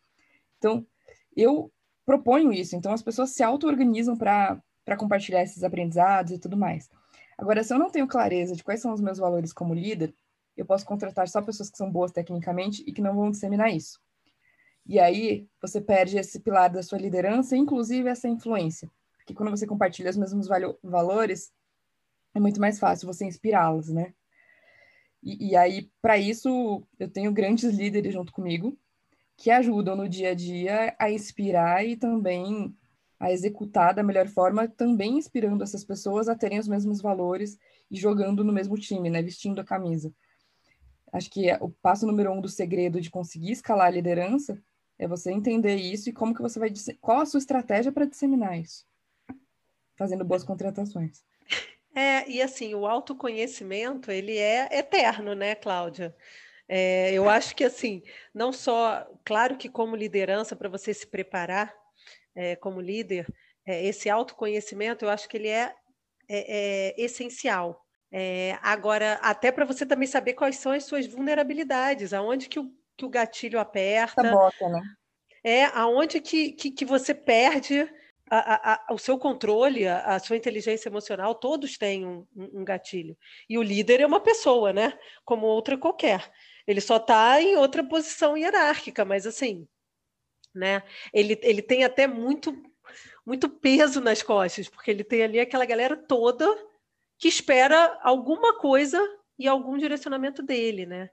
Então, 0.58 0.86
eu 1.36 1.72
proponho 2.06 2.52
isso, 2.52 2.76
então 2.76 2.92
as 2.92 3.02
pessoas 3.02 3.32
se 3.32 3.44
auto-organizam 3.44 4.16
para 4.18 4.62
compartilhar 4.98 5.42
esses 5.42 5.64
aprendizados 5.64 6.32
e 6.32 6.40
tudo 6.40 6.58
mais. 6.58 6.90
Agora, 7.38 7.64
se 7.64 7.74
eu 7.74 7.80
não 7.80 7.90
tenho 7.90 8.08
clareza 8.08 8.56
de 8.56 8.64
quais 8.64 8.82
são 8.82 8.94
os 8.94 9.02
meus 9.02 9.18
valores 9.18 9.54
como 9.54 9.74
líder, 9.74 10.14
eu 10.58 10.66
posso 10.66 10.86
contratar 10.86 11.28
só 11.28 11.42
pessoas 11.42 11.70
que 11.70 11.78
são 11.78 11.90
boas 11.90 12.12
tecnicamente 12.12 12.84
e 12.86 12.92
que 12.92 13.02
não 13.02 13.16
vão 13.16 13.32
disseminar 13.32 13.74
isso. 13.74 14.00
E 14.90 15.00
aí 15.00 15.48
você 15.62 15.80
perde 15.80 16.18
esse 16.18 16.40
pilar 16.40 16.68
da 16.68 16.82
sua 16.82 16.98
liderança, 16.98 17.56
inclusive 17.56 18.10
essa 18.10 18.28
influência. 18.28 18.90
Porque 19.18 19.36
quando 19.36 19.52
você 19.52 19.68
compartilha 19.68 20.10
os 20.10 20.18
mesmos 20.18 20.48
valores, 20.82 21.54
é 22.34 22.40
muito 22.40 22.60
mais 22.60 22.80
fácil 22.80 23.06
você 23.06 23.24
inspirá-los, 23.24 23.90
né? 23.90 24.16
E, 25.22 25.50
e 25.50 25.56
aí, 25.56 25.92
para 26.02 26.18
isso, 26.18 26.82
eu 26.98 27.08
tenho 27.08 27.32
grandes 27.32 27.72
líderes 27.72 28.14
junto 28.14 28.34
comigo 28.34 28.76
que 29.38 29.52
ajudam 29.52 29.96
no 29.96 30.10
dia 30.10 30.32
a 30.32 30.34
dia 30.34 30.96
a 30.98 31.12
inspirar 31.12 31.86
e 31.86 31.96
também 31.96 32.76
a 33.20 33.32
executar 33.32 33.94
da 33.94 34.02
melhor 34.02 34.28
forma, 34.28 34.68
também 34.68 35.20
inspirando 35.20 35.64
essas 35.64 35.84
pessoas 35.84 36.28
a 36.28 36.36
terem 36.36 36.58
os 36.58 36.68
mesmos 36.68 37.00
valores 37.00 37.60
e 37.92 37.96
jogando 37.96 38.44
no 38.44 38.52
mesmo 38.52 38.76
time, 38.76 39.08
né? 39.08 39.22
Vestindo 39.22 39.62
a 39.62 39.64
camisa. 39.64 40.12
Acho 41.14 41.30
que 41.30 41.54
o 41.62 41.70
passo 41.70 42.08
número 42.08 42.32
um 42.32 42.42
do 42.42 42.50
segredo 42.50 43.00
de 43.00 43.12
conseguir 43.12 43.52
escalar 43.52 43.86
a 43.86 43.92
liderança 43.92 44.60
é 45.00 45.08
você 45.08 45.32
entender 45.32 45.76
isso 45.76 46.10
e 46.10 46.14
como 46.14 46.36
que 46.36 46.42
você 46.42 46.60
vai 46.60 46.72
qual 47.00 47.22
a 47.22 47.26
sua 47.26 47.40
estratégia 47.40 47.92
para 47.92 48.06
disseminar 48.06 48.60
isso, 48.60 48.86
fazendo 49.98 50.26
boas 50.26 50.44
contratações. 50.44 51.24
É, 51.96 52.30
e 52.30 52.42
assim, 52.42 52.76
o 52.76 52.86
autoconhecimento, 52.86 54.12
ele 54.12 54.38
é 54.38 54.78
eterno, 54.78 55.34
né, 55.34 55.56
Cláudia? 55.56 56.16
É, 56.68 57.12
eu 57.14 57.28
acho 57.28 57.56
que 57.56 57.64
assim, 57.64 58.04
não 58.34 58.54
só, 58.54 59.10
claro 59.26 59.58
que 59.58 59.70
como 59.70 59.96
liderança, 59.96 60.56
para 60.56 60.70
você 60.70 60.94
se 60.94 61.08
preparar 61.08 61.74
é, 62.36 62.56
como 62.58 62.80
líder, 62.80 63.26
é, 63.66 63.84
esse 63.86 64.10
autoconhecimento, 64.10 65.04
eu 65.04 65.10
acho 65.10 65.28
que 65.28 65.38
ele 65.38 65.48
é, 65.48 65.74
é, 66.30 66.94
é 66.98 67.02
essencial. 67.02 67.86
É, 68.12 68.58
agora, 68.62 69.14
até 69.22 69.52
para 69.52 69.66
você 69.66 69.86
também 69.86 70.08
saber 70.08 70.34
quais 70.34 70.58
são 70.58 70.72
as 70.72 70.84
suas 70.84 71.08
vulnerabilidades, 71.08 72.14
aonde 72.14 72.50
que 72.50 72.60
o 72.60 72.72
que 73.00 73.06
o 73.06 73.10
gatilho 73.10 73.60
aperta. 73.60 74.22
Né? 74.22 74.82
É 75.42 75.66
aonde 75.66 76.20
que, 76.20 76.52
que, 76.52 76.70
que 76.70 76.84
você 76.84 77.14
perde 77.14 77.90
a, 78.30 78.38
a, 78.38 78.74
a, 78.74 78.94
o 78.94 78.98
seu 78.98 79.18
controle, 79.18 79.88
a, 79.88 80.20
sua 80.20 80.36
inteligência 80.36 80.90
emocional, 80.90 81.34
todos 81.34 81.78
têm 81.78 82.06
um, 82.06 82.28
um, 82.36 82.66
gatilho. 82.66 83.18
E 83.50 83.58
o 83.58 83.64
líder 83.64 84.02
é 84.02 84.06
uma 84.06 84.20
pessoa, 84.20 84.74
né? 84.74 85.00
Como 85.24 85.48
outra 85.48 85.78
qualquer. 85.78 86.30
Ele 86.68 86.82
só 86.82 86.98
está 86.98 87.42
em 87.42 87.56
outra 87.56 87.84
posição 87.84 88.38
hierárquica, 88.38 89.06
mas 89.06 89.26
assim, 89.26 89.66
né? 90.54 90.84
Ele, 91.14 91.40
ele 91.42 91.62
tem 91.62 91.86
até 91.86 92.06
muito, 92.06 92.62
muito 93.26 93.50
peso 93.50 94.02
nas 94.02 94.22
costas, 94.22 94.68
porque 94.68 94.92
ele 94.92 95.06
tem 95.06 95.24
ali 95.24 95.40
aquela 95.40 95.66
galera 95.66 95.96
toda 95.96 96.46
que 97.18 97.30
espera 97.30 97.98
alguma 98.04 98.60
coisa 98.60 99.00
e 99.40 99.48
algum 99.48 99.78
direcionamento 99.78 100.44
dele, 100.44 100.86
né? 100.86 101.10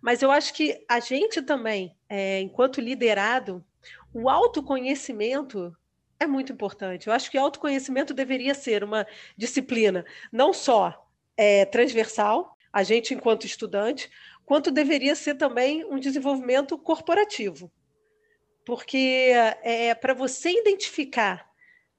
Mas 0.00 0.22
eu 0.22 0.30
acho 0.30 0.54
que 0.54 0.84
a 0.88 0.98
gente 1.00 1.42
também, 1.42 1.96
é, 2.08 2.40
enquanto 2.40 2.80
liderado, 2.80 3.64
o 4.12 4.28
autoconhecimento 4.28 5.76
é 6.18 6.26
muito 6.26 6.52
importante. 6.52 7.06
Eu 7.06 7.12
acho 7.12 7.30
que 7.30 7.38
autoconhecimento 7.38 8.12
deveria 8.12 8.54
ser 8.54 8.82
uma 8.84 9.06
disciplina 9.36 10.04
não 10.32 10.52
só 10.52 11.06
é, 11.36 11.64
transversal, 11.64 12.56
a 12.72 12.82
gente 12.82 13.14
enquanto 13.14 13.46
estudante, 13.46 14.10
quanto 14.44 14.70
deveria 14.70 15.14
ser 15.14 15.34
também 15.34 15.84
um 15.84 15.98
desenvolvimento 15.98 16.78
corporativo. 16.78 17.70
Porque 18.64 19.32
é, 19.62 19.94
para 19.94 20.14
você 20.14 20.50
identificar 20.50 21.48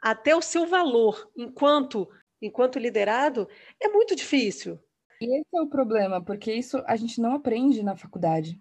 até 0.01 0.35
o 0.35 0.41
seu 0.41 0.65
valor 0.65 1.29
enquanto 1.35 2.07
enquanto 2.41 2.79
liderado 2.79 3.47
é 3.79 3.87
muito 3.87 4.15
difícil. 4.15 4.79
E 5.21 5.39
esse 5.39 5.55
é 5.55 5.61
o 5.61 5.67
problema, 5.67 6.19
porque 6.19 6.51
isso 6.51 6.81
a 6.87 6.95
gente 6.95 7.21
não 7.21 7.35
aprende 7.35 7.83
na 7.83 7.95
faculdade. 7.95 8.59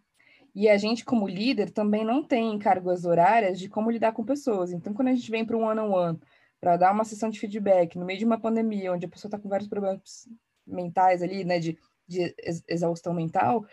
E 0.55 0.69
a 0.69 0.77
gente, 0.77 1.07
como 1.07 1.27
líder, 1.27 1.71
também 1.71 2.05
não 2.05 2.23
tem 2.23 2.59
cargas 2.59 3.07
horárias 3.07 3.59
de 3.59 3.67
como 3.67 3.91
lidar 3.91 4.13
com 4.13 4.23
pessoas. 4.23 4.71
Então, 4.71 4.93
quando 4.93 5.09
a 5.09 5.15
gente 5.15 5.31
vem 5.31 5.43
para 5.43 5.57
um 5.57 5.65
one-on-one, 5.65 6.21
para 6.61 6.77
dar 6.77 6.93
uma 6.93 7.05
sessão 7.05 7.31
de 7.31 7.41
feedback 7.41 7.99
no 7.99 8.05
meio 8.05 8.19
de 8.19 8.27
uma 8.27 8.39
pandemia, 8.39 8.93
onde 8.93 9.07
a 9.07 9.09
pessoa 9.09 9.31
está 9.31 9.39
com 9.39 9.49
vários 9.49 9.71
problemas 9.71 10.29
mentais 10.67 11.23
ali, 11.23 11.45
né, 11.45 11.59
de, 11.59 11.79
de 12.07 12.35
exaustão 12.69 13.15
mental, 13.15 13.65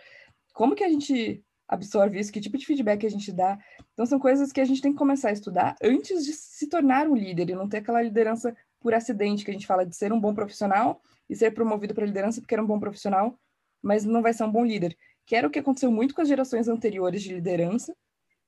como 0.53 0.73
que 0.73 0.83
a 0.83 0.89
gente 0.89 1.43
absorve 1.67 2.17
isso? 2.17 2.31
Que 2.31 2.39
tipo 2.39 2.57
de 2.57 2.65
feedback 2.65 3.05
a 3.05 3.09
gente 3.09 3.33
dá? 3.33 3.59
Então, 3.91 4.05
são 4.05 4.17
coisas 4.17 4.53
que 4.53 4.61
a 4.61 4.65
gente 4.65 4.81
tem 4.81 4.93
que 4.93 4.97
começar 4.97 5.27
a 5.27 5.33
estudar 5.33 5.75
antes 5.83 6.23
de 6.23 6.31
se 6.31 6.69
tornar 6.69 7.05
um 7.05 7.15
líder 7.15 7.49
e 7.49 7.55
não 7.55 7.67
ter 7.67 7.79
aquela 7.79 8.01
liderança 8.01 8.55
por 8.79 8.93
acidente 8.93 9.43
que 9.43 9.51
a 9.51 9.53
gente 9.53 9.67
fala 9.67 9.85
de 9.85 9.93
ser 9.93 10.13
um 10.13 10.19
bom 10.21 10.33
profissional 10.33 11.01
e 11.29 11.35
ser 11.35 11.51
promovido 11.51 11.93
para 11.93 12.05
liderança 12.05 12.41
porque 12.41 12.55
era 12.55 12.63
um 12.63 12.67
bom 12.67 12.79
profissional, 12.79 13.37
mas 13.81 14.05
não 14.05 14.21
vai 14.21 14.33
ser 14.33 14.43
um 14.43 14.51
bom 14.51 14.65
líder 14.65 14.97
que 15.27 15.35
era 15.35 15.45
o 15.45 15.51
que 15.51 15.59
aconteceu 15.59 15.91
muito 15.91 16.15
com 16.15 16.21
as 16.21 16.27
gerações 16.29 16.69
anteriores 16.69 17.21
de 17.21 17.33
liderança, 17.33 17.93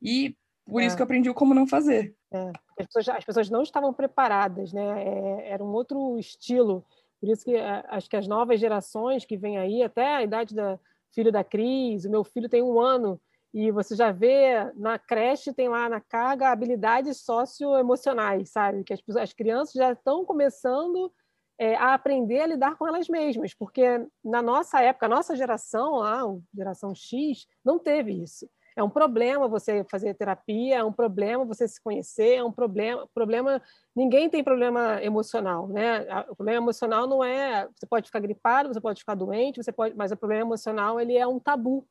e 0.01 0.35
por 0.65 0.81
é. 0.81 0.85
isso 0.85 0.95
que 0.95 1.01
eu 1.01 1.03
aprendi 1.03 1.31
como 1.33 1.53
não 1.53 1.67
fazer. 1.67 2.15
É, 2.31 2.51
as, 2.79 2.87
pessoas, 2.87 3.09
as, 3.09 3.25
pessoas, 3.25 3.49
não 3.49 3.61
estavam 3.61 3.93
preparadas, 3.93 4.71
né? 4.71 5.03
É, 5.03 5.49
era 5.49 5.63
um 5.63 5.73
outro 5.73 6.17
estilo. 6.17 6.85
Por 7.19 7.29
isso 7.29 7.43
que 7.43 7.53
é, 7.53 7.83
acho 7.89 8.09
que 8.09 8.15
as 8.15 8.27
novas 8.27 8.61
gerações 8.61 9.25
que 9.25 9.35
vêm 9.35 9.57
aí, 9.57 9.83
até 9.83 10.15
a 10.15 10.23
idade 10.23 10.55
da 10.55 10.79
filho 11.13 11.31
da 11.33 11.43
Cris, 11.43 12.05
o 12.05 12.09
meu 12.09 12.23
filho 12.23 12.47
tem 12.47 12.63
um 12.63 12.79
ano, 12.79 13.19
e 13.53 13.71
você 13.71 13.93
já 13.93 14.11
vê 14.11 14.71
na 14.75 14.97
creche, 14.97 15.53
tem 15.53 15.67
lá 15.67 15.89
na 15.89 15.99
carga 15.99 16.49
habilidades 16.49 17.17
socioemocionais, 17.17 18.51
sabe? 18.51 18.85
Que 18.85 18.93
as, 18.93 19.01
as 19.17 19.33
crianças 19.33 19.73
já 19.73 19.91
estão 19.91 20.23
começando 20.23 21.11
é, 21.59 21.75
a 21.75 21.93
aprender 21.93 22.39
a 22.39 22.47
lidar 22.47 22.77
com 22.77 22.87
elas 22.87 23.09
mesmas, 23.09 23.53
porque 23.53 24.07
na 24.23 24.41
nossa 24.41 24.81
época, 24.81 25.07
a 25.07 25.09
nossa 25.09 25.35
geração, 25.35 26.01
a 26.01 26.23
geração 26.55 26.95
X, 26.95 27.45
não 27.63 27.77
teve 27.77 28.13
isso. 28.23 28.49
É 28.77 28.81
um 28.81 28.89
problema 28.89 29.45
você 29.45 29.83
fazer 29.83 30.13
terapia, 30.13 30.77
é 30.77 30.83
um 30.83 30.93
problema 30.93 31.43
você 31.43 31.67
se 31.67 31.83
conhecer, 31.83 32.35
é 32.35 32.43
um 32.43 32.51
problema, 32.51 33.05
problema 33.13 33.61
ninguém 33.93 34.29
tem 34.29 34.41
problema 34.41 35.03
emocional, 35.03 35.67
né? 35.67 36.07
O 36.29 36.35
problema 36.35 36.63
emocional 36.63 37.05
não 37.05 37.21
é, 37.21 37.67
você 37.75 37.85
pode 37.85 38.05
ficar 38.05 38.21
gripado, 38.21 38.73
você 38.73 38.79
pode 38.79 39.01
ficar 39.01 39.15
doente, 39.15 39.61
você 39.61 39.73
pode, 39.73 39.97
mas 39.97 40.13
o 40.13 40.17
problema 40.17 40.43
emocional 40.43 40.97
ele 40.97 41.17
é 41.17 41.27
um 41.27 41.39
tabu 41.39 41.85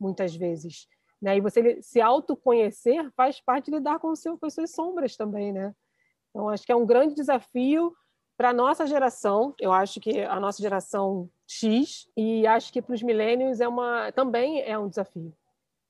muitas 0.00 0.34
vezes, 0.34 0.88
né? 1.20 1.36
E 1.36 1.40
você 1.40 1.80
se 1.80 2.00
autoconhecer 2.00 3.08
faz 3.14 3.40
parte 3.40 3.66
de 3.66 3.76
lidar 3.76 4.00
com, 4.00 4.08
o 4.08 4.16
seu, 4.16 4.36
com 4.36 4.46
as 4.46 4.54
suas 4.54 4.72
sombras 4.72 5.16
também, 5.16 5.52
né? 5.52 5.72
Então 6.30 6.48
acho 6.48 6.66
que 6.66 6.72
é 6.72 6.76
um 6.76 6.86
grande 6.86 7.14
desafio 7.14 7.94
para 8.36 8.50
a 8.50 8.52
nossa 8.52 8.86
geração, 8.86 9.54
eu 9.60 9.72
acho 9.72 10.00
que 10.00 10.22
a 10.22 10.38
nossa 10.40 10.60
geração 10.62 11.28
X, 11.46 12.08
e 12.16 12.46
acho 12.46 12.72
que 12.72 12.82
para 12.82 12.94
os 12.94 13.02
milênios 13.02 13.60
é 13.60 13.68
uma, 13.68 14.10
também 14.12 14.62
é 14.62 14.78
um 14.78 14.88
desafio. 14.88 15.32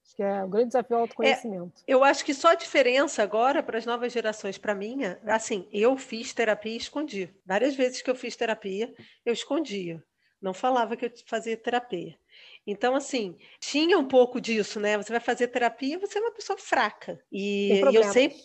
Acho 0.04 0.16
que 0.16 0.22
é 0.22 0.44
um 0.44 0.50
grande 0.50 0.68
desafio 0.68 0.96
ao 0.96 1.02
autoconhecimento. 1.02 1.82
É, 1.86 1.94
eu 1.94 2.04
acho 2.04 2.24
que 2.24 2.34
só 2.34 2.48
a 2.48 2.54
diferença 2.54 3.22
agora 3.22 3.62
para 3.62 3.78
as 3.78 3.86
novas 3.86 4.12
gerações, 4.12 4.58
para 4.58 4.74
mim, 4.74 4.98
assim, 5.26 5.68
eu 5.72 5.96
fiz 5.96 6.34
terapia 6.34 6.72
e 6.72 6.76
escondi. 6.76 7.30
Várias 7.46 7.74
vezes 7.74 8.02
que 8.02 8.10
eu 8.10 8.14
fiz 8.14 8.36
terapia, 8.36 8.92
eu 9.24 9.32
escondia. 9.32 10.02
Não 10.40 10.52
falava 10.52 10.96
que 10.96 11.06
eu 11.06 11.12
fazia 11.24 11.56
terapia. 11.56 12.18
Então, 12.66 12.94
assim, 12.94 13.36
tinha 13.60 13.98
um 13.98 14.06
pouco 14.06 14.40
disso, 14.40 14.80
né? 14.80 14.96
Você 14.96 15.12
vai 15.12 15.20
fazer 15.20 15.48
terapia, 15.48 15.98
você 15.98 16.18
é 16.18 16.20
uma 16.20 16.32
pessoa 16.32 16.58
fraca. 16.58 17.18
E, 17.30 17.80
e 17.80 17.94
eu 17.94 18.04
sempre 18.04 18.38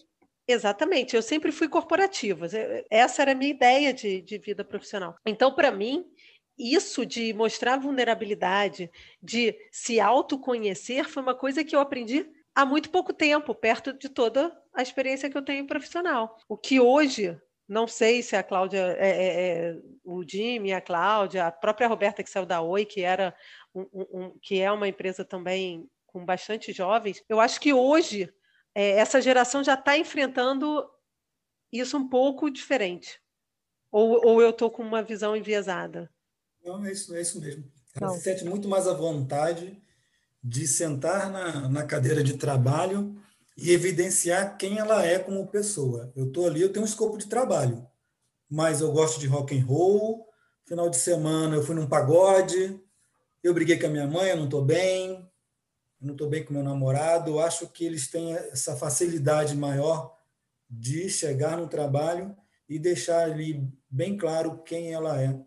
Exatamente, 0.48 1.14
eu 1.14 1.22
sempre 1.22 1.52
fui 1.52 1.68
corporativa, 1.68 2.48
essa 2.89 3.22
era 3.22 3.34
a 3.34 3.36
minha 3.36 3.52
ideia 3.52 3.93
de, 3.93 4.22
de 4.22 4.38
vida 4.38 4.64
profissional. 4.64 5.16
Então, 5.26 5.54
para 5.54 5.72
mim, 5.72 6.06
isso 6.58 7.06
de 7.06 7.34
mostrar 7.34 7.78
vulnerabilidade, 7.78 8.89
de 9.22 9.54
se 9.72 10.00
autoconhecer, 10.00 11.04
foi 11.08 11.22
uma 11.22 11.36
coisa 11.36 11.64
que 11.66 11.76
eu 11.76 11.82
aprendi 11.82 12.26
há 12.56 12.66
muito 12.66 12.89
pouco 12.89 13.14
tempo, 13.14 13.54
perto 13.54 13.91
de 13.93 14.10
toda 14.10 14.58
a 14.74 14.82
experiência 14.82 15.30
que 15.30 15.38
eu 15.38 15.43
tenho 15.43 15.68
profissional. 15.68 16.38
O 16.48 16.58
que 16.58 16.80
hoje, 16.80 17.38
não 17.68 17.86
sei 17.86 18.24
se 18.24 18.36
a 18.36 18.41
Cláudia, 18.41 18.95
é, 18.98 19.10
é, 19.10 19.70
é, 19.70 19.78
o 20.04 20.24
Jimmy, 20.28 20.72
a 20.72 20.82
Cláudia, 20.82 21.45
a 21.45 21.52
própria 21.52 21.88
Roberta 21.88 22.24
que 22.24 22.30
saiu 22.30 22.45
da 22.45 22.62
Oi, 22.62 22.86
que, 22.86 23.02
era 23.02 23.36
um, 23.76 23.86
um, 23.93 24.39
que 24.41 24.60
é 24.62 24.72
uma 24.72 24.88
empresa 24.88 25.26
também 25.26 25.88
com 26.08 26.26
bastante 26.26 26.72
jovens, 26.72 27.22
eu 27.30 27.39
acho 27.39 27.60
que 27.60 27.74
hoje 27.74 28.34
é, 28.78 28.92
essa 28.92 29.20
geração 29.20 29.64
já 29.64 29.74
está 29.74 29.98
enfrentando 29.98 30.88
isso 31.74 31.98
um 31.98 32.08
pouco 32.08 32.48
diferente. 32.48 33.20
Ou, 33.92 34.24
ou 34.24 34.40
eu 34.40 34.52
estou 34.52 34.70
com 34.70 34.84
uma 34.84 35.02
visão 35.02 35.36
enviesada? 35.36 36.12
Não, 36.64 36.86
é 36.86 36.92
isso, 36.92 37.16
é 37.16 37.22
isso 37.22 37.42
mesmo. 37.42 37.64
Ela 37.96 38.12
Não. 38.12 38.16
se 38.16 38.22
sente 38.22 38.46
muito 38.46 38.68
mais 38.68 38.88
à 38.88 38.94
vontade 38.94 39.82
de 40.44 40.68
sentar 40.68 41.32
na, 41.32 41.68
na 41.68 41.84
cadeira 41.86 42.24
de 42.24 42.38
trabalho 42.38 43.20
e 43.58 43.72
evidenciar 43.72 44.56
quem 44.58 44.78
ela 44.78 45.04
é 45.04 45.18
como 45.18 45.48
pessoa. 45.48 46.14
Eu 46.16 46.28
estou 46.28 46.46
ali, 46.46 46.62
eu 46.62 46.72
tenho 46.72 46.86
um 46.86 46.88
escopo 46.88 47.18
de 47.18 47.26
trabalho, 47.26 47.84
mas 48.48 48.80
eu 48.82 48.92
gosto 48.92 49.20
de 49.20 49.26
rock 49.26 49.58
and 49.58 49.66
roll. 49.66 50.28
Final 50.66 50.88
de 50.88 50.98
semana 50.98 51.56
eu 51.56 51.64
fui 51.64 51.74
num 51.74 51.88
pagode, 51.88 52.80
eu 53.42 53.56
briguei 53.56 53.80
com 53.80 53.88
a 53.88 53.90
minha 53.90 54.06
mãe, 54.06 54.30
eu 54.30 54.38
não 54.38 54.46
estou 54.46 54.64
bem, 54.64 55.27
não 56.00 56.14
estou 56.14 56.30
bem 56.30 56.43
com 56.43 56.54
meu 56.54 56.64
namorado. 56.64 57.39
Acho 57.39 57.68
que 57.68 57.86
eles 57.86 58.10
têm 58.10 58.34
essa 58.34 58.76
facilidade 58.76 59.56
maior 59.56 60.16
de 60.70 61.10
chegar 61.10 61.58
no 61.58 61.68
trabalho 61.68 62.36
e 62.68 62.78
deixar 62.78 63.24
ali 63.24 63.68
bem 63.89 64.18
claro 64.18 64.62
quem 64.64 64.93
ela 64.93 65.22
é. 65.22 65.39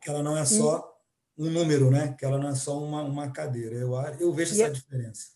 Que 0.00 0.10
ela 0.10 0.22
não 0.22 0.36
é 0.36 0.44
só 0.44 0.92
um 1.36 1.50
número, 1.50 1.90
né? 1.90 2.14
Que 2.18 2.24
ela 2.24 2.38
não 2.38 2.48
é 2.48 2.54
só 2.54 2.78
uma, 2.78 3.02
uma 3.02 3.30
cadeira. 3.30 3.76
Eu, 3.76 3.94
eu 4.18 4.32
vejo 4.32 4.52
essa 4.52 4.72
diferença. 4.72 5.32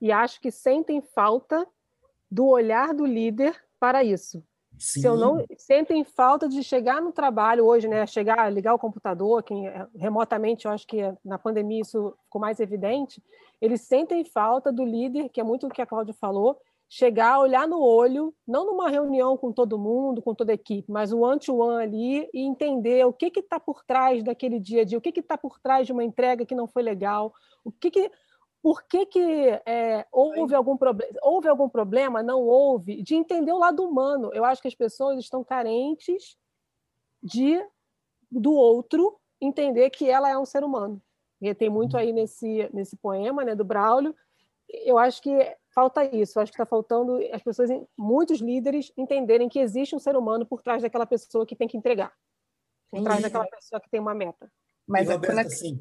E 0.00 0.12
acho 0.12 0.40
que 0.40 0.50
sentem 0.50 1.00
falta 1.00 1.66
do 2.30 2.46
olhar 2.46 2.92
do 2.92 3.06
líder 3.06 3.56
para 3.78 4.04
isso. 4.04 4.42
Sim. 4.78 5.00
Se 5.00 5.06
eu 5.06 5.16
não 5.16 5.44
sentem 5.56 6.04
falta 6.04 6.48
de 6.48 6.62
chegar 6.62 7.00
no 7.00 7.12
trabalho 7.12 7.64
hoje, 7.64 7.88
né? 7.88 8.06
Chegar, 8.06 8.52
ligar 8.52 8.74
o 8.74 8.78
computador, 8.78 9.42
quem 9.42 9.66
é, 9.66 9.86
remotamente, 9.94 10.66
eu 10.66 10.70
acho 10.70 10.86
que 10.86 11.00
na 11.24 11.38
pandemia 11.38 11.80
isso 11.80 12.14
ficou 12.24 12.40
mais 12.40 12.60
evidente. 12.60 13.22
Eles 13.60 13.80
sentem 13.82 14.24
falta 14.24 14.72
do 14.72 14.84
líder, 14.84 15.28
que 15.30 15.40
é 15.40 15.44
muito 15.44 15.66
o 15.66 15.70
que 15.70 15.80
a 15.80 15.86
Cláudia 15.86 16.14
falou, 16.14 16.60
chegar, 16.88 17.40
olhar 17.40 17.66
no 17.66 17.80
olho, 17.80 18.34
não 18.46 18.66
numa 18.66 18.88
reunião 18.88 19.36
com 19.36 19.50
todo 19.50 19.78
mundo, 19.78 20.22
com 20.22 20.34
toda 20.34 20.52
a 20.52 20.54
equipe, 20.54 20.90
mas 20.90 21.12
o 21.12 21.20
one-to-one 21.20 21.82
ali 21.82 22.28
e 22.32 22.42
entender 22.42 23.04
o 23.04 23.12
que 23.12 23.32
está 23.34 23.58
por 23.58 23.84
trás 23.84 24.22
daquele 24.22 24.60
dia 24.60 24.82
a 24.82 24.84
dia, 24.84 24.98
o 24.98 25.00
que 25.00 25.18
está 25.18 25.36
por 25.36 25.58
trás 25.58 25.86
de 25.86 25.92
uma 25.92 26.04
entrega 26.04 26.46
que 26.46 26.54
não 26.54 26.68
foi 26.68 26.82
legal, 26.82 27.32
o 27.64 27.72
que, 27.72 27.90
que 27.90 28.10
por 28.66 28.82
que, 28.82 29.06
que 29.06 29.20
é, 29.64 30.04
houve, 30.10 30.52
algum 30.52 30.76
houve 31.22 31.46
algum 31.46 31.68
problema, 31.68 32.20
não 32.20 32.42
houve, 32.42 33.00
de 33.00 33.14
entender 33.14 33.52
o 33.52 33.58
lado 33.58 33.84
humano. 33.84 34.32
Eu 34.34 34.44
acho 34.44 34.60
que 34.60 34.66
as 34.66 34.74
pessoas 34.74 35.20
estão 35.20 35.44
carentes 35.44 36.36
de 37.22 37.64
do 38.28 38.52
outro 38.52 39.20
entender 39.40 39.88
que 39.90 40.10
ela 40.10 40.28
é 40.28 40.36
um 40.36 40.44
ser 40.44 40.64
humano. 40.64 41.00
E 41.40 41.54
tem 41.54 41.70
muito 41.70 41.94
uhum. 41.94 42.00
aí 42.00 42.12
nesse, 42.12 42.68
nesse 42.74 42.96
poema 42.96 43.44
né, 43.44 43.54
do 43.54 43.64
Braulio. 43.64 44.12
Eu 44.68 44.98
acho 44.98 45.22
que 45.22 45.56
falta 45.72 46.04
isso. 46.04 46.36
Eu 46.36 46.42
acho 46.42 46.50
que 46.50 46.56
está 46.56 46.66
faltando 46.66 47.20
as 47.32 47.44
pessoas, 47.44 47.70
muitos 47.96 48.40
líderes, 48.40 48.92
entenderem 48.96 49.48
que 49.48 49.60
existe 49.60 49.94
um 49.94 50.00
ser 50.00 50.16
humano 50.16 50.44
por 50.44 50.60
trás 50.60 50.82
daquela 50.82 51.06
pessoa 51.06 51.46
que 51.46 51.54
tem 51.54 51.68
que 51.68 51.76
entregar, 51.76 52.12
por 52.90 53.00
trás 53.04 53.22
daquela 53.22 53.46
pessoa 53.46 53.80
que 53.80 53.88
tem 53.88 54.00
uma 54.00 54.12
meta. 54.12 54.50
Mas, 54.84 55.08
e, 55.08 55.12
Roberta, 55.12 55.42
assim, 55.42 55.80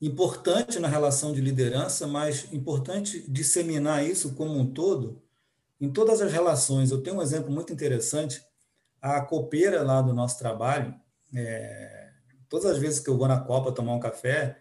importante 0.00 0.78
na 0.78 0.88
relação 0.88 1.32
de 1.32 1.40
liderança, 1.40 2.06
mas 2.06 2.52
importante 2.52 3.24
disseminar 3.30 4.04
isso 4.04 4.34
como 4.34 4.58
um 4.58 4.66
todo 4.66 5.22
em 5.80 5.90
todas 5.90 6.20
as 6.20 6.32
relações. 6.32 6.90
Eu 6.90 7.02
tenho 7.02 7.16
um 7.16 7.22
exemplo 7.22 7.50
muito 7.50 7.72
interessante. 7.72 8.42
A 9.00 9.20
copeira 9.20 9.82
lá 9.82 10.00
do 10.00 10.14
nosso 10.14 10.38
trabalho, 10.38 10.94
é, 11.34 12.10
todas 12.48 12.66
as 12.66 12.78
vezes 12.78 13.00
que 13.00 13.10
eu 13.10 13.16
vou 13.16 13.28
na 13.28 13.40
Copa 13.40 13.72
tomar 13.72 13.94
um 13.94 14.00
café, 14.00 14.58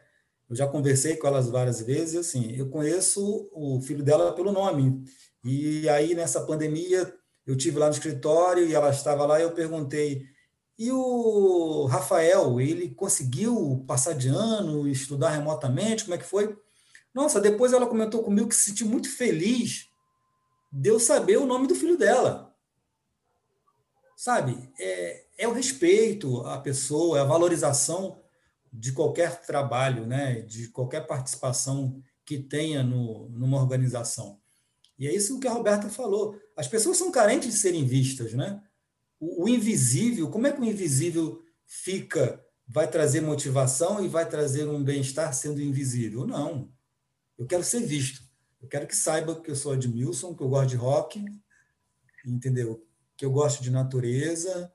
eu 0.49 0.55
já 0.55 0.67
conversei 0.67 1.15
com 1.15 1.27
elas 1.27 1.47
várias 1.49 1.81
vezes, 1.81 2.15
assim, 2.15 2.53
eu 2.55 2.69
conheço 2.69 3.49
o 3.53 3.79
filho 3.81 4.03
dela 4.03 4.33
pelo 4.33 4.51
nome. 4.51 5.03
E 5.43 5.87
aí, 5.89 6.13
nessa 6.13 6.41
pandemia, 6.41 7.13
eu 7.45 7.55
tive 7.55 7.79
lá 7.79 7.87
no 7.87 7.93
escritório 7.93 8.65
e 8.67 8.73
ela 8.73 8.89
estava 8.89 9.25
lá 9.25 9.39
e 9.39 9.43
eu 9.43 9.51
perguntei, 9.51 10.25
e 10.83 10.91
o 10.91 11.85
Rafael, 11.85 12.59
ele 12.59 12.89
conseguiu 12.89 13.85
passar 13.87 14.13
de 14.13 14.27
ano, 14.27 14.85
estudar 14.85 15.29
remotamente, 15.29 16.03
como 16.03 16.15
é 16.15 16.17
que 16.17 16.25
foi? 16.25 16.57
Nossa, 17.13 17.39
depois 17.39 17.71
ela 17.71 17.87
comentou 17.87 18.21
comigo 18.21 18.49
que 18.49 18.55
se 18.55 18.71
sentiu 18.71 18.87
muito 18.87 19.09
feliz 19.09 19.89
de 20.69 20.89
eu 20.89 20.99
saber 20.99 21.37
o 21.37 21.45
nome 21.45 21.67
do 21.67 21.75
filho 21.75 21.97
dela. 21.97 22.53
Sabe? 24.17 24.69
É, 24.77 25.23
é 25.37 25.47
o 25.47 25.53
respeito 25.53 26.45
à 26.45 26.57
pessoa, 26.57 27.17
é 27.17 27.21
a 27.21 27.25
valorização 27.25 28.19
de 28.71 28.91
qualquer 28.91 29.39
trabalho, 29.45 30.05
né? 30.05 30.41
de 30.41 30.67
qualquer 30.67 31.07
participação 31.07 32.03
que 32.25 32.39
tenha 32.39 32.83
no, 32.83 33.29
numa 33.29 33.61
organização. 33.61 34.37
E 34.99 35.07
é 35.07 35.15
isso 35.15 35.39
que 35.39 35.47
a 35.47 35.53
Roberta 35.53 35.87
falou. 35.87 36.37
As 36.57 36.67
pessoas 36.67 36.97
são 36.97 37.09
carentes 37.09 37.53
de 37.53 37.57
serem 37.57 37.85
vistas, 37.85 38.33
né? 38.33 38.61
O, 39.43 39.47
invisível, 39.47 40.29
como 40.29 40.47
é 40.47 40.51
que 40.51 40.59
o 40.59 40.65
invisível 40.65 41.41
fica, 41.65 42.43
vai 42.67 42.89
trazer 42.89 43.21
motivação 43.21 44.03
e 44.03 44.07
vai 44.07 44.27
trazer 44.27 44.67
um 44.67 44.83
bem-estar 44.83 45.33
sendo 45.33 45.61
invisível? 45.61 46.25
Não. 46.25 46.69
Eu 47.37 47.45
quero 47.45 47.63
ser 47.63 47.81
visto. 47.81 48.21
Eu 48.61 48.67
quero 48.67 48.87
que 48.87 48.95
saiba 48.95 49.39
que 49.39 49.51
eu 49.51 49.55
sou 49.55 49.73
Edmilson, 49.73 50.35
que 50.35 50.41
eu 50.41 50.49
gosto 50.49 50.69
de 50.69 50.75
rock, 50.75 51.23
entendeu? 52.25 52.85
Que 53.17 53.25
eu 53.25 53.31
gosto 53.31 53.61
de 53.61 53.69
natureza 53.69 54.71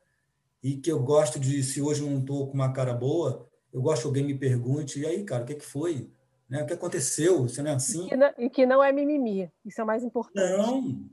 e 0.62 0.76
que 0.76 0.90
eu 0.90 1.02
gosto 1.02 1.38
de, 1.38 1.62
se 1.62 1.80
hoje 1.80 2.02
não 2.02 2.20
estou 2.20 2.48
com 2.48 2.54
uma 2.54 2.72
cara 2.72 2.92
boa, 2.92 3.48
eu 3.72 3.80
gosto 3.80 4.02
que 4.02 4.08
alguém 4.08 4.24
me 4.24 4.34
pergunte, 4.34 5.00
e 5.00 5.06
aí, 5.06 5.24
cara, 5.24 5.44
o 5.44 5.46
que, 5.46 5.54
que 5.54 5.64
foi? 5.64 6.10
Né? 6.48 6.62
O 6.62 6.66
que 6.66 6.72
aconteceu? 6.72 7.42
Você 7.42 7.62
não 7.62 7.70
é 7.70 7.74
assim? 7.74 8.06
E 8.06 8.08
que 8.08 8.16
não, 8.16 8.34
e 8.38 8.50
que 8.50 8.66
não 8.66 8.82
é 8.82 8.92
mimimi, 8.92 9.50
isso 9.64 9.80
é 9.80 9.84
o 9.84 9.86
mais 9.86 10.02
importante. 10.02 10.56
Não, 10.56 11.08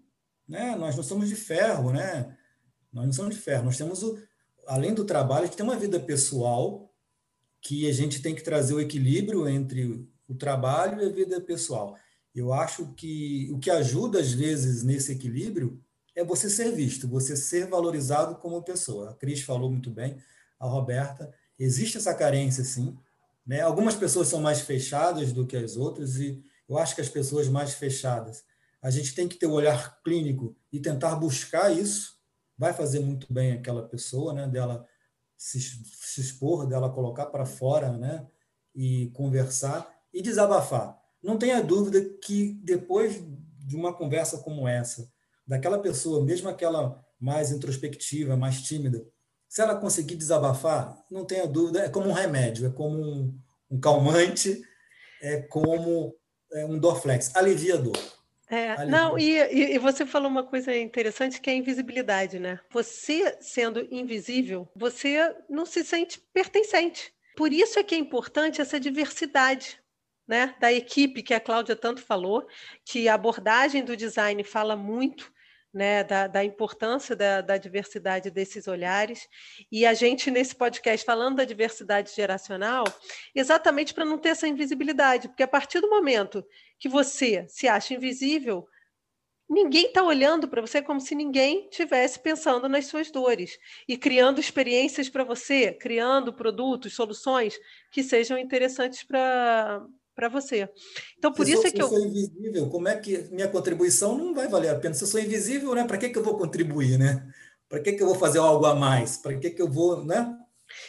né? 0.48 0.76
nós 0.76 0.96
não 0.96 1.04
somos 1.04 1.30
de 1.30 1.36
ferro, 1.36 1.92
né? 1.92 2.36
Nós 2.96 3.06
não 3.06 3.14
somos 3.14 3.36
de 3.36 3.42
ferro, 3.42 3.66
nós 3.66 3.78
temos, 3.78 4.02
o, 4.02 4.18
além 4.66 4.94
do 4.94 5.04
trabalho, 5.04 5.44
a 5.44 5.46
gente 5.48 5.58
tem 5.58 5.66
uma 5.66 5.76
vida 5.76 6.00
pessoal 6.00 6.90
que 7.62 7.90
a 7.90 7.92
gente 7.92 8.22
tem 8.22 8.34
que 8.34 8.42
trazer 8.42 8.74
o 8.74 8.80
equilíbrio 8.80 9.48
entre 9.50 10.08
o 10.28 10.34
trabalho 10.34 11.02
e 11.02 11.06
a 11.06 11.10
vida 11.10 11.42
pessoal. 11.42 11.98
Eu 12.34 12.54
acho 12.54 12.94
que 12.94 13.50
o 13.52 13.60
que 13.60 13.70
ajuda, 13.70 14.20
às 14.20 14.32
vezes, 14.32 14.82
nesse 14.82 15.12
equilíbrio 15.12 15.82
é 16.16 16.24
você 16.24 16.50
ser 16.50 16.72
visto, 16.72 17.08
você 17.08 17.36
ser 17.36 17.68
valorizado 17.68 18.36
como 18.36 18.64
pessoa. 18.64 19.12
A 19.12 19.14
Cris 19.14 19.42
falou 19.42 19.70
muito 19.70 19.90
bem, 19.90 20.18
a 20.58 20.66
Roberta. 20.66 21.34
Existe 21.60 21.98
essa 21.98 22.14
carência, 22.14 22.64
sim. 22.64 22.98
Né? 23.46 23.60
Algumas 23.62 23.96
pessoas 23.96 24.30
são 24.30 24.42
mais 24.42 24.62
fechadas 24.62 25.34
do 25.34 25.46
que 25.46 25.58
as 25.58 25.76
outras, 25.76 26.16
e 26.16 26.42
eu 26.68 26.78
acho 26.78 26.96
que 26.96 27.02
as 27.02 27.10
pessoas 27.10 27.50
mais 27.50 27.74
fechadas, 27.74 28.44
a 28.82 28.90
gente 28.90 29.14
tem 29.14 29.28
que 29.28 29.36
ter 29.36 29.48
o 29.48 29.52
um 29.52 29.54
olhar 29.54 30.02
clínico 30.02 30.56
e 30.72 30.80
tentar 30.80 31.16
buscar 31.16 31.72
isso. 31.72 32.15
Vai 32.58 32.74
fazer 32.74 33.00
muito 33.00 33.32
bem 33.32 33.54
aquela 33.54 33.88
pessoa, 33.88 34.34
né? 34.34 34.48
dela 34.48 34.88
se, 35.38 35.60
se 35.60 36.22
expor, 36.22 36.66
dela 36.66 36.90
colocar 36.90 37.28
para 37.28 37.46
fora 37.46 37.92
né? 37.92 38.26
e 38.74 39.10
conversar 39.14 39.94
e 40.14 40.22
desabafar. 40.22 41.00
Não 41.22 41.38
tenha 41.38 41.62
dúvida 41.62 42.02
que 42.22 42.54
depois 42.64 43.22
de 43.66 43.76
uma 43.76 43.94
conversa 43.94 44.38
como 44.38 44.68
essa, 44.68 45.12
daquela 45.46 45.80
pessoa, 45.80 46.24
mesmo 46.24 46.48
aquela 46.48 47.04
mais 47.20 47.52
introspectiva, 47.52 48.38
mais 48.38 48.62
tímida, 48.62 49.06
se 49.48 49.62
ela 49.62 49.76
conseguir 49.76 50.16
desabafar, 50.16 51.04
não 51.10 51.26
tenha 51.26 51.48
dúvida, 51.48 51.80
é 51.80 51.90
como 51.90 52.10
um 52.10 52.14
remédio, 52.14 52.68
é 52.68 52.70
como 52.70 53.02
um, 53.02 53.40
um 53.70 53.80
calmante, 53.80 54.62
é 55.22 55.42
como 55.42 56.16
é 56.52 56.66
um 56.66 56.80
Dorflex, 56.80 57.36
alivia 57.36 57.76
a 57.76 57.78
dor. 57.78 57.98
É, 58.48 58.86
não, 58.86 59.18
e, 59.18 59.38
e 59.74 59.78
você 59.80 60.06
falou 60.06 60.30
uma 60.30 60.44
coisa 60.44 60.76
interessante 60.76 61.42
que 61.42 61.50
é 61.50 61.54
a 61.54 61.56
invisibilidade, 61.56 62.40
né? 62.40 62.60
Você 62.70 63.38
sendo 63.42 63.88
invisível, 63.92 64.70
você 64.76 65.36
não 65.50 65.66
se 65.66 65.84
sente 65.84 66.22
pertencente. 66.32 67.12
Por 67.36 67.52
isso 67.52 67.80
é 67.80 67.84
que 67.84 67.96
é 67.96 67.98
importante 67.98 68.62
essa 68.62 68.80
diversidade, 68.80 69.80
né, 70.28 70.56
da 70.60 70.72
equipe 70.72 71.22
que 71.22 71.34
a 71.34 71.40
Cláudia 71.40 71.76
tanto 71.76 72.02
falou, 72.02 72.48
que 72.84 73.08
a 73.08 73.14
abordagem 73.14 73.84
do 73.84 73.96
design 73.96 74.44
fala 74.44 74.76
muito 74.76 75.32
né, 75.76 76.06
da, 76.06 76.26
da 76.26 76.42
importância 76.42 77.18
da, 77.18 77.42
da, 77.42 77.58
diversidade 77.58 78.32
desses 78.32 78.66
olhares. 78.66 79.28
E 79.70 79.86
a 79.86 79.94
gente, 79.94 80.32
nesse 80.32 80.56
podcast, 80.56 81.06
falando 81.06 81.36
da 81.36 81.44
diversidade 81.44 82.16
geracional, 82.16 82.86
exatamente 83.36 83.94
para 83.94 84.06
não 84.06 84.18
ter 84.18 84.30
essa 84.30 84.48
invisibilidade, 84.48 85.28
porque 85.28 85.44
a 85.44 85.48
partir 85.48 85.82
do 85.82 85.90
momento 85.90 86.46
que 86.80 86.88
você 86.88 87.46
se 87.50 87.68
acha 87.68 87.94
invisível, 87.94 88.66
ninguém 89.50 89.88
está 89.88 90.02
olhando 90.02 90.48
para 90.48 90.62
você 90.62 90.82
como 90.82 91.02
se 91.02 91.14
ninguém 91.14 91.68
tivesse 91.68 92.20
pensando 92.20 92.70
nas 92.70 92.86
suas 92.86 93.12
dores 93.12 93.60
e 93.86 93.98
criando 93.98 94.40
experiências 94.40 95.10
para 95.10 95.26
você, 95.26 95.74
criando 95.74 96.32
produtos, 96.32 96.96
soluções 96.96 97.60
que 97.92 98.02
sejam 98.02 98.38
interessantes 98.38 99.04
para 99.04 99.86
para 100.16 100.30
você. 100.30 100.70
Então, 101.18 101.34
por 101.34 101.46
se 101.46 101.52
isso 101.52 101.62
sou, 101.62 101.70
é 101.70 101.74
que 101.74 101.82
eu. 101.82 101.90
Se 101.90 101.96
eu 101.96 102.00
sou 102.00 102.08
invisível, 102.08 102.70
como 102.70 102.88
é 102.88 102.96
que 102.96 103.28
minha 103.32 103.50
contribuição 103.50 104.18
não 104.18 104.34
vai 104.34 104.48
valer 104.48 104.70
a 104.70 104.80
pena? 104.80 104.94
Se 104.94 105.04
eu 105.04 105.08
sou 105.08 105.20
invisível, 105.20 105.76
né? 105.76 105.84
Para 105.84 105.98
que, 105.98 106.10
que 106.10 106.18
eu 106.18 106.24
vou 106.24 106.38
contribuir, 106.38 106.98
né? 106.98 107.28
Para 107.68 107.82
que, 107.82 107.94
que 107.94 108.02
eu 108.02 108.08
vou 108.08 108.16
fazer 108.16 108.40
algo 108.40 108.66
a 108.66 108.74
mais? 108.74 109.18
Para 109.18 109.38
que, 109.38 109.52
que 109.52 109.62
eu 109.62 109.70
vou, 109.70 110.04
né? 110.04 110.40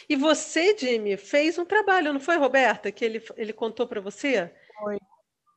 E 0.09 0.15
você, 0.15 0.75
Jimmy, 0.77 1.17
fez 1.17 1.57
um 1.57 1.65
trabalho, 1.65 2.13
não 2.13 2.19
foi, 2.19 2.37
Roberta, 2.37 2.91
que 2.91 3.05
ele, 3.05 3.23
ele 3.35 3.53
contou 3.53 3.87
para 3.87 4.01
você? 4.01 4.51
Foi. 4.79 4.97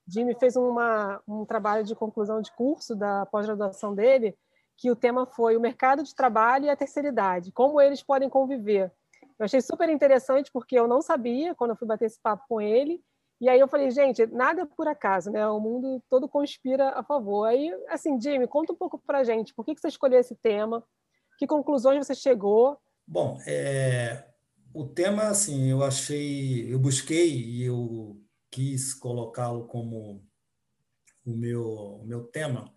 Jimmy 0.06 0.34
fez 0.34 0.56
uma, 0.56 1.22
um 1.26 1.44
trabalho 1.44 1.84
de 1.84 1.94
conclusão 1.94 2.40
de 2.40 2.52
curso 2.52 2.96
da 2.96 3.24
pós-graduação 3.26 3.94
dele, 3.94 4.36
que 4.76 4.90
o 4.90 4.96
tema 4.96 5.26
foi 5.26 5.56
o 5.56 5.60
mercado 5.60 6.02
de 6.02 6.14
trabalho 6.14 6.64
e 6.64 6.70
a 6.70 6.76
terceira 6.76 7.08
idade, 7.08 7.52
como 7.52 7.80
eles 7.80 8.02
podem 8.02 8.28
conviver. 8.28 8.92
Eu 9.38 9.44
achei 9.44 9.60
super 9.60 9.88
interessante, 9.88 10.50
porque 10.52 10.78
eu 10.78 10.88
não 10.88 11.00
sabia, 11.00 11.54
quando 11.54 11.70
eu 11.70 11.76
fui 11.76 11.86
bater 11.86 12.06
esse 12.06 12.20
papo 12.20 12.44
com 12.48 12.60
ele, 12.60 13.02
e 13.40 13.48
aí 13.48 13.58
eu 13.58 13.66
falei, 13.66 13.90
gente, 13.90 14.26
nada 14.26 14.62
é 14.62 14.66
por 14.66 14.86
acaso, 14.86 15.30
né? 15.30 15.46
O 15.48 15.58
mundo 15.58 16.02
todo 16.10 16.28
conspira 16.28 16.90
a 16.90 17.02
favor. 17.02 17.46
Aí, 17.46 17.72
assim, 17.88 18.20
Jimmy, 18.20 18.46
conta 18.46 18.72
um 18.72 18.76
pouco 18.76 18.98
para 18.98 19.24
gente, 19.24 19.54
por 19.54 19.64
que, 19.64 19.74
que 19.74 19.80
você 19.80 19.88
escolheu 19.88 20.20
esse 20.20 20.34
tema? 20.34 20.84
Que 21.38 21.46
conclusões 21.46 22.06
você 22.06 22.14
chegou? 22.14 22.78
Bom, 23.06 23.40
é, 23.46 24.26
o 24.74 24.86
tema, 24.86 25.28
assim, 25.28 25.70
eu 25.70 25.82
achei, 25.82 26.70
eu 26.70 26.78
busquei 26.78 27.32
e 27.32 27.64
eu 27.64 28.20
quis 28.50 28.92
colocá-lo 28.92 29.66
como 29.66 30.22
o 31.24 31.34
meu, 31.34 31.64
o 31.64 32.04
meu 32.04 32.24
tema, 32.24 32.70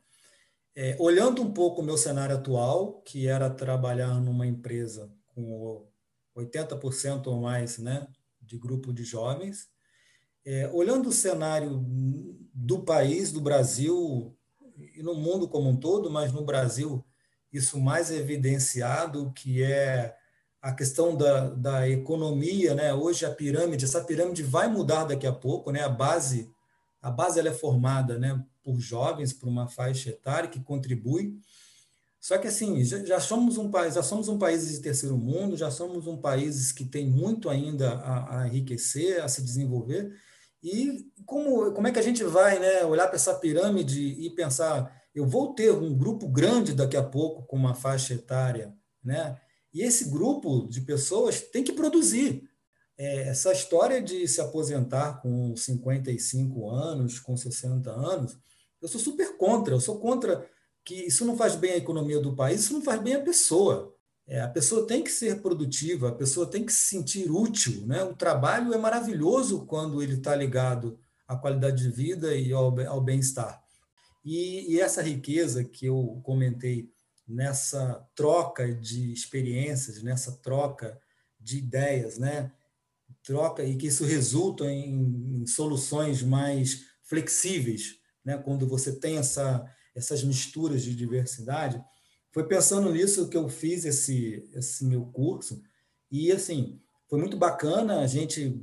é, 0.75 0.95
olhando 0.97 1.41
um 1.41 1.53
pouco 1.53 1.81
o 1.81 1.85
meu 1.85 1.97
cenário 1.97 2.37
atual, 2.37 3.01
que 3.01 3.27
era 3.27 3.49
trabalhar 3.49 4.19
numa 4.21 4.47
empresa 4.47 5.13
com 5.27 5.87
80% 6.37 7.27
ou 7.27 7.41
mais 7.41 7.77
né, 7.77 8.07
de 8.41 8.57
grupo 8.57 8.93
de 8.93 9.03
jovens, 9.03 9.72
é, 10.45 10.69
olhando 10.73 11.09
o 11.09 11.13
cenário 11.13 11.85
do 12.53 12.83
país, 12.83 13.31
do 13.31 13.41
Brasil, 13.41 14.35
e 14.95 15.01
no 15.01 15.15
mundo 15.15 15.47
como 15.47 15.69
um 15.69 15.75
todo, 15.75 16.09
mas 16.09 16.31
no 16.31 16.43
Brasil, 16.43 17.03
isso 17.51 17.79
mais 17.79 18.11
evidenciado, 18.11 19.31
que 19.33 19.63
é 19.63 20.15
a 20.61 20.71
questão 20.71 21.15
da, 21.15 21.49
da 21.49 21.89
economia, 21.89 22.73
né? 22.73 22.93
Hoje 22.93 23.25
a 23.25 23.31
pirâmide, 23.31 23.85
essa 23.85 24.03
pirâmide 24.03 24.43
vai 24.43 24.67
mudar 24.67 25.03
daqui 25.03 25.27
a 25.27 25.33
pouco, 25.33 25.71
né? 25.71 25.81
A 25.81 25.89
base, 25.89 26.49
a 27.01 27.11
base 27.11 27.39
ela 27.39 27.49
é 27.49 27.53
formada, 27.53 28.17
né? 28.17 28.41
Por 28.63 28.79
jovens, 28.79 29.33
por 29.33 29.49
uma 29.49 29.67
faixa 29.67 30.09
etária 30.09 30.49
que 30.49 30.61
contribui. 30.61 31.37
Só 32.17 32.37
que 32.37 32.47
assim, 32.47 32.81
já, 32.85 33.03
já 33.03 33.19
somos 33.19 33.57
um 33.57 33.69
país, 33.69 33.95
já 33.95 34.01
somos 34.01 34.29
um 34.29 34.37
país 34.37 34.69
de 34.69 34.79
terceiro 34.79 35.17
mundo, 35.17 35.57
já 35.57 35.69
somos 35.69 36.07
um 36.07 36.15
país 36.15 36.71
que 36.71 36.85
tem 36.85 37.05
muito 37.05 37.49
ainda 37.49 37.95
a, 37.95 38.39
a 38.39 38.47
enriquecer, 38.47 39.21
a 39.21 39.27
se 39.27 39.41
desenvolver. 39.41 40.13
E 40.63 41.11
como, 41.25 41.73
como 41.73 41.87
é 41.87 41.91
que 41.91 41.99
a 41.99 42.03
gente 42.03 42.23
vai 42.23 42.57
né, 42.57 42.85
olhar 42.85 43.07
para 43.07 43.17
essa 43.17 43.35
pirâmide 43.35 43.99
e 43.99 44.29
pensar, 44.29 44.95
eu 45.13 45.27
vou 45.27 45.53
ter 45.53 45.71
um 45.71 45.93
grupo 45.93 46.27
grande 46.27 46.73
daqui 46.73 46.95
a 46.95 47.03
pouco 47.03 47.43
com 47.43 47.57
uma 47.57 47.75
faixa 47.75 48.13
etária, 48.13 48.73
né? 49.03 49.37
E 49.73 49.81
esse 49.81 50.09
grupo 50.09 50.67
de 50.69 50.81
pessoas 50.81 51.41
tem 51.41 51.63
que 51.63 51.73
produzir. 51.73 52.47
É, 52.97 53.29
essa 53.29 53.51
história 53.51 54.01
de 54.01 54.27
se 54.27 54.39
aposentar 54.39 55.19
com 55.21 55.55
55 55.55 56.69
anos, 56.69 57.19
com 57.19 57.35
60 57.35 57.89
anos, 57.89 58.37
eu 58.81 58.87
sou 58.87 59.01
super 59.01 59.35
contra. 59.35 59.73
Eu 59.73 59.81
sou 59.81 59.99
contra 59.99 60.47
que 60.85 60.93
isso 61.07 61.25
não 61.25 61.35
faz 61.35 61.55
bem 61.55 61.73
à 61.73 61.77
economia 61.77 62.19
do 62.19 62.35
país, 62.35 62.61
isso 62.61 62.73
não 62.73 62.81
faz 62.81 63.01
bem 63.01 63.15
à 63.15 63.21
pessoa. 63.21 63.92
É, 64.27 64.39
a 64.41 64.47
pessoa 64.47 64.87
tem 64.87 65.03
que 65.03 65.11
ser 65.11 65.41
produtiva, 65.41 66.09
a 66.09 66.15
pessoa 66.15 66.49
tem 66.49 66.65
que 66.65 66.71
se 66.71 66.87
sentir 66.87 67.29
útil. 67.29 67.85
Né? 67.85 68.03
O 68.03 68.15
trabalho 68.15 68.73
é 68.73 68.77
maravilhoso 68.77 69.65
quando 69.65 70.01
ele 70.01 70.15
está 70.15 70.35
ligado 70.35 70.97
à 71.27 71.35
qualidade 71.35 71.83
de 71.83 71.89
vida 71.89 72.35
e 72.35 72.51
ao, 72.53 72.79
ao 72.87 73.01
bem-estar. 73.01 73.61
E, 74.23 74.73
e, 74.73 74.79
essa 74.79 75.01
riqueza 75.01 75.63
que 75.65 75.85
eu 75.85 76.21
comentei 76.23 76.89
nessa 77.27 78.07
troca 78.15 78.73
de 78.73 79.11
experiências, 79.11 80.01
nessa 80.01 80.31
troca 80.31 80.97
de 81.39 81.57
ideias, 81.57 82.17
né? 82.17 82.51
troca 83.21 83.63
e 83.63 83.75
que 83.75 83.87
isso 83.87 84.05
resulta 84.05 84.65
em, 84.65 85.41
em 85.41 85.47
soluções 85.47 86.21
mais 86.21 86.85
flexíveis, 87.03 87.97
né? 88.23 88.37
quando 88.37 88.67
você 88.67 88.93
tem 88.93 89.17
essa, 89.17 89.65
essas 89.93 90.23
misturas 90.23 90.83
de 90.83 90.95
diversidade, 90.95 91.83
foi 92.33 92.47
pensando 92.47 92.91
nisso 92.91 93.29
que 93.29 93.37
eu 93.37 93.47
fiz 93.47 93.85
esse, 93.85 94.49
esse 94.53 94.83
meu 94.83 95.05
curso. 95.05 95.61
E, 96.11 96.31
assim, 96.31 96.81
foi 97.07 97.19
muito 97.19 97.37
bacana. 97.37 97.99
A 97.99 98.07
gente, 98.07 98.59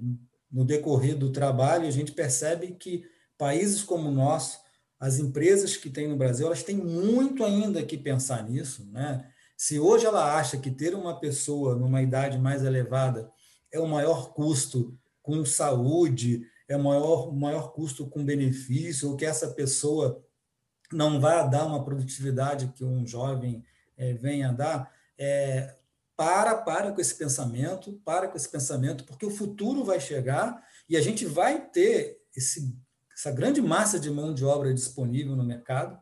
no 0.50 0.64
decorrer 0.64 1.16
do 1.16 1.30
trabalho, 1.30 1.86
a 1.86 1.90
gente 1.90 2.10
percebe 2.10 2.72
que 2.72 3.04
países 3.38 3.82
como 3.82 4.08
o 4.08 4.12
nosso, 4.12 4.58
as 4.98 5.18
empresas 5.20 5.76
que 5.76 5.88
tem 5.88 6.08
no 6.08 6.16
Brasil, 6.16 6.46
elas 6.46 6.64
têm 6.64 6.76
muito 6.76 7.44
ainda 7.44 7.82
que 7.84 7.96
pensar 7.96 8.42
nisso. 8.42 8.84
Né? 8.90 9.24
Se 9.56 9.78
hoje 9.78 10.04
ela 10.04 10.36
acha 10.36 10.58
que 10.58 10.70
ter 10.70 10.92
uma 10.92 11.20
pessoa 11.20 11.76
numa 11.76 12.02
idade 12.02 12.38
mais 12.38 12.64
elevada 12.64 13.30
é 13.72 13.78
o 13.78 13.86
maior 13.86 14.34
custo 14.34 14.98
com 15.22 15.44
saúde, 15.44 16.42
é 16.68 16.76
o 16.76 16.82
maior, 16.82 17.32
maior 17.32 17.72
custo 17.72 18.06
com 18.08 18.24
benefício, 18.24 19.10
ou 19.10 19.16
que 19.16 19.24
essa 19.24 19.48
pessoa 19.48 20.20
não 20.92 21.20
vai 21.20 21.48
dar 21.48 21.64
uma 21.66 21.84
produtividade 21.84 22.72
que 22.74 22.84
um 22.84 23.06
jovem 23.06 23.64
é, 23.96 24.14
venha 24.14 24.52
dar, 24.52 24.90
é, 25.18 25.74
para, 26.16 26.54
para 26.56 26.92
com 26.92 27.00
esse 27.00 27.14
pensamento, 27.14 28.00
para 28.04 28.28
com 28.28 28.36
esse 28.36 28.48
pensamento, 28.48 29.04
porque 29.04 29.24
o 29.24 29.30
futuro 29.30 29.84
vai 29.84 30.00
chegar 30.00 30.62
e 30.88 30.96
a 30.96 31.00
gente 31.00 31.24
vai 31.24 31.66
ter 31.68 32.20
esse, 32.36 32.76
essa 33.12 33.30
grande 33.30 33.62
massa 33.62 33.98
de 33.98 34.10
mão 34.10 34.34
de 34.34 34.44
obra 34.44 34.72
disponível 34.74 35.36
no 35.36 35.44
mercado 35.44 35.98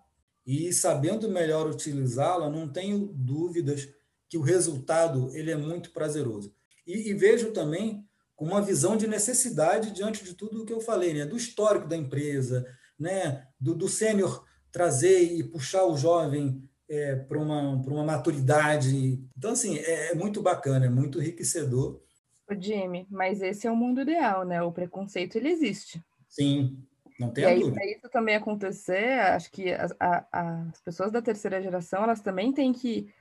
e 0.47 0.73
sabendo 0.73 1.29
melhor 1.29 1.69
utilizá-la, 1.69 2.49
não 2.49 2.69
tenho 2.69 3.13
dúvidas 3.15 3.89
que 4.29 4.39
o 4.39 4.43
resultado 4.43 5.31
ele 5.35 5.51
é 5.51 5.57
muito 5.57 5.91
prazeroso. 5.91 6.55
E, 6.87 7.11
e, 7.11 7.15
vejo 7.15 7.53
também 7.53 8.05
com 8.35 8.47
uma 8.47 8.63
visão 8.63 8.97
de 8.97 9.07
necessidade 9.07 9.91
diante 9.91 10.25
de 10.25 10.33
tudo 10.35 10.63
o 10.63 10.65
que 10.65 10.73
eu 10.73 10.81
falei, 10.81 11.13
né? 11.13 11.27
do 11.27 11.37
histórico 11.37 11.87
da 11.87 11.97
empresa, 11.97 12.67
né? 12.99 13.47
do, 13.61 13.75
do 13.75 13.89
sênior 13.89 14.48
trazer 14.79 15.21
e 15.25 15.43
puxar 15.43 15.85
o 15.87 15.97
jovem 15.97 16.63
é, 16.89 17.17
para 17.17 17.37
uma, 17.37 17.61
uma 17.73 18.05
maturidade. 18.05 19.21
Então, 19.37 19.51
assim, 19.51 19.77
é, 19.77 20.13
é 20.13 20.15
muito 20.15 20.41
bacana, 20.41 20.87
é 20.87 20.89
muito 20.89 21.21
enriquecedor. 21.21 22.01
O 22.49 22.55
Jimmy, 22.55 23.05
mas 23.11 23.43
esse 23.43 23.67
é 23.67 23.71
o 23.73 23.77
mundo 23.77 24.03
ideal, 24.03 24.45
né? 24.45 24.63
O 24.63 24.71
preconceito, 24.71 25.35
ele 25.35 25.49
existe. 25.49 26.01
Sim, 26.29 26.79
não 27.19 27.33
tem 27.33 27.43
e 27.43 27.47
aí, 27.49 27.73
Para 27.73 27.87
isso 27.87 28.09
também 28.09 28.37
acontecer, 28.37 29.19
acho 29.19 29.51
que 29.51 29.73
as, 29.73 29.93
a, 29.99 30.69
as 30.71 30.81
pessoas 30.81 31.11
da 31.11 31.21
terceira 31.21 31.61
geração, 31.61 32.05
elas 32.05 32.21
também 32.21 32.53
têm 32.53 32.73
que 32.73 33.13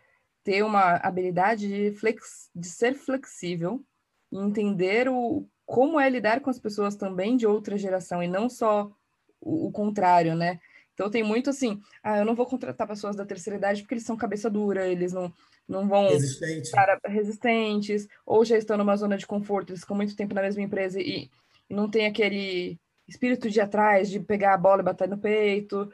ter 0.44 0.64
uma 0.64 0.98
habilidade 0.98 1.68
de, 1.68 1.92
flex, 1.98 2.52
de 2.56 2.68
ser 2.68 2.94
flexível 2.94 3.84
e 4.32 4.38
entender 4.38 5.10
o, 5.10 5.50
como 5.66 6.00
é 6.00 6.08
lidar 6.08 6.40
com 6.40 6.52
as 6.52 6.60
pessoas 6.60 6.96
também 6.96 7.36
de 7.36 7.48
outra 7.48 7.80
geração 7.80 8.22
e 8.22 8.28
não 8.28 8.48
só 8.48 8.92
o, 9.42 9.68
o 9.68 9.72
contrário, 9.72 10.36
né? 10.36 10.60
Então 10.98 11.12
tem 11.12 11.22
muito 11.22 11.52
assim, 11.52 11.80
ah, 12.02 12.18
eu 12.18 12.26
não 12.26 12.34
vou 12.34 12.48
contratar 12.48 12.88
pessoas 12.88 13.16
da 13.16 13.24
terceira 13.24 13.56
idade 13.56 13.84
porque 13.84 13.94
eles 13.94 14.04
são 14.04 14.18
cabeça 14.18 14.50
dura, 14.50 14.88
eles 14.88 15.14
não, 15.14 15.32
não 15.70 15.88
vão 15.88 16.08
Resistente. 16.08 16.64
estar 16.64 17.00
resistentes, 17.06 18.08
ou 18.26 18.44
já 18.44 18.58
estão 18.58 18.76
numa 18.76 18.96
zona 18.96 19.16
de 19.16 19.28
conforto, 19.28 19.70
eles 19.70 19.82
ficam 19.82 19.96
muito 19.96 20.16
tempo 20.16 20.34
na 20.34 20.42
mesma 20.42 20.64
empresa 20.64 21.00
e, 21.00 21.30
e 21.70 21.74
não 21.76 21.88
tem 21.88 22.08
aquele 22.08 22.80
espírito 23.08 23.48
de 23.48 23.62
atrás, 23.62 24.10
de 24.10 24.20
pegar 24.20 24.56
a 24.56 24.58
bola 24.58 24.82
e 24.82 24.86
bater 24.86 25.08
no 25.08 25.20
peito. 25.20 25.88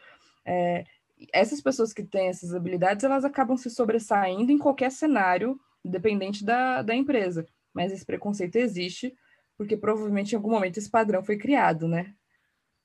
É, 0.45 0.85
essas 1.33 1.59
pessoas 1.59 1.91
que 1.91 2.03
têm 2.03 2.29
essas 2.29 2.55
habilidades, 2.55 3.03
elas 3.03 3.25
acabam 3.25 3.57
se 3.57 3.69
sobressaindo 3.69 4.53
em 4.53 4.57
qualquer 4.57 4.89
cenário, 4.89 5.59
independente 5.83 6.45
da, 6.45 6.81
da 6.81 6.95
empresa. 6.95 7.45
Mas 7.73 7.91
esse 7.91 8.05
preconceito 8.05 8.55
existe, 8.55 9.13
porque 9.57 9.75
provavelmente 9.75 10.31
em 10.31 10.37
algum 10.37 10.51
momento 10.51 10.77
esse 10.77 10.89
padrão 10.89 11.21
foi 11.21 11.37
criado, 11.37 11.89
né? 11.89 12.13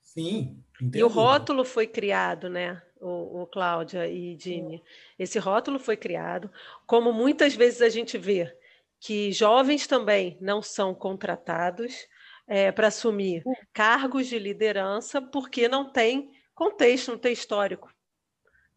Sim, 0.01 0.61
e 0.81 1.03
o 1.03 1.07
rótulo 1.07 1.65
foi 1.65 1.85
criado, 1.85 2.49
né? 2.49 2.81
O, 3.01 3.43
o 3.43 3.47
Cláudia 3.47 4.07
e 4.07 4.35
Dini. 4.35 4.83
Esse 5.17 5.39
rótulo 5.39 5.79
foi 5.79 5.95
criado, 5.95 6.51
como 6.85 7.13
muitas 7.13 7.55
vezes 7.55 7.81
a 7.81 7.89
gente 7.89 8.17
vê 8.17 8.53
que 8.99 9.31
jovens 9.31 9.87
também 9.87 10.37
não 10.41 10.61
são 10.61 10.93
contratados 10.93 12.07
é, 12.47 12.71
para 12.71 12.87
assumir 12.87 13.43
hum. 13.45 13.53
cargos 13.73 14.27
de 14.27 14.37
liderança 14.37 15.21
porque 15.21 15.67
não 15.67 15.89
tem 15.89 16.31
contexto, 16.53 17.11
não 17.11 17.17
tem 17.17 17.31
histórico. 17.31 17.89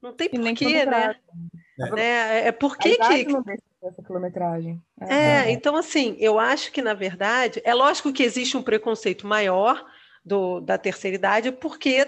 Não 0.00 0.12
tem 0.12 0.28
porquê, 0.28 0.84
né? 0.84 1.16
É, 1.78 1.90
né? 1.90 2.46
é 2.48 2.52
porque 2.52 2.96
que. 2.96 3.26
Essa 3.82 4.02
quilometragem. 4.02 4.80
É, 5.00 5.14
é, 5.14 5.50
então 5.50 5.76
assim, 5.76 6.16
eu 6.18 6.38
acho 6.38 6.70
que, 6.70 6.82
na 6.82 6.94
verdade, 6.94 7.60
é 7.64 7.74
lógico 7.74 8.12
que 8.12 8.22
existe 8.22 8.56
um 8.56 8.62
preconceito 8.62 9.26
maior 9.26 9.84
do, 10.24 10.60
da 10.60 10.78
terceira 10.78 11.16
idade, 11.16 11.52
porque 11.52 12.06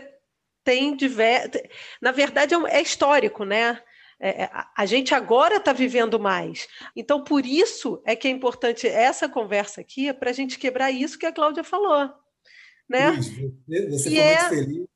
tem 0.62 0.96
diversos. 0.96 1.60
Na 2.00 2.12
verdade, 2.12 2.54
é, 2.54 2.78
é, 2.78 2.82
histórico, 2.82 3.44
né? 3.44 3.80
É, 4.20 4.44
é 4.44 4.50
a 4.76 4.86
gente 4.86 5.14
agora 5.14 5.56
está 5.56 5.72
vivendo 5.72 6.18
mais. 6.18 6.66
Então, 6.96 7.22
por 7.22 7.44
isso 7.44 8.02
é 8.06 8.16
que 8.16 8.28
é 8.28 8.30
importante 8.30 8.86
essa 8.86 9.28
conversa 9.28 9.80
aqui, 9.80 10.12
para 10.12 10.30
a 10.30 10.32
gente 10.32 10.58
quebrar 10.58 10.90
isso 10.90 11.18
que 11.18 11.26
a 11.26 11.32
Cláudia 11.32 11.64
falou. 11.64 12.10
Né? 12.88 13.14
Isso, 13.18 13.90
você 13.90 14.18
é, 14.18 14.48
feliz. 14.48 14.86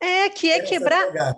É, 0.00 0.28
que 0.28 0.50
é 0.50 0.60
quebrar 0.60 1.36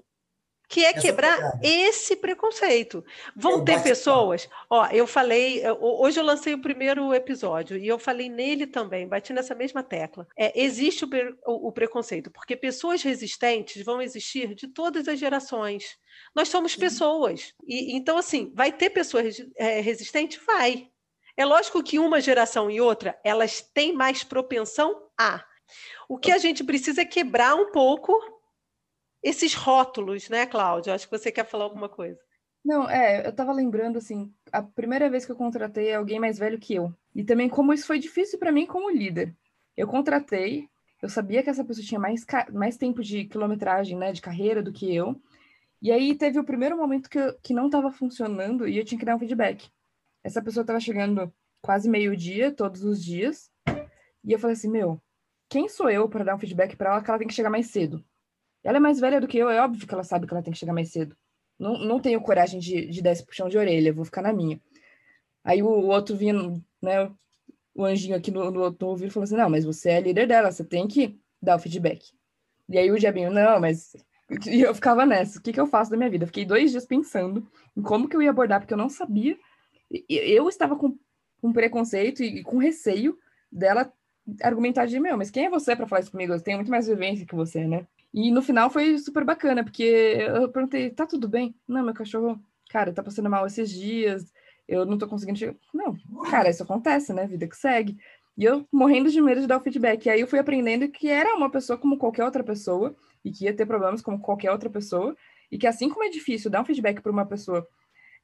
que 0.68 0.84
é 0.84 0.92
quebrar 0.92 1.58
esse 1.62 2.14
preconceito. 2.14 3.02
Vão 3.34 3.64
ter 3.64 3.82
pessoas. 3.82 4.48
Ó, 4.68 4.86
eu 4.88 5.06
falei, 5.06 5.62
hoje 5.80 6.20
eu 6.20 6.24
lancei 6.24 6.52
o 6.52 6.60
primeiro 6.60 7.14
episódio 7.14 7.78
e 7.78 7.88
eu 7.88 7.98
falei 7.98 8.28
nele 8.28 8.66
também, 8.66 9.08
bati 9.08 9.32
nessa 9.32 9.54
mesma 9.54 9.82
tecla. 9.82 10.26
É, 10.36 10.52
existe 10.60 11.06
o, 11.06 11.08
o, 11.46 11.68
o 11.68 11.72
preconceito, 11.72 12.30
porque 12.30 12.54
pessoas 12.54 13.02
resistentes 13.02 13.82
vão 13.82 14.02
existir 14.02 14.54
de 14.54 14.68
todas 14.68 15.08
as 15.08 15.18
gerações. 15.18 15.96
Nós 16.34 16.48
somos 16.48 16.76
pessoas. 16.76 17.54
E, 17.66 17.96
então, 17.96 18.18
assim, 18.18 18.52
vai 18.54 18.70
ter 18.70 18.90
pessoas 18.90 19.42
é, 19.56 19.80
resistentes? 19.80 20.38
Vai. 20.46 20.88
É 21.34 21.46
lógico 21.46 21.82
que 21.82 21.98
uma 21.98 22.20
geração 22.20 22.70
e 22.70 22.80
outra, 22.80 23.18
elas 23.24 23.62
têm 23.62 23.94
mais 23.94 24.22
propensão 24.22 25.08
a. 25.18 25.42
O 26.08 26.18
que 26.18 26.32
a 26.32 26.38
gente 26.38 26.64
precisa 26.64 27.02
é 27.02 27.06
quebrar 27.06 27.54
um 27.54 27.70
pouco 27.70 28.37
esses 29.22 29.54
rótulos, 29.54 30.28
né, 30.28 30.46
Cláudia? 30.46 30.94
Acho 30.94 31.08
que 31.08 31.18
você 31.18 31.30
quer 31.32 31.44
falar 31.44 31.64
alguma 31.64 31.88
coisa. 31.88 32.18
Não, 32.64 32.88
é, 32.88 33.24
eu 33.26 33.30
estava 33.30 33.52
lembrando 33.52 33.98
assim, 33.98 34.32
a 34.52 34.62
primeira 34.62 35.08
vez 35.08 35.24
que 35.24 35.32
eu 35.32 35.36
contratei 35.36 35.94
alguém 35.94 36.20
mais 36.20 36.38
velho 36.38 36.58
que 36.58 36.74
eu. 36.74 36.92
E 37.14 37.24
também 37.24 37.48
como 37.48 37.72
isso 37.72 37.86
foi 37.86 37.98
difícil 37.98 38.38
para 38.38 38.52
mim 38.52 38.66
como 38.66 38.90
líder. 38.90 39.34
Eu 39.76 39.86
contratei, 39.86 40.68
eu 41.00 41.08
sabia 41.08 41.42
que 41.42 41.50
essa 41.50 41.64
pessoa 41.64 41.86
tinha 41.86 42.00
mais, 42.00 42.26
mais 42.52 42.76
tempo 42.76 43.02
de 43.02 43.24
quilometragem, 43.24 43.96
né, 43.96 44.12
de 44.12 44.20
carreira 44.20 44.62
do 44.62 44.72
que 44.72 44.94
eu. 44.94 45.20
E 45.80 45.92
aí 45.92 46.14
teve 46.14 46.38
o 46.38 46.44
primeiro 46.44 46.76
momento 46.76 47.08
que, 47.08 47.18
eu, 47.18 47.38
que 47.40 47.54
não 47.54 47.66
estava 47.66 47.90
funcionando 47.92 48.66
e 48.66 48.76
eu 48.76 48.84
tinha 48.84 48.98
que 48.98 49.04
dar 49.04 49.14
um 49.14 49.18
feedback. 49.18 49.70
Essa 50.24 50.42
pessoa 50.42 50.62
estava 50.62 50.80
chegando 50.80 51.32
quase 51.62 51.88
meio-dia, 51.88 52.52
todos 52.52 52.82
os 52.84 53.02
dias. 53.02 53.50
E 54.24 54.32
eu 54.32 54.38
falei 54.38 54.54
assim, 54.54 54.70
meu, 54.70 55.00
quem 55.48 55.68
sou 55.68 55.88
eu 55.88 56.08
para 56.08 56.24
dar 56.24 56.34
um 56.34 56.38
feedback 56.38 56.76
para 56.76 56.90
ela 56.90 57.02
que 57.02 57.08
ela 57.08 57.18
tem 57.18 57.28
que 57.28 57.34
chegar 57.34 57.50
mais 57.50 57.70
cedo? 57.70 58.04
Ela 58.64 58.78
é 58.78 58.80
mais 58.80 59.00
velha 59.00 59.20
do 59.20 59.28
que 59.28 59.38
eu, 59.38 59.48
é 59.48 59.60
óbvio 59.60 59.86
que 59.86 59.94
ela 59.94 60.04
sabe 60.04 60.26
que 60.26 60.34
ela 60.34 60.42
tem 60.42 60.52
que 60.52 60.58
chegar 60.58 60.72
mais 60.72 60.90
cedo. 60.90 61.16
Não, 61.58 61.78
não 61.78 62.00
tenho 62.00 62.20
coragem 62.20 62.60
de, 62.60 62.86
de 62.86 63.02
dar 63.02 63.12
esse 63.12 63.24
puxão 63.24 63.48
de 63.48 63.58
orelha, 63.58 63.92
vou 63.92 64.04
ficar 64.04 64.22
na 64.22 64.32
minha. 64.32 64.60
Aí 65.42 65.62
o, 65.62 65.66
o 65.66 65.86
outro 65.88 66.16
vindo, 66.16 66.62
né, 66.80 67.10
o 67.74 67.84
anjinho 67.84 68.16
aqui 68.16 68.30
no, 68.30 68.50
no, 68.50 68.70
no 68.70 68.86
ouvido 68.86 69.12
falou 69.12 69.24
assim: 69.24 69.36
não, 69.36 69.48
mas 69.48 69.64
você 69.64 69.90
é 69.90 70.00
líder 70.00 70.26
dela, 70.26 70.50
você 70.50 70.64
tem 70.64 70.86
que 70.86 71.18
dar 71.40 71.56
o 71.56 71.58
feedback. 71.58 72.12
E 72.68 72.76
aí 72.76 72.90
o 72.90 72.98
diabinho, 72.98 73.30
não, 73.30 73.60
mas. 73.60 73.96
E 74.46 74.60
eu 74.60 74.74
ficava 74.74 75.06
nessa: 75.06 75.38
o 75.38 75.42
que, 75.42 75.54
que 75.54 75.60
eu 75.60 75.66
faço 75.66 75.90
da 75.90 75.96
minha 75.96 76.10
vida? 76.10 76.26
Fiquei 76.26 76.44
dois 76.44 76.70
dias 76.70 76.84
pensando 76.84 77.48
em 77.74 77.80
como 77.80 78.06
que 78.06 78.14
eu 78.14 78.20
ia 78.20 78.28
abordar, 78.28 78.60
porque 78.60 78.74
eu 78.74 78.78
não 78.78 78.90
sabia. 78.90 79.38
Eu 80.06 80.46
estava 80.50 80.76
com, 80.76 80.98
com 81.40 81.50
preconceito 81.50 82.22
e 82.22 82.42
com 82.42 82.58
receio 82.58 83.18
dela 83.50 83.90
argumentar 84.42 84.84
de 84.84 85.00
meu, 85.00 85.16
mas 85.16 85.30
quem 85.30 85.46
é 85.46 85.50
você 85.50 85.74
para 85.74 85.86
falar 85.86 86.00
isso 86.00 86.10
comigo? 86.10 86.34
Eu 86.34 86.42
tenho 86.42 86.58
muito 86.58 86.70
mais 86.70 86.86
vivência 86.86 87.24
que 87.24 87.34
você, 87.34 87.66
né? 87.66 87.86
E 88.12 88.30
no 88.30 88.42
final 88.42 88.70
foi 88.70 88.98
super 88.98 89.24
bacana, 89.24 89.62
porque 89.62 89.82
eu 89.82 90.48
perguntei, 90.48 90.90
tá 90.90 91.06
tudo 91.06 91.28
bem? 91.28 91.54
Não, 91.66 91.84
meu 91.84 91.94
cachorro, 91.94 92.40
cara, 92.70 92.92
tá 92.92 93.02
passando 93.02 93.28
mal 93.28 93.46
esses 93.46 93.70
dias, 93.70 94.32
eu 94.66 94.86
não 94.86 94.98
tô 94.98 95.06
conseguindo 95.06 95.38
chegar. 95.38 95.54
Não, 95.72 95.96
cara, 96.30 96.50
isso 96.50 96.62
acontece, 96.62 97.12
né? 97.12 97.26
Vida 97.26 97.46
que 97.46 97.56
segue. 97.56 97.98
E 98.36 98.44
eu 98.44 98.66
morrendo 98.72 99.10
de 99.10 99.20
medo 99.20 99.40
de 99.40 99.46
dar 99.46 99.58
o 99.58 99.60
feedback. 99.60 100.06
E 100.06 100.10
aí 100.10 100.20
eu 100.20 100.26
fui 100.26 100.38
aprendendo 100.38 100.88
que 100.88 101.08
era 101.08 101.34
uma 101.36 101.50
pessoa 101.50 101.78
como 101.78 101.98
qualquer 101.98 102.24
outra 102.24 102.44
pessoa, 102.44 102.96
e 103.24 103.30
que 103.30 103.44
ia 103.44 103.54
ter 103.54 103.66
problemas 103.66 104.00
como 104.00 104.20
qualquer 104.20 104.50
outra 104.50 104.70
pessoa, 104.70 105.16
e 105.50 105.58
que 105.58 105.66
assim 105.66 105.88
como 105.88 106.04
é 106.04 106.08
difícil 106.08 106.50
dar 106.50 106.60
um 106.60 106.64
feedback 106.64 107.00
para 107.00 107.12
uma 107.12 107.26
pessoa 107.26 107.66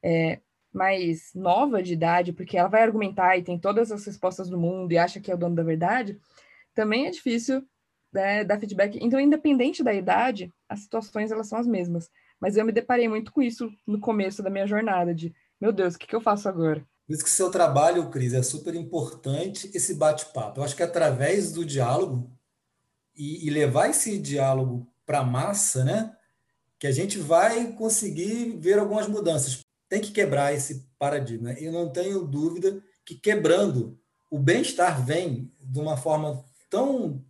é, 0.03 0.39
mais 0.73 1.31
nova 1.33 1.81
de 1.81 1.93
idade, 1.93 2.33
porque 2.33 2.57
ela 2.57 2.69
vai 2.69 2.83
argumentar 2.83 3.37
e 3.37 3.43
tem 3.43 3.59
todas 3.59 3.91
as 3.91 4.05
respostas 4.05 4.49
do 4.49 4.57
mundo 4.57 4.91
e 4.91 4.97
acha 4.97 5.19
que 5.19 5.31
é 5.31 5.35
o 5.35 5.37
dono 5.37 5.55
da 5.55 5.63
verdade, 5.63 6.19
também 6.73 7.07
é 7.07 7.11
difícil 7.11 7.63
né, 8.15 8.43
dar 8.43 8.59
feedback. 8.59 8.97
Então, 9.01 9.19
independente 9.19 9.83
da 9.83 9.93
idade, 9.93 10.51
as 10.69 10.79
situações 10.79 11.31
elas 11.31 11.47
são 11.47 11.59
as 11.59 11.67
mesmas. 11.67 12.09
Mas 12.39 12.55
eu 12.55 12.65
me 12.65 12.71
deparei 12.71 13.07
muito 13.07 13.31
com 13.31 13.41
isso 13.41 13.69
no 13.85 13.99
começo 13.99 14.41
da 14.41 14.49
minha 14.49 14.65
jornada, 14.65 15.13
de, 15.13 15.33
meu 15.59 15.71
Deus, 15.71 15.95
o 15.95 15.99
que, 15.99 16.07
que 16.07 16.15
eu 16.15 16.21
faço 16.21 16.47
agora? 16.47 16.85
Por 17.05 17.13
isso 17.13 17.23
que 17.23 17.29
seu 17.29 17.51
trabalho, 17.51 18.09
Cris, 18.09 18.33
é 18.33 18.41
super 18.41 18.73
importante 18.73 19.69
esse 19.73 19.93
bate-papo. 19.93 20.59
Eu 20.59 20.63
acho 20.63 20.75
que 20.75 20.81
através 20.81 21.51
do 21.51 21.63
diálogo 21.63 22.31
e, 23.15 23.45
e 23.45 23.49
levar 23.49 23.89
esse 23.89 24.17
diálogo 24.17 24.87
para 25.05 25.19
a 25.19 25.23
massa, 25.23 25.83
né, 25.83 26.15
que 26.79 26.87
a 26.87 26.91
gente 26.91 27.19
vai 27.19 27.73
conseguir 27.73 28.57
ver 28.57 28.79
algumas 28.79 29.07
mudanças. 29.07 29.59
Tem 29.87 30.01
que 30.01 30.11
quebrar 30.11 30.53
esse 30.53 30.87
paradigma. 30.97 31.53
Eu 31.53 31.71
não 31.71 31.91
tenho 31.91 32.25
dúvida 32.25 32.81
que 33.05 33.15
quebrando, 33.15 33.99
o 34.31 34.39
bem-estar 34.39 35.05
vem 35.05 35.51
de 35.61 35.79
uma 35.79 35.95
forma 35.95 36.43
tão 36.69 37.23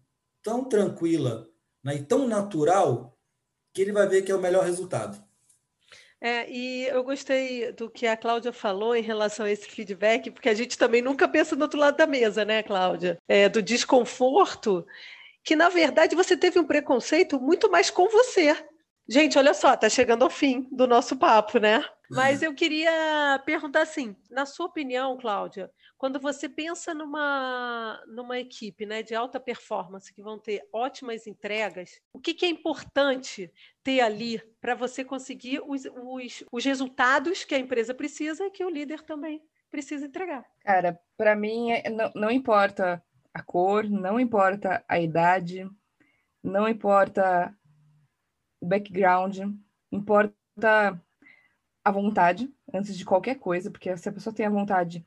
tão 0.46 0.64
tranquila 0.64 1.50
né, 1.84 1.96
e 1.96 2.04
tão 2.04 2.28
natural 2.28 3.18
que 3.74 3.82
ele 3.82 3.91
vai 3.91 4.08
ver 4.08 4.22
que 4.22 4.32
é 4.32 4.36
o 4.36 4.39
melhor 4.39 4.64
resultado. 4.64 5.22
É, 6.22 6.50
e 6.50 6.86
eu 6.88 7.04
gostei 7.04 7.72
do 7.74 7.89
que 7.89 8.06
a 8.08 8.16
Cláudia 8.16 8.54
falou 8.54 8.96
em 8.96 9.02
relação 9.02 9.46
a 9.46 9.52
esse 9.52 9.68
feedback, 9.68 10.32
porque 10.32 10.48
a 10.48 10.54
gente 10.54 10.78
também 10.78 11.02
nunca 11.02 11.28
pensa 11.28 11.56
do 11.56 11.64
outro 11.64 11.80
lado 11.80 11.98
da 11.98 12.08
mesa, 12.08 12.46
né, 12.46 12.64
Cláudia? 12.64 13.18
É, 13.28 13.50
do 13.50 13.62
desconforto, 13.62 14.86
que 15.43 15.56
na 15.56 15.68
verdade 15.68 16.16
você 16.16 16.38
teve 16.38 16.60
um 16.60 16.66
preconceito 16.66 17.39
muito 17.39 17.70
mais 17.70 17.89
com 17.89 18.08
você. 18.08 18.56
Gente, 19.10 19.38
olha 19.38 19.54
só, 19.54 19.76
tá 19.76 19.89
chegando 19.89 20.24
ao 20.24 20.30
fim 20.30 20.68
do 20.72 20.88
nosso 20.88 21.18
papo, 21.18 21.60
né? 21.60 21.84
Mas 22.10 22.41
eu 22.41 22.53
queria 22.53 23.41
perguntar 23.45 23.82
assim, 23.82 24.16
na 24.30 24.45
sua 24.45 24.68
opinião, 24.68 25.18
Cláudia, 25.18 25.72
quando 25.97 26.20
você 26.20 26.47
pensa 26.47 26.93
numa, 26.93 28.03
numa 28.08 28.39
equipe 28.39 28.86
né, 28.86 29.01
de 29.01 29.16
alta 29.16 29.39
performance 29.39 30.14
que 30.14 30.22
vão 30.22 30.39
ter 30.39 30.68
ótimas 30.72 31.28
entregas, 31.28 31.99
o 32.14 32.20
que, 32.20 32.34
que 32.34 32.45
é 32.45 32.49
importante 32.49 33.51
ter 33.84 34.01
ali 34.01 34.39
para 34.60 34.76
você 34.76 35.03
conseguir 35.03 35.62
os, 35.66 35.86
os, 35.86 36.43
os 36.51 36.66
resultados 36.66 37.43
que 37.43 37.56
a 37.56 37.60
empresa 37.60 37.93
precisa 37.93 38.45
e 38.45 38.51
que 38.51 38.64
o 38.64 38.70
líder 38.70 39.01
também 39.01 39.41
precisa 39.72 40.06
entregar? 40.06 40.45
Cara, 40.62 40.99
para 41.18 41.36
mim 41.36 41.72
é, 41.72 41.89
não, 41.89 42.12
não 42.16 42.32
importa 42.32 43.03
a 43.34 43.41
cor, 43.41 43.89
não 43.89 44.20
importa 44.20 44.84
a 44.88 44.99
idade, 44.99 45.70
não 46.41 46.68
importa 46.68 47.53
o 48.62 48.68
background, 48.68 49.39
importa 49.91 51.01
a 51.86 51.92
vontade 51.92 52.52
antes 52.74 52.98
de 52.98 53.06
qualquer 53.06 53.36
coisa, 53.36 53.70
porque 53.70 53.96
se 53.96 54.10
a 54.10 54.12
pessoa 54.12 54.36
tem 54.36 54.48
a 54.48 54.50
vontade 54.50 55.06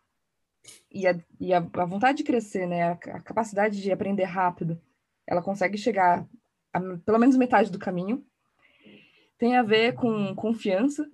e 0.89 1.09
a, 1.09 1.19
e 1.41 1.53
a, 1.53 1.59
a 1.59 1.85
vontade 1.85 2.19
de 2.19 2.25
crescer, 2.25 2.69
né, 2.69 2.83
a, 2.85 2.93
a, 2.93 3.21
capacidade 3.21 3.83
de 3.83 3.91
aprender 3.91 4.25
rápido, 4.25 4.81
ela 5.27 5.43
consegue 5.43 5.77
chegar 5.77 6.25
a 6.73 6.81
pelo 7.05 7.19
menos 7.19 7.37
metade 7.37 7.73
do 7.73 7.81
caminho. 7.81 8.25
Tem 9.37 9.57
a 9.57 9.63
ver 9.63 9.95
com 9.95 10.35
confiança, 10.37 11.11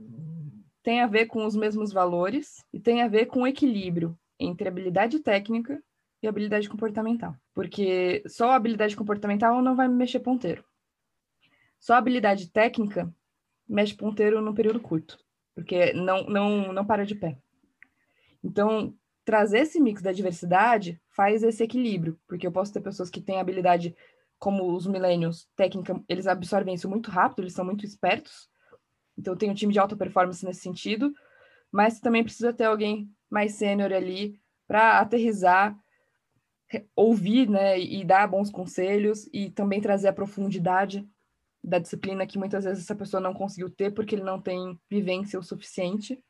tem 0.83 1.01
a 1.01 1.07
ver 1.07 1.27
com 1.27 1.47
os 1.47 1.57
mesmos 1.57 1.93
valores 1.93 2.63
e 2.71 2.79
tem 2.79 3.03
a 3.03 3.09
ver 3.09 3.27
com 3.27 3.47
equilíbrio 3.47 4.19
entre 4.39 4.69
habilidade 4.69 5.19
técnica 5.21 5.83
e 6.23 6.29
habilidade 6.29 6.69
comportamental. 6.69 7.35
Porque 7.55 8.23
só 8.27 8.51
a 8.51 8.57
habilidade 8.57 8.97
comportamental 8.97 9.63
não 9.63 9.75
vai 9.75 9.89
mexer 9.89 10.21
ponteiro. 10.21 10.63
Só 11.79 11.95
a 11.95 11.99
habilidade 11.99 12.51
técnica 12.51 13.15
mexe 13.67 13.95
ponteiro 13.95 14.43
num 14.43 14.55
período 14.55 14.81
curto 14.81 15.24
porque 15.55 15.93
não, 15.93 16.25
não, 16.25 16.73
não 16.73 16.85
para 16.85 17.07
de 17.07 17.15
pé. 17.15 17.39
Então, 18.43 18.95
trazer 19.25 19.61
esse 19.61 19.81
mix 19.81 20.03
da 20.03 20.13
diversidade 20.13 21.01
faz 21.11 21.43
esse 21.43 21.63
equilíbrio, 21.63 22.19
porque 22.27 22.47
eu 22.47 22.53
posso 22.53 22.73
ter 22.73 22.81
pessoas 22.81 23.09
que 23.09 23.21
têm 23.21 23.41
habilidade, 23.41 23.97
como 24.39 24.75
os 24.75 24.87
millennials, 24.87 25.49
técnica, 25.57 25.99
eles 26.09 26.27
absorvem 26.27 26.75
isso 26.75 26.89
muito 26.89 27.11
rápido, 27.11 27.43
eles 27.43 27.55
são 27.55 27.65
muito 27.65 27.87
espertos. 27.87 28.51
Então, 29.17 29.37
tenho 29.37 29.53
um 29.53 29.55
time 29.55 29.73
de 29.73 29.79
alta 29.79 29.97
performance 29.97 30.45
nesse 30.45 30.61
sentido, 30.61 31.15
mas 31.73 32.01
também 32.01 32.25
precisa 32.25 32.53
ter 32.53 32.65
alguém 32.65 33.09
mais 33.31 33.55
sênior 33.55 33.93
ali 33.93 34.39
para 34.67 34.99
aterrizar, 34.99 35.77
ouvir, 36.97 37.49
né, 37.49 37.79
e 37.79 38.05
dar 38.05 38.27
bons 38.27 38.51
conselhos 38.51 39.29
e 39.33 39.51
também 39.51 39.81
trazer 39.81 40.09
a 40.09 40.13
profundidade 40.13 41.09
da 41.65 41.79
disciplina 41.79 42.27
que 42.27 42.39
muitas 42.39 42.65
vezes 42.65 42.85
essa 42.85 42.95
pessoa 42.95 43.21
não 43.21 43.33
conseguiu 43.33 43.71
ter 43.71 43.93
porque 43.93 44.15
ele 44.15 44.23
não 44.23 44.41
tem 44.41 44.79
vivência 44.91 45.39
o 45.39 45.43
suficiente. 45.43 46.23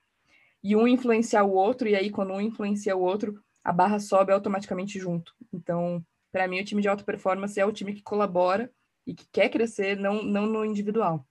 E 0.62 0.76
um 0.76 0.86
influenciar 0.86 1.42
o 1.42 1.52
outro, 1.52 1.88
e 1.88 1.94
aí 1.94 2.08
quando 2.10 2.32
um 2.32 2.40
influencia 2.40 2.96
o 2.96 3.02
outro, 3.02 3.38
a 3.62 3.72
barra 3.72 3.98
sobe 3.98 4.32
automaticamente 4.32 4.98
junto. 4.98 5.34
Então, 5.52 6.02
para 6.32 6.48
mim, 6.48 6.60
o 6.60 6.64
time 6.64 6.80
de 6.80 6.88
alta 6.88 7.04
performance 7.04 7.58
é 7.58 7.66
o 7.66 7.72
time 7.72 7.92
que 7.92 8.02
colabora 8.02 8.72
e 9.06 9.12
que 9.12 9.26
quer 9.30 9.50
crescer, 9.50 9.96
não, 9.96 10.22
não 10.22 10.46
no 10.46 10.64
individual, 10.64 11.26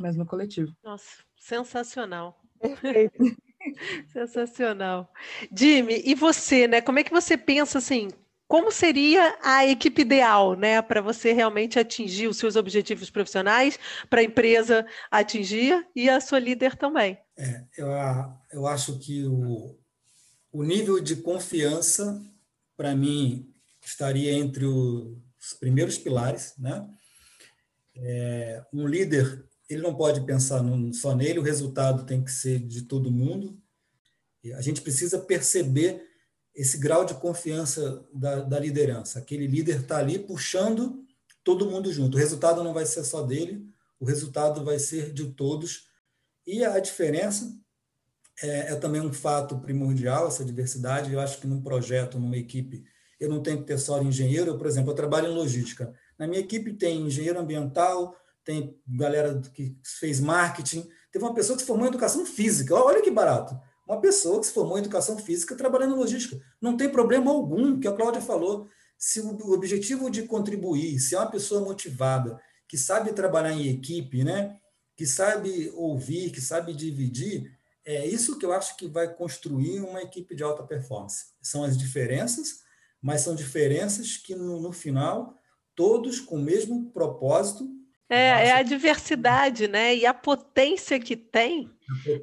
mas 0.00 0.16
no 0.16 0.26
coletivo. 0.26 0.74
Nossa, 0.82 1.22
sensacional. 1.38 2.40
Perfeito. 2.58 3.16
sensacional. 4.08 5.12
Jimmy, 5.52 6.02
e 6.04 6.14
você, 6.14 6.66
né? 6.66 6.80
Como 6.80 6.98
é 6.98 7.04
que 7.04 7.12
você 7.12 7.36
pensa 7.36 7.78
assim? 7.78 8.08
Como 8.48 8.70
seria 8.70 9.36
a 9.42 9.66
equipe 9.66 10.02
ideal, 10.02 10.54
né, 10.54 10.80
para 10.80 11.00
você 11.00 11.32
realmente 11.32 11.78
atingir 11.78 12.28
os 12.28 12.36
seus 12.36 12.54
objetivos 12.54 13.10
profissionais, 13.10 13.78
para 14.08 14.20
a 14.20 14.24
empresa 14.24 14.86
atingir 15.10 15.86
e 15.94 16.08
a 16.08 16.20
sua 16.20 16.38
líder 16.38 16.76
também? 16.76 17.18
É, 17.36 17.64
eu, 17.76 17.88
eu 18.52 18.66
acho 18.66 18.98
que 18.98 19.24
o, 19.24 19.76
o 20.52 20.62
nível 20.62 21.00
de 21.00 21.16
confiança, 21.16 22.22
para 22.76 22.94
mim, 22.94 23.52
estaria 23.84 24.32
entre 24.32 24.64
os 24.64 25.52
primeiros 25.58 25.98
pilares, 25.98 26.54
né? 26.58 26.88
É, 27.96 28.64
um 28.72 28.86
líder, 28.86 29.44
ele 29.68 29.82
não 29.82 29.94
pode 29.94 30.20
pensar 30.26 30.62
só 30.92 31.14
nele, 31.14 31.38
o 31.38 31.42
resultado 31.42 32.04
tem 32.04 32.22
que 32.22 32.30
ser 32.30 32.60
de 32.60 32.82
todo 32.82 33.10
mundo. 33.10 33.58
A 34.54 34.60
gente 34.60 34.82
precisa 34.82 35.18
perceber 35.18 36.02
esse 36.56 36.78
grau 36.78 37.04
de 37.04 37.14
confiança 37.14 38.02
da, 38.12 38.40
da 38.40 38.58
liderança. 38.58 39.18
Aquele 39.18 39.46
líder 39.46 39.82
está 39.82 39.98
ali 39.98 40.18
puxando 40.18 41.04
todo 41.44 41.70
mundo 41.70 41.92
junto. 41.92 42.16
O 42.16 42.18
resultado 42.18 42.64
não 42.64 42.72
vai 42.72 42.86
ser 42.86 43.04
só 43.04 43.22
dele, 43.22 43.68
o 44.00 44.06
resultado 44.06 44.64
vai 44.64 44.78
ser 44.78 45.12
de 45.12 45.26
todos. 45.32 45.86
E 46.46 46.64
a 46.64 46.80
diferença 46.80 47.54
é, 48.42 48.72
é, 48.72 48.76
também 48.76 49.02
um 49.02 49.12
fato 49.12 49.58
primordial, 49.58 50.28
essa 50.28 50.44
diversidade. 50.44 51.12
Eu 51.12 51.20
acho 51.20 51.38
que 51.38 51.46
num 51.46 51.60
projeto, 51.60 52.18
numa 52.18 52.38
equipe, 52.38 52.84
eu 53.20 53.28
não 53.28 53.42
tenho 53.42 53.58
que 53.58 53.64
ter 53.64 53.78
só 53.78 54.02
engenheiro. 54.02 54.52
Eu, 54.52 54.58
por 54.58 54.66
exemplo, 54.66 54.90
eu 54.90 54.96
trabalho 54.96 55.28
em 55.28 55.34
logística. 55.34 55.94
Na 56.18 56.26
minha 56.26 56.40
equipe 56.40 56.72
tem 56.72 57.02
engenheiro 57.02 57.38
ambiental, 57.38 58.16
tem 58.42 58.78
galera 58.86 59.40
que 59.52 59.76
fez 59.82 60.20
marketing, 60.20 60.88
teve 61.12 61.22
uma 61.22 61.34
pessoa 61.34 61.56
que 61.56 61.62
se 61.62 61.66
formou 61.66 61.84
em 61.84 61.90
educação 61.90 62.24
física. 62.24 62.74
Olha 62.74 63.02
que 63.02 63.10
barato. 63.10 63.58
Uma 63.86 64.00
pessoa 64.00 64.40
que 64.40 64.46
se 64.46 64.52
formou 64.52 64.76
em 64.76 64.80
educação 64.80 65.16
física 65.18 65.54
trabalhando 65.54 65.94
em 65.94 65.98
logística. 65.98 66.40
Não 66.60 66.76
tem 66.76 66.88
problema 66.88 67.30
algum, 67.30 67.78
que 67.78 67.86
a 67.86 67.92
Cláudia 67.92 68.20
falou. 68.20 68.68
Se 68.98 69.20
o 69.20 69.52
objetivo 69.52 70.10
de 70.10 70.24
contribuir, 70.24 70.98
se 70.98 71.14
é 71.14 71.18
uma 71.18 71.30
pessoa 71.30 71.60
motivada, 71.60 72.40
que 72.66 72.76
sabe 72.76 73.12
trabalhar 73.12 73.52
em 73.52 73.68
equipe, 73.68 74.24
né? 74.24 74.58
que 74.96 75.06
sabe 75.06 75.70
ouvir, 75.74 76.30
que 76.30 76.40
sabe 76.40 76.72
dividir, 76.72 77.54
é 77.84 78.04
isso 78.06 78.38
que 78.38 78.46
eu 78.46 78.52
acho 78.52 78.76
que 78.76 78.88
vai 78.88 79.12
construir 79.14 79.80
uma 79.80 80.02
equipe 80.02 80.34
de 80.34 80.42
alta 80.42 80.64
performance. 80.64 81.26
São 81.40 81.62
as 81.62 81.76
diferenças, 81.76 82.62
mas 83.00 83.20
são 83.20 83.34
diferenças 83.34 84.16
que, 84.16 84.34
no, 84.34 84.60
no 84.60 84.72
final, 84.72 85.38
todos 85.74 86.18
com 86.18 86.36
o 86.36 86.42
mesmo 86.42 86.90
propósito. 86.90 87.68
É, 88.08 88.48
é 88.48 88.52
a 88.52 88.62
diversidade, 88.62 89.66
né? 89.66 89.94
E 89.96 90.06
a 90.06 90.14
potência 90.14 90.98
que 91.00 91.16
tem 91.16 91.70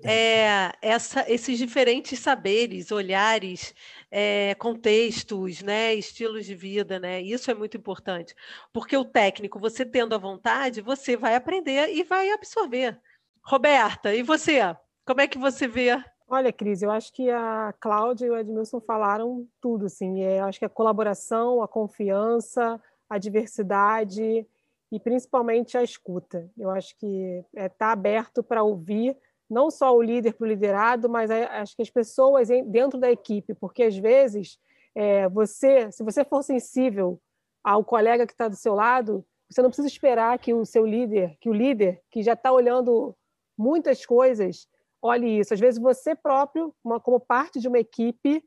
é, 0.04 0.72
essa, 0.82 1.30
esses 1.30 1.58
diferentes 1.58 2.20
saberes, 2.20 2.92
olhares, 2.92 3.74
é, 4.10 4.56
contextos, 4.56 5.62
né, 5.62 5.94
estilos 5.94 6.46
de 6.46 6.56
vida, 6.56 7.00
né? 7.00 7.22
Isso 7.22 7.52
é 7.52 7.54
muito 7.54 7.76
importante, 7.76 8.34
porque 8.72 8.96
o 8.96 9.04
técnico, 9.04 9.60
você 9.60 9.86
tendo 9.86 10.16
a 10.16 10.18
vontade, 10.18 10.82
você 10.82 11.18
vai 11.18 11.36
aprender 11.36 11.94
e 11.94 12.04
vai 12.04 12.32
absorver. 12.32 13.00
Roberta, 13.42 14.16
e 14.16 14.24
você? 14.24 14.60
Como 15.06 15.20
é 15.20 15.28
que 15.28 15.38
você 15.38 15.68
vê? 15.68 16.02
Olha, 16.30 16.54
Cris, 16.54 16.82
eu 16.82 16.90
acho 16.90 17.12
que 17.12 17.30
a 17.30 17.74
Cláudia 17.78 18.26
e 18.26 18.30
o 18.30 18.38
Edmilson 18.38 18.80
falaram 18.80 19.46
tudo, 19.60 19.88
assim. 19.88 20.24
É, 20.24 20.40
eu 20.40 20.46
acho 20.46 20.60
que 20.60 20.66
a 20.66 20.70
colaboração, 20.70 21.62
a 21.62 21.68
confiança, 21.68 22.82
a 23.10 23.18
diversidade 23.18 24.48
e 24.94 25.00
principalmente 25.00 25.76
a 25.76 25.82
escuta. 25.82 26.48
Eu 26.56 26.70
acho 26.70 26.96
que 27.00 27.44
está 27.52 27.64
é, 27.64 27.68
tá 27.68 27.92
aberto 27.92 28.44
para 28.44 28.62
ouvir 28.62 29.18
não 29.50 29.72
só 29.72 29.92
o 29.96 30.02
líder 30.02 30.34
para 30.34 30.46
o 30.46 30.48
liderado, 30.48 31.10
mas 31.10 31.32
acho 31.32 31.76
que 31.76 31.82
as 31.82 31.90
pessoas 31.90 32.48
dentro 32.68 33.00
da 33.00 33.12
equipe, 33.12 33.56
porque 33.56 33.84
às 33.84 33.98
vezes 33.98 34.60
é, 34.94 35.28
você, 35.30 35.92
se 35.92 36.04
você 36.04 36.24
for 36.24 36.44
sensível 36.44 37.20
ao 37.64 37.84
colega 37.84 38.28
que 38.28 38.34
está 38.34 38.48
do 38.48 38.56
seu 38.56 38.76
lado, 38.76 39.26
você 39.50 39.64
não 39.64 39.70
precisa 39.70 39.88
esperar 39.88 40.38
que 40.38 40.54
o 40.54 40.64
seu 40.64 40.86
líder, 40.86 41.38
que 41.42 41.50
o 41.50 41.54
líder 41.54 42.00
que 42.12 42.22
já 42.22 42.34
está 42.34 42.52
olhando 42.52 43.16
muitas 43.58 44.06
coisas, 44.06 44.68
olhe 45.02 45.40
isso. 45.40 45.56
Às 45.56 45.60
vezes 45.60 45.82
você 45.82 46.14
próprio, 46.14 46.72
uma, 46.84 47.00
como 47.00 47.20
parte 47.20 47.60
de 47.60 47.68
uma 47.68 47.80
equipe, 47.80 48.44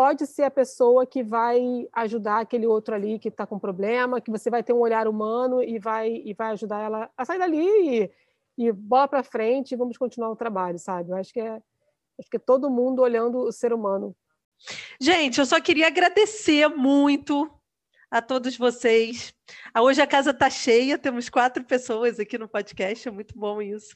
pode 0.00 0.26
ser 0.26 0.44
a 0.44 0.50
pessoa 0.50 1.04
que 1.06 1.22
vai 1.22 1.86
ajudar 1.92 2.40
aquele 2.40 2.66
outro 2.66 2.94
ali 2.94 3.18
que 3.18 3.28
está 3.28 3.46
com 3.46 3.58
problema, 3.58 4.18
que 4.18 4.30
você 4.30 4.48
vai 4.48 4.62
ter 4.62 4.72
um 4.72 4.78
olhar 4.78 5.06
humano 5.06 5.62
e 5.62 5.78
vai 5.78 6.22
e 6.24 6.32
vai 6.32 6.52
ajudar 6.52 6.80
ela 6.80 7.10
a 7.14 7.22
sair 7.22 7.38
dali 7.38 8.04
e 8.04 8.10
e 8.56 8.72
bola 8.72 9.06
para 9.06 9.22
frente 9.22 9.72
e 9.72 9.76
vamos 9.76 9.98
continuar 9.98 10.30
o 10.30 10.36
trabalho, 10.36 10.78
sabe? 10.78 11.10
Eu 11.10 11.16
acho 11.16 11.30
que 11.30 11.40
é 11.40 11.60
acho 12.18 12.30
que 12.30 12.38
é 12.38 12.40
todo 12.40 12.70
mundo 12.70 13.02
olhando 13.02 13.40
o 13.40 13.52
ser 13.52 13.74
humano. 13.74 14.16
Gente, 14.98 15.38
eu 15.38 15.44
só 15.44 15.60
queria 15.60 15.88
agradecer 15.88 16.66
muito 16.68 17.50
a 18.10 18.22
todos 18.22 18.56
vocês. 18.56 19.34
Ah, 19.74 19.82
hoje 19.82 20.00
a 20.00 20.06
casa 20.06 20.30
está 20.30 20.48
cheia, 20.48 20.96
temos 20.96 21.28
quatro 21.28 21.62
pessoas 21.62 22.18
aqui 22.18 22.38
no 22.38 22.48
podcast, 22.48 23.06
é 23.06 23.10
muito 23.10 23.38
bom 23.38 23.60
isso. 23.60 23.94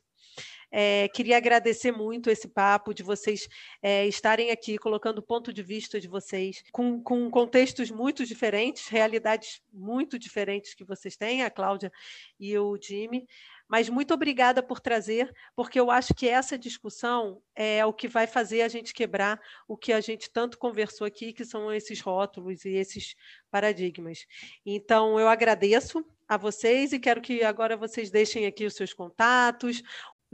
É, 0.77 1.07
queria 1.07 1.37
agradecer 1.37 1.93
muito 1.93 2.29
esse 2.29 2.49
papo 2.49 2.93
de 2.93 3.05
vocês 3.05 3.49
é, 3.81 4.09
estarem 4.09 4.51
aqui 4.51 4.77
colocando 4.77 5.19
o 5.19 5.23
ponto 5.23 5.53
de 5.53 5.63
vista 5.63 6.01
de 6.01 6.09
vocês 6.09 6.65
com, 6.73 7.01
com 7.01 7.31
contextos 7.31 7.93
muito 7.93 8.27
diferentes, 8.27 8.89
realidades 8.89 9.63
muito 9.73 10.19
diferentes 10.19 10.75
que 10.75 10.83
vocês 10.83 11.17
têm, 11.17 11.45
a 11.45 11.51
Cláudia 11.51 11.93
e 12.41 12.59
o 12.59 12.77
Jimmy. 12.77 13.25
Mas 13.69 13.89
muito 13.89 14.13
obrigada 14.13 14.65
por 14.65 14.81
trazer, 14.81 15.33
porque 15.55 15.79
eu 15.79 15.93
acho 15.93 16.13
que 16.13 16.29
essa 16.29 16.59
discussão 16.59 17.41
é 17.55 17.87
o 17.87 17.93
que 17.93 18.09
vai 18.09 18.27
fazer 18.27 18.63
a 18.63 18.69
gente 18.69 18.93
quebrar 18.93 19.41
o 19.69 19.77
que 19.77 19.93
a 19.93 20.01
gente 20.01 20.29
tanto 20.29 20.59
conversou 20.59 21.07
aqui, 21.07 21.33
que 21.33 21.45
são 21.45 21.73
esses 21.73 22.01
rótulos 22.01 22.65
e 22.65 22.71
esses 22.71 23.15
paradigmas. 23.49 24.27
Então, 24.67 25.21
eu 25.21 25.29
agradeço 25.29 26.05
a 26.29 26.37
vocês 26.37 26.93
e 26.93 26.99
quero 26.99 27.21
que 27.21 27.43
agora 27.43 27.77
vocês 27.77 28.11
deixem 28.11 28.47
aqui 28.47 28.65
os 28.65 28.75
seus 28.75 28.93
contatos. 28.93 29.83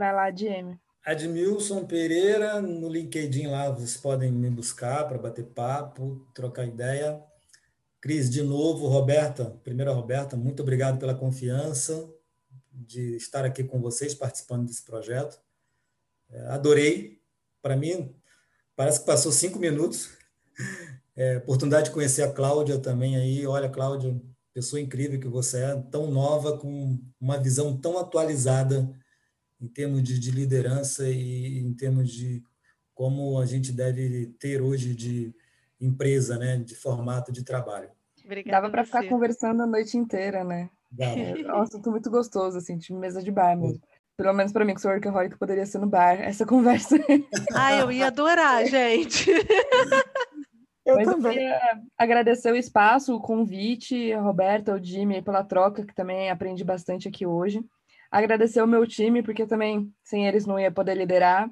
Vai 0.01 0.15
lá, 0.15 0.31
Dieme. 0.31 0.81
Admilson 1.05 1.85
Pereira, 1.85 2.63
no 2.63 2.89
LinkedIn 2.89 3.49
lá, 3.49 3.69
vocês 3.69 3.99
podem 3.99 4.33
me 4.33 4.49
buscar 4.49 5.07
para 5.07 5.19
bater 5.19 5.45
papo, 5.45 6.27
trocar 6.35 6.65
ideia. 6.65 7.23
Cris, 8.01 8.31
de 8.31 8.43
novo, 8.43 8.89
Roberta, 8.89 9.59
primeira 9.63 9.93
Roberta, 9.93 10.39
muito 10.39 10.63
obrigado 10.63 10.99
pela 10.99 11.15
confiança 11.15 12.11
de 12.73 13.15
estar 13.17 13.45
aqui 13.45 13.63
com 13.63 13.79
vocês, 13.79 14.15
participando 14.15 14.65
desse 14.65 14.83
projeto. 14.85 15.39
É, 16.31 16.47
adorei. 16.47 17.21
Para 17.61 17.77
mim, 17.77 18.17
parece 18.75 19.01
que 19.01 19.07
passou 19.07 19.31
cinco 19.31 19.59
minutos. 19.59 20.09
É, 21.15 21.37
oportunidade 21.37 21.89
de 21.89 21.91
conhecer 21.91 22.23
a 22.23 22.33
Cláudia 22.33 22.79
também 22.79 23.17
aí. 23.17 23.47
Olha, 23.47 23.69
Cláudia, 23.69 24.19
pessoa 24.55 24.81
incrível 24.81 25.21
que 25.21 25.29
você 25.29 25.59
é, 25.59 25.77
tão 25.91 26.11
nova, 26.11 26.57
com 26.57 26.99
uma 27.21 27.37
visão 27.37 27.77
tão 27.77 27.99
atualizada 27.99 28.99
em 29.61 29.69
termos 29.69 30.03
de, 30.03 30.19
de 30.19 30.31
liderança 30.31 31.09
e 31.09 31.59
em 31.59 31.73
termos 31.75 32.11
de 32.11 32.43
como 32.95 33.39
a 33.39 33.47
gente 33.47 33.73
deve 33.73 34.27
ter 34.39 34.61
hoje 34.61 34.95
de 34.95 35.35
empresa, 35.81 36.39
né, 36.39 36.59
de 36.59 36.75
formato 36.75 37.33
de 37.33 37.43
trabalho. 37.43 37.91
Obrigada 38.25 38.63
Dava 38.63 38.71
para 38.71 38.85
ficar 38.85 39.09
conversando 39.09 39.63
a 39.63 39.67
noite 39.67 39.97
inteira, 39.97 40.45
né? 40.45 40.71
É 40.99 41.53
um 41.53 41.63
assunto 41.63 41.91
muito 41.91 42.11
gostoso, 42.11 42.59
assim, 42.59 42.77
de 42.77 42.93
mesa 42.93 43.23
de 43.23 43.31
bar 43.31 43.57
mesmo. 43.57 43.81
Pelo 44.17 44.35
menos 44.35 44.53
para 44.53 44.65
mim, 44.65 44.75
que 44.75 44.81
sou 44.81 44.91
workaholic, 44.91 45.39
poderia 45.39 45.65
ser 45.65 45.79
no 45.79 45.87
bar 45.87 46.21
essa 46.21 46.45
conversa. 46.47 46.97
Ah, 47.55 47.75
eu 47.77 47.91
ia 47.91 48.09
adorar, 48.09 48.67
gente. 48.67 49.31
Eu 50.85 50.97
Mas 50.97 51.09
também. 51.09 51.49
Eu 51.49 51.55
agradecer 51.97 52.53
o 52.53 52.57
espaço, 52.57 53.15
o 53.15 53.21
convite, 53.21 54.13
a 54.13 54.21
Roberta, 54.21 54.75
o 54.75 54.83
Jimmy, 54.83 55.23
pela 55.23 55.45
troca, 55.45 55.85
que 55.85 55.95
também 55.95 56.31
aprendi 56.31 56.65
bastante 56.65 57.09
aqui 57.09 57.25
hoje. 57.25 57.65
Agradecer 58.11 58.61
o 58.61 58.67
meu 58.67 58.87
time, 58.87 59.23
porque 59.23 59.47
também 59.47 59.93
sem 60.03 60.27
eles 60.27 60.47
não 60.47 60.59
ia 60.59 60.71
poder 60.71 60.97
liderar. 60.97 61.51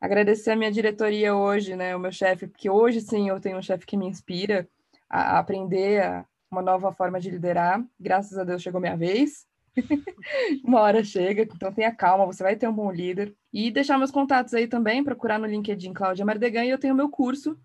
Agradecer 0.00 0.50
a 0.50 0.56
minha 0.56 0.70
diretoria 0.70 1.34
hoje, 1.34 1.74
né, 1.76 1.96
o 1.96 1.98
meu 1.98 2.12
chefe, 2.12 2.46
porque 2.46 2.68
hoje 2.68 3.00
sim 3.00 3.28
eu 3.28 3.40
tenho 3.40 3.56
um 3.56 3.62
chefe 3.62 3.86
que 3.86 3.96
me 3.96 4.06
inspira 4.06 4.68
a 5.08 5.38
aprender 5.38 6.02
a 6.02 6.26
uma 6.50 6.60
nova 6.60 6.92
forma 6.92 7.18
de 7.18 7.30
liderar. 7.30 7.82
Graças 7.98 8.36
a 8.36 8.44
Deus 8.44 8.62
chegou 8.62 8.80
minha 8.80 8.96
vez. 8.96 9.46
uma 10.64 10.80
hora 10.80 11.02
chega, 11.02 11.42
então 11.42 11.72
tenha 11.72 11.94
calma, 11.94 12.26
você 12.26 12.42
vai 12.42 12.54
ter 12.56 12.68
um 12.68 12.72
bom 12.72 12.90
líder. 12.90 13.34
E 13.52 13.70
deixar 13.70 13.98
meus 13.98 14.10
contatos 14.10 14.54
aí 14.54 14.66
também, 14.66 15.02
procurar 15.02 15.38
no 15.38 15.46
LinkedIn 15.46 15.92
Cláudia 15.92 16.24
Mardegan, 16.24 16.64
e 16.64 16.70
eu 16.70 16.78
tenho 16.78 16.94
meu 16.94 17.08
curso, 17.08 17.58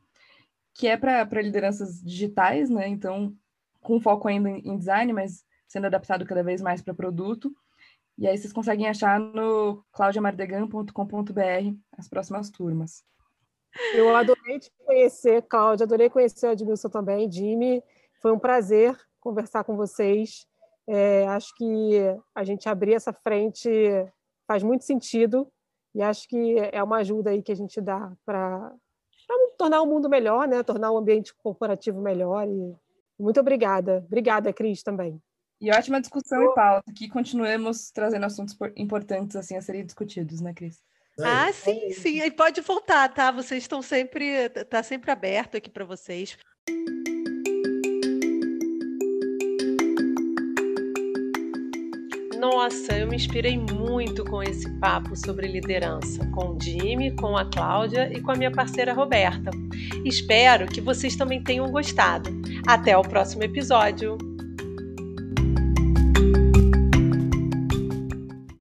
que 0.73 0.87
é 0.87 0.97
para 0.97 1.41
lideranças 1.41 2.01
digitais, 2.01 2.69
né? 2.69 2.87
Então, 2.87 3.35
com 3.81 3.99
foco 3.99 4.27
ainda 4.27 4.49
em 4.49 4.77
design, 4.77 5.13
mas 5.13 5.43
sendo 5.67 5.85
adaptado 5.85 6.25
cada 6.25 6.43
vez 6.43 6.61
mais 6.61 6.81
para 6.81 6.93
produto. 6.93 7.53
E 8.19 8.27
aí 8.27 8.37
vocês 8.37 8.51
conseguem 8.51 8.85
achar 8.85 9.17
no 9.17 9.81
claudiamardegan.com.br 9.93 10.91
as 11.97 12.09
próximas 12.09 12.49
turmas. 12.49 13.01
Eu 13.93 14.13
adorei 14.13 14.59
te 14.59 14.69
conhecer, 14.85 15.41
Cláudia, 15.43 15.85
adorei 15.85 16.09
conhecer 16.09 16.47
o 16.47 16.51
Edmilson 16.51 16.89
também, 16.89 17.31
Jimmy. 17.31 17.81
Foi 18.21 18.33
um 18.33 18.39
prazer 18.39 18.93
conversar 19.21 19.63
com 19.63 19.77
vocês. 19.77 20.45
É, 20.85 21.25
acho 21.29 21.55
que 21.55 21.97
a 22.35 22.43
gente 22.43 22.67
abrir 22.67 22.93
essa 22.93 23.13
frente 23.13 23.69
faz 24.45 24.63
muito 24.63 24.83
sentido 24.83 25.49
e 25.95 26.01
acho 26.01 26.27
que 26.27 26.57
é 26.73 26.83
uma 26.83 26.97
ajuda 26.97 27.29
aí 27.29 27.41
que 27.41 27.53
a 27.53 27.55
gente 27.55 27.79
dá 27.79 28.11
para 28.25 28.75
tornar 29.57 29.81
o 29.81 29.87
mundo 29.87 30.09
melhor, 30.09 30.45
né? 30.45 30.61
tornar 30.61 30.91
o 30.91 30.97
ambiente 30.97 31.33
corporativo 31.35 32.01
melhor. 32.01 32.45
E 32.49 32.75
muito 33.17 33.39
obrigada. 33.39 34.03
Obrigada, 34.07 34.51
Cris, 34.51 34.83
também. 34.83 35.21
E 35.61 35.71
ótima 35.71 35.99
discussão 35.99 36.41
e 36.41 36.55
pauta, 36.55 36.93
que 36.93 37.09
continuemos 37.09 37.91
trazendo 37.91 38.25
assuntos 38.25 38.55
importantes 38.77 39.35
assim 39.35 39.57
a 39.57 39.61
serem 39.61 39.85
discutidos, 39.85 40.39
né, 40.39 40.53
Cris? 40.53 40.77
Ah, 41.21 41.51
sim, 41.51 41.91
sim. 41.91 42.21
E 42.21 42.31
pode 42.31 42.61
voltar, 42.61 43.09
tá? 43.09 43.29
Vocês 43.29 43.63
estão 43.63 43.81
sempre, 43.81 44.47
tá 44.69 44.81
sempre 44.81 45.11
aberto 45.11 45.57
aqui 45.57 45.69
para 45.69 45.83
vocês. 45.83 46.37
Nossa, 52.39 52.97
eu 52.97 53.07
me 53.07 53.17
inspirei 53.17 53.57
muito 53.57 54.23
com 54.23 54.41
esse 54.41 54.69
papo 54.79 55.13
sobre 55.13 55.45
liderança, 55.45 56.25
com 56.31 56.55
o 56.55 56.61
Jimmy, 56.61 57.13
com 57.17 57.35
a 57.35 57.43
Cláudia 57.43 58.09
e 58.13 58.21
com 58.21 58.31
a 58.31 58.35
minha 58.35 58.51
parceira 58.51 58.93
Roberta. 58.93 59.51
Espero 60.05 60.67
que 60.67 60.79
vocês 60.79 61.17
também 61.17 61.43
tenham 61.43 61.69
gostado. 61.69 62.29
Até 62.65 62.97
o 62.97 63.01
próximo 63.01 63.43
episódio! 63.43 64.28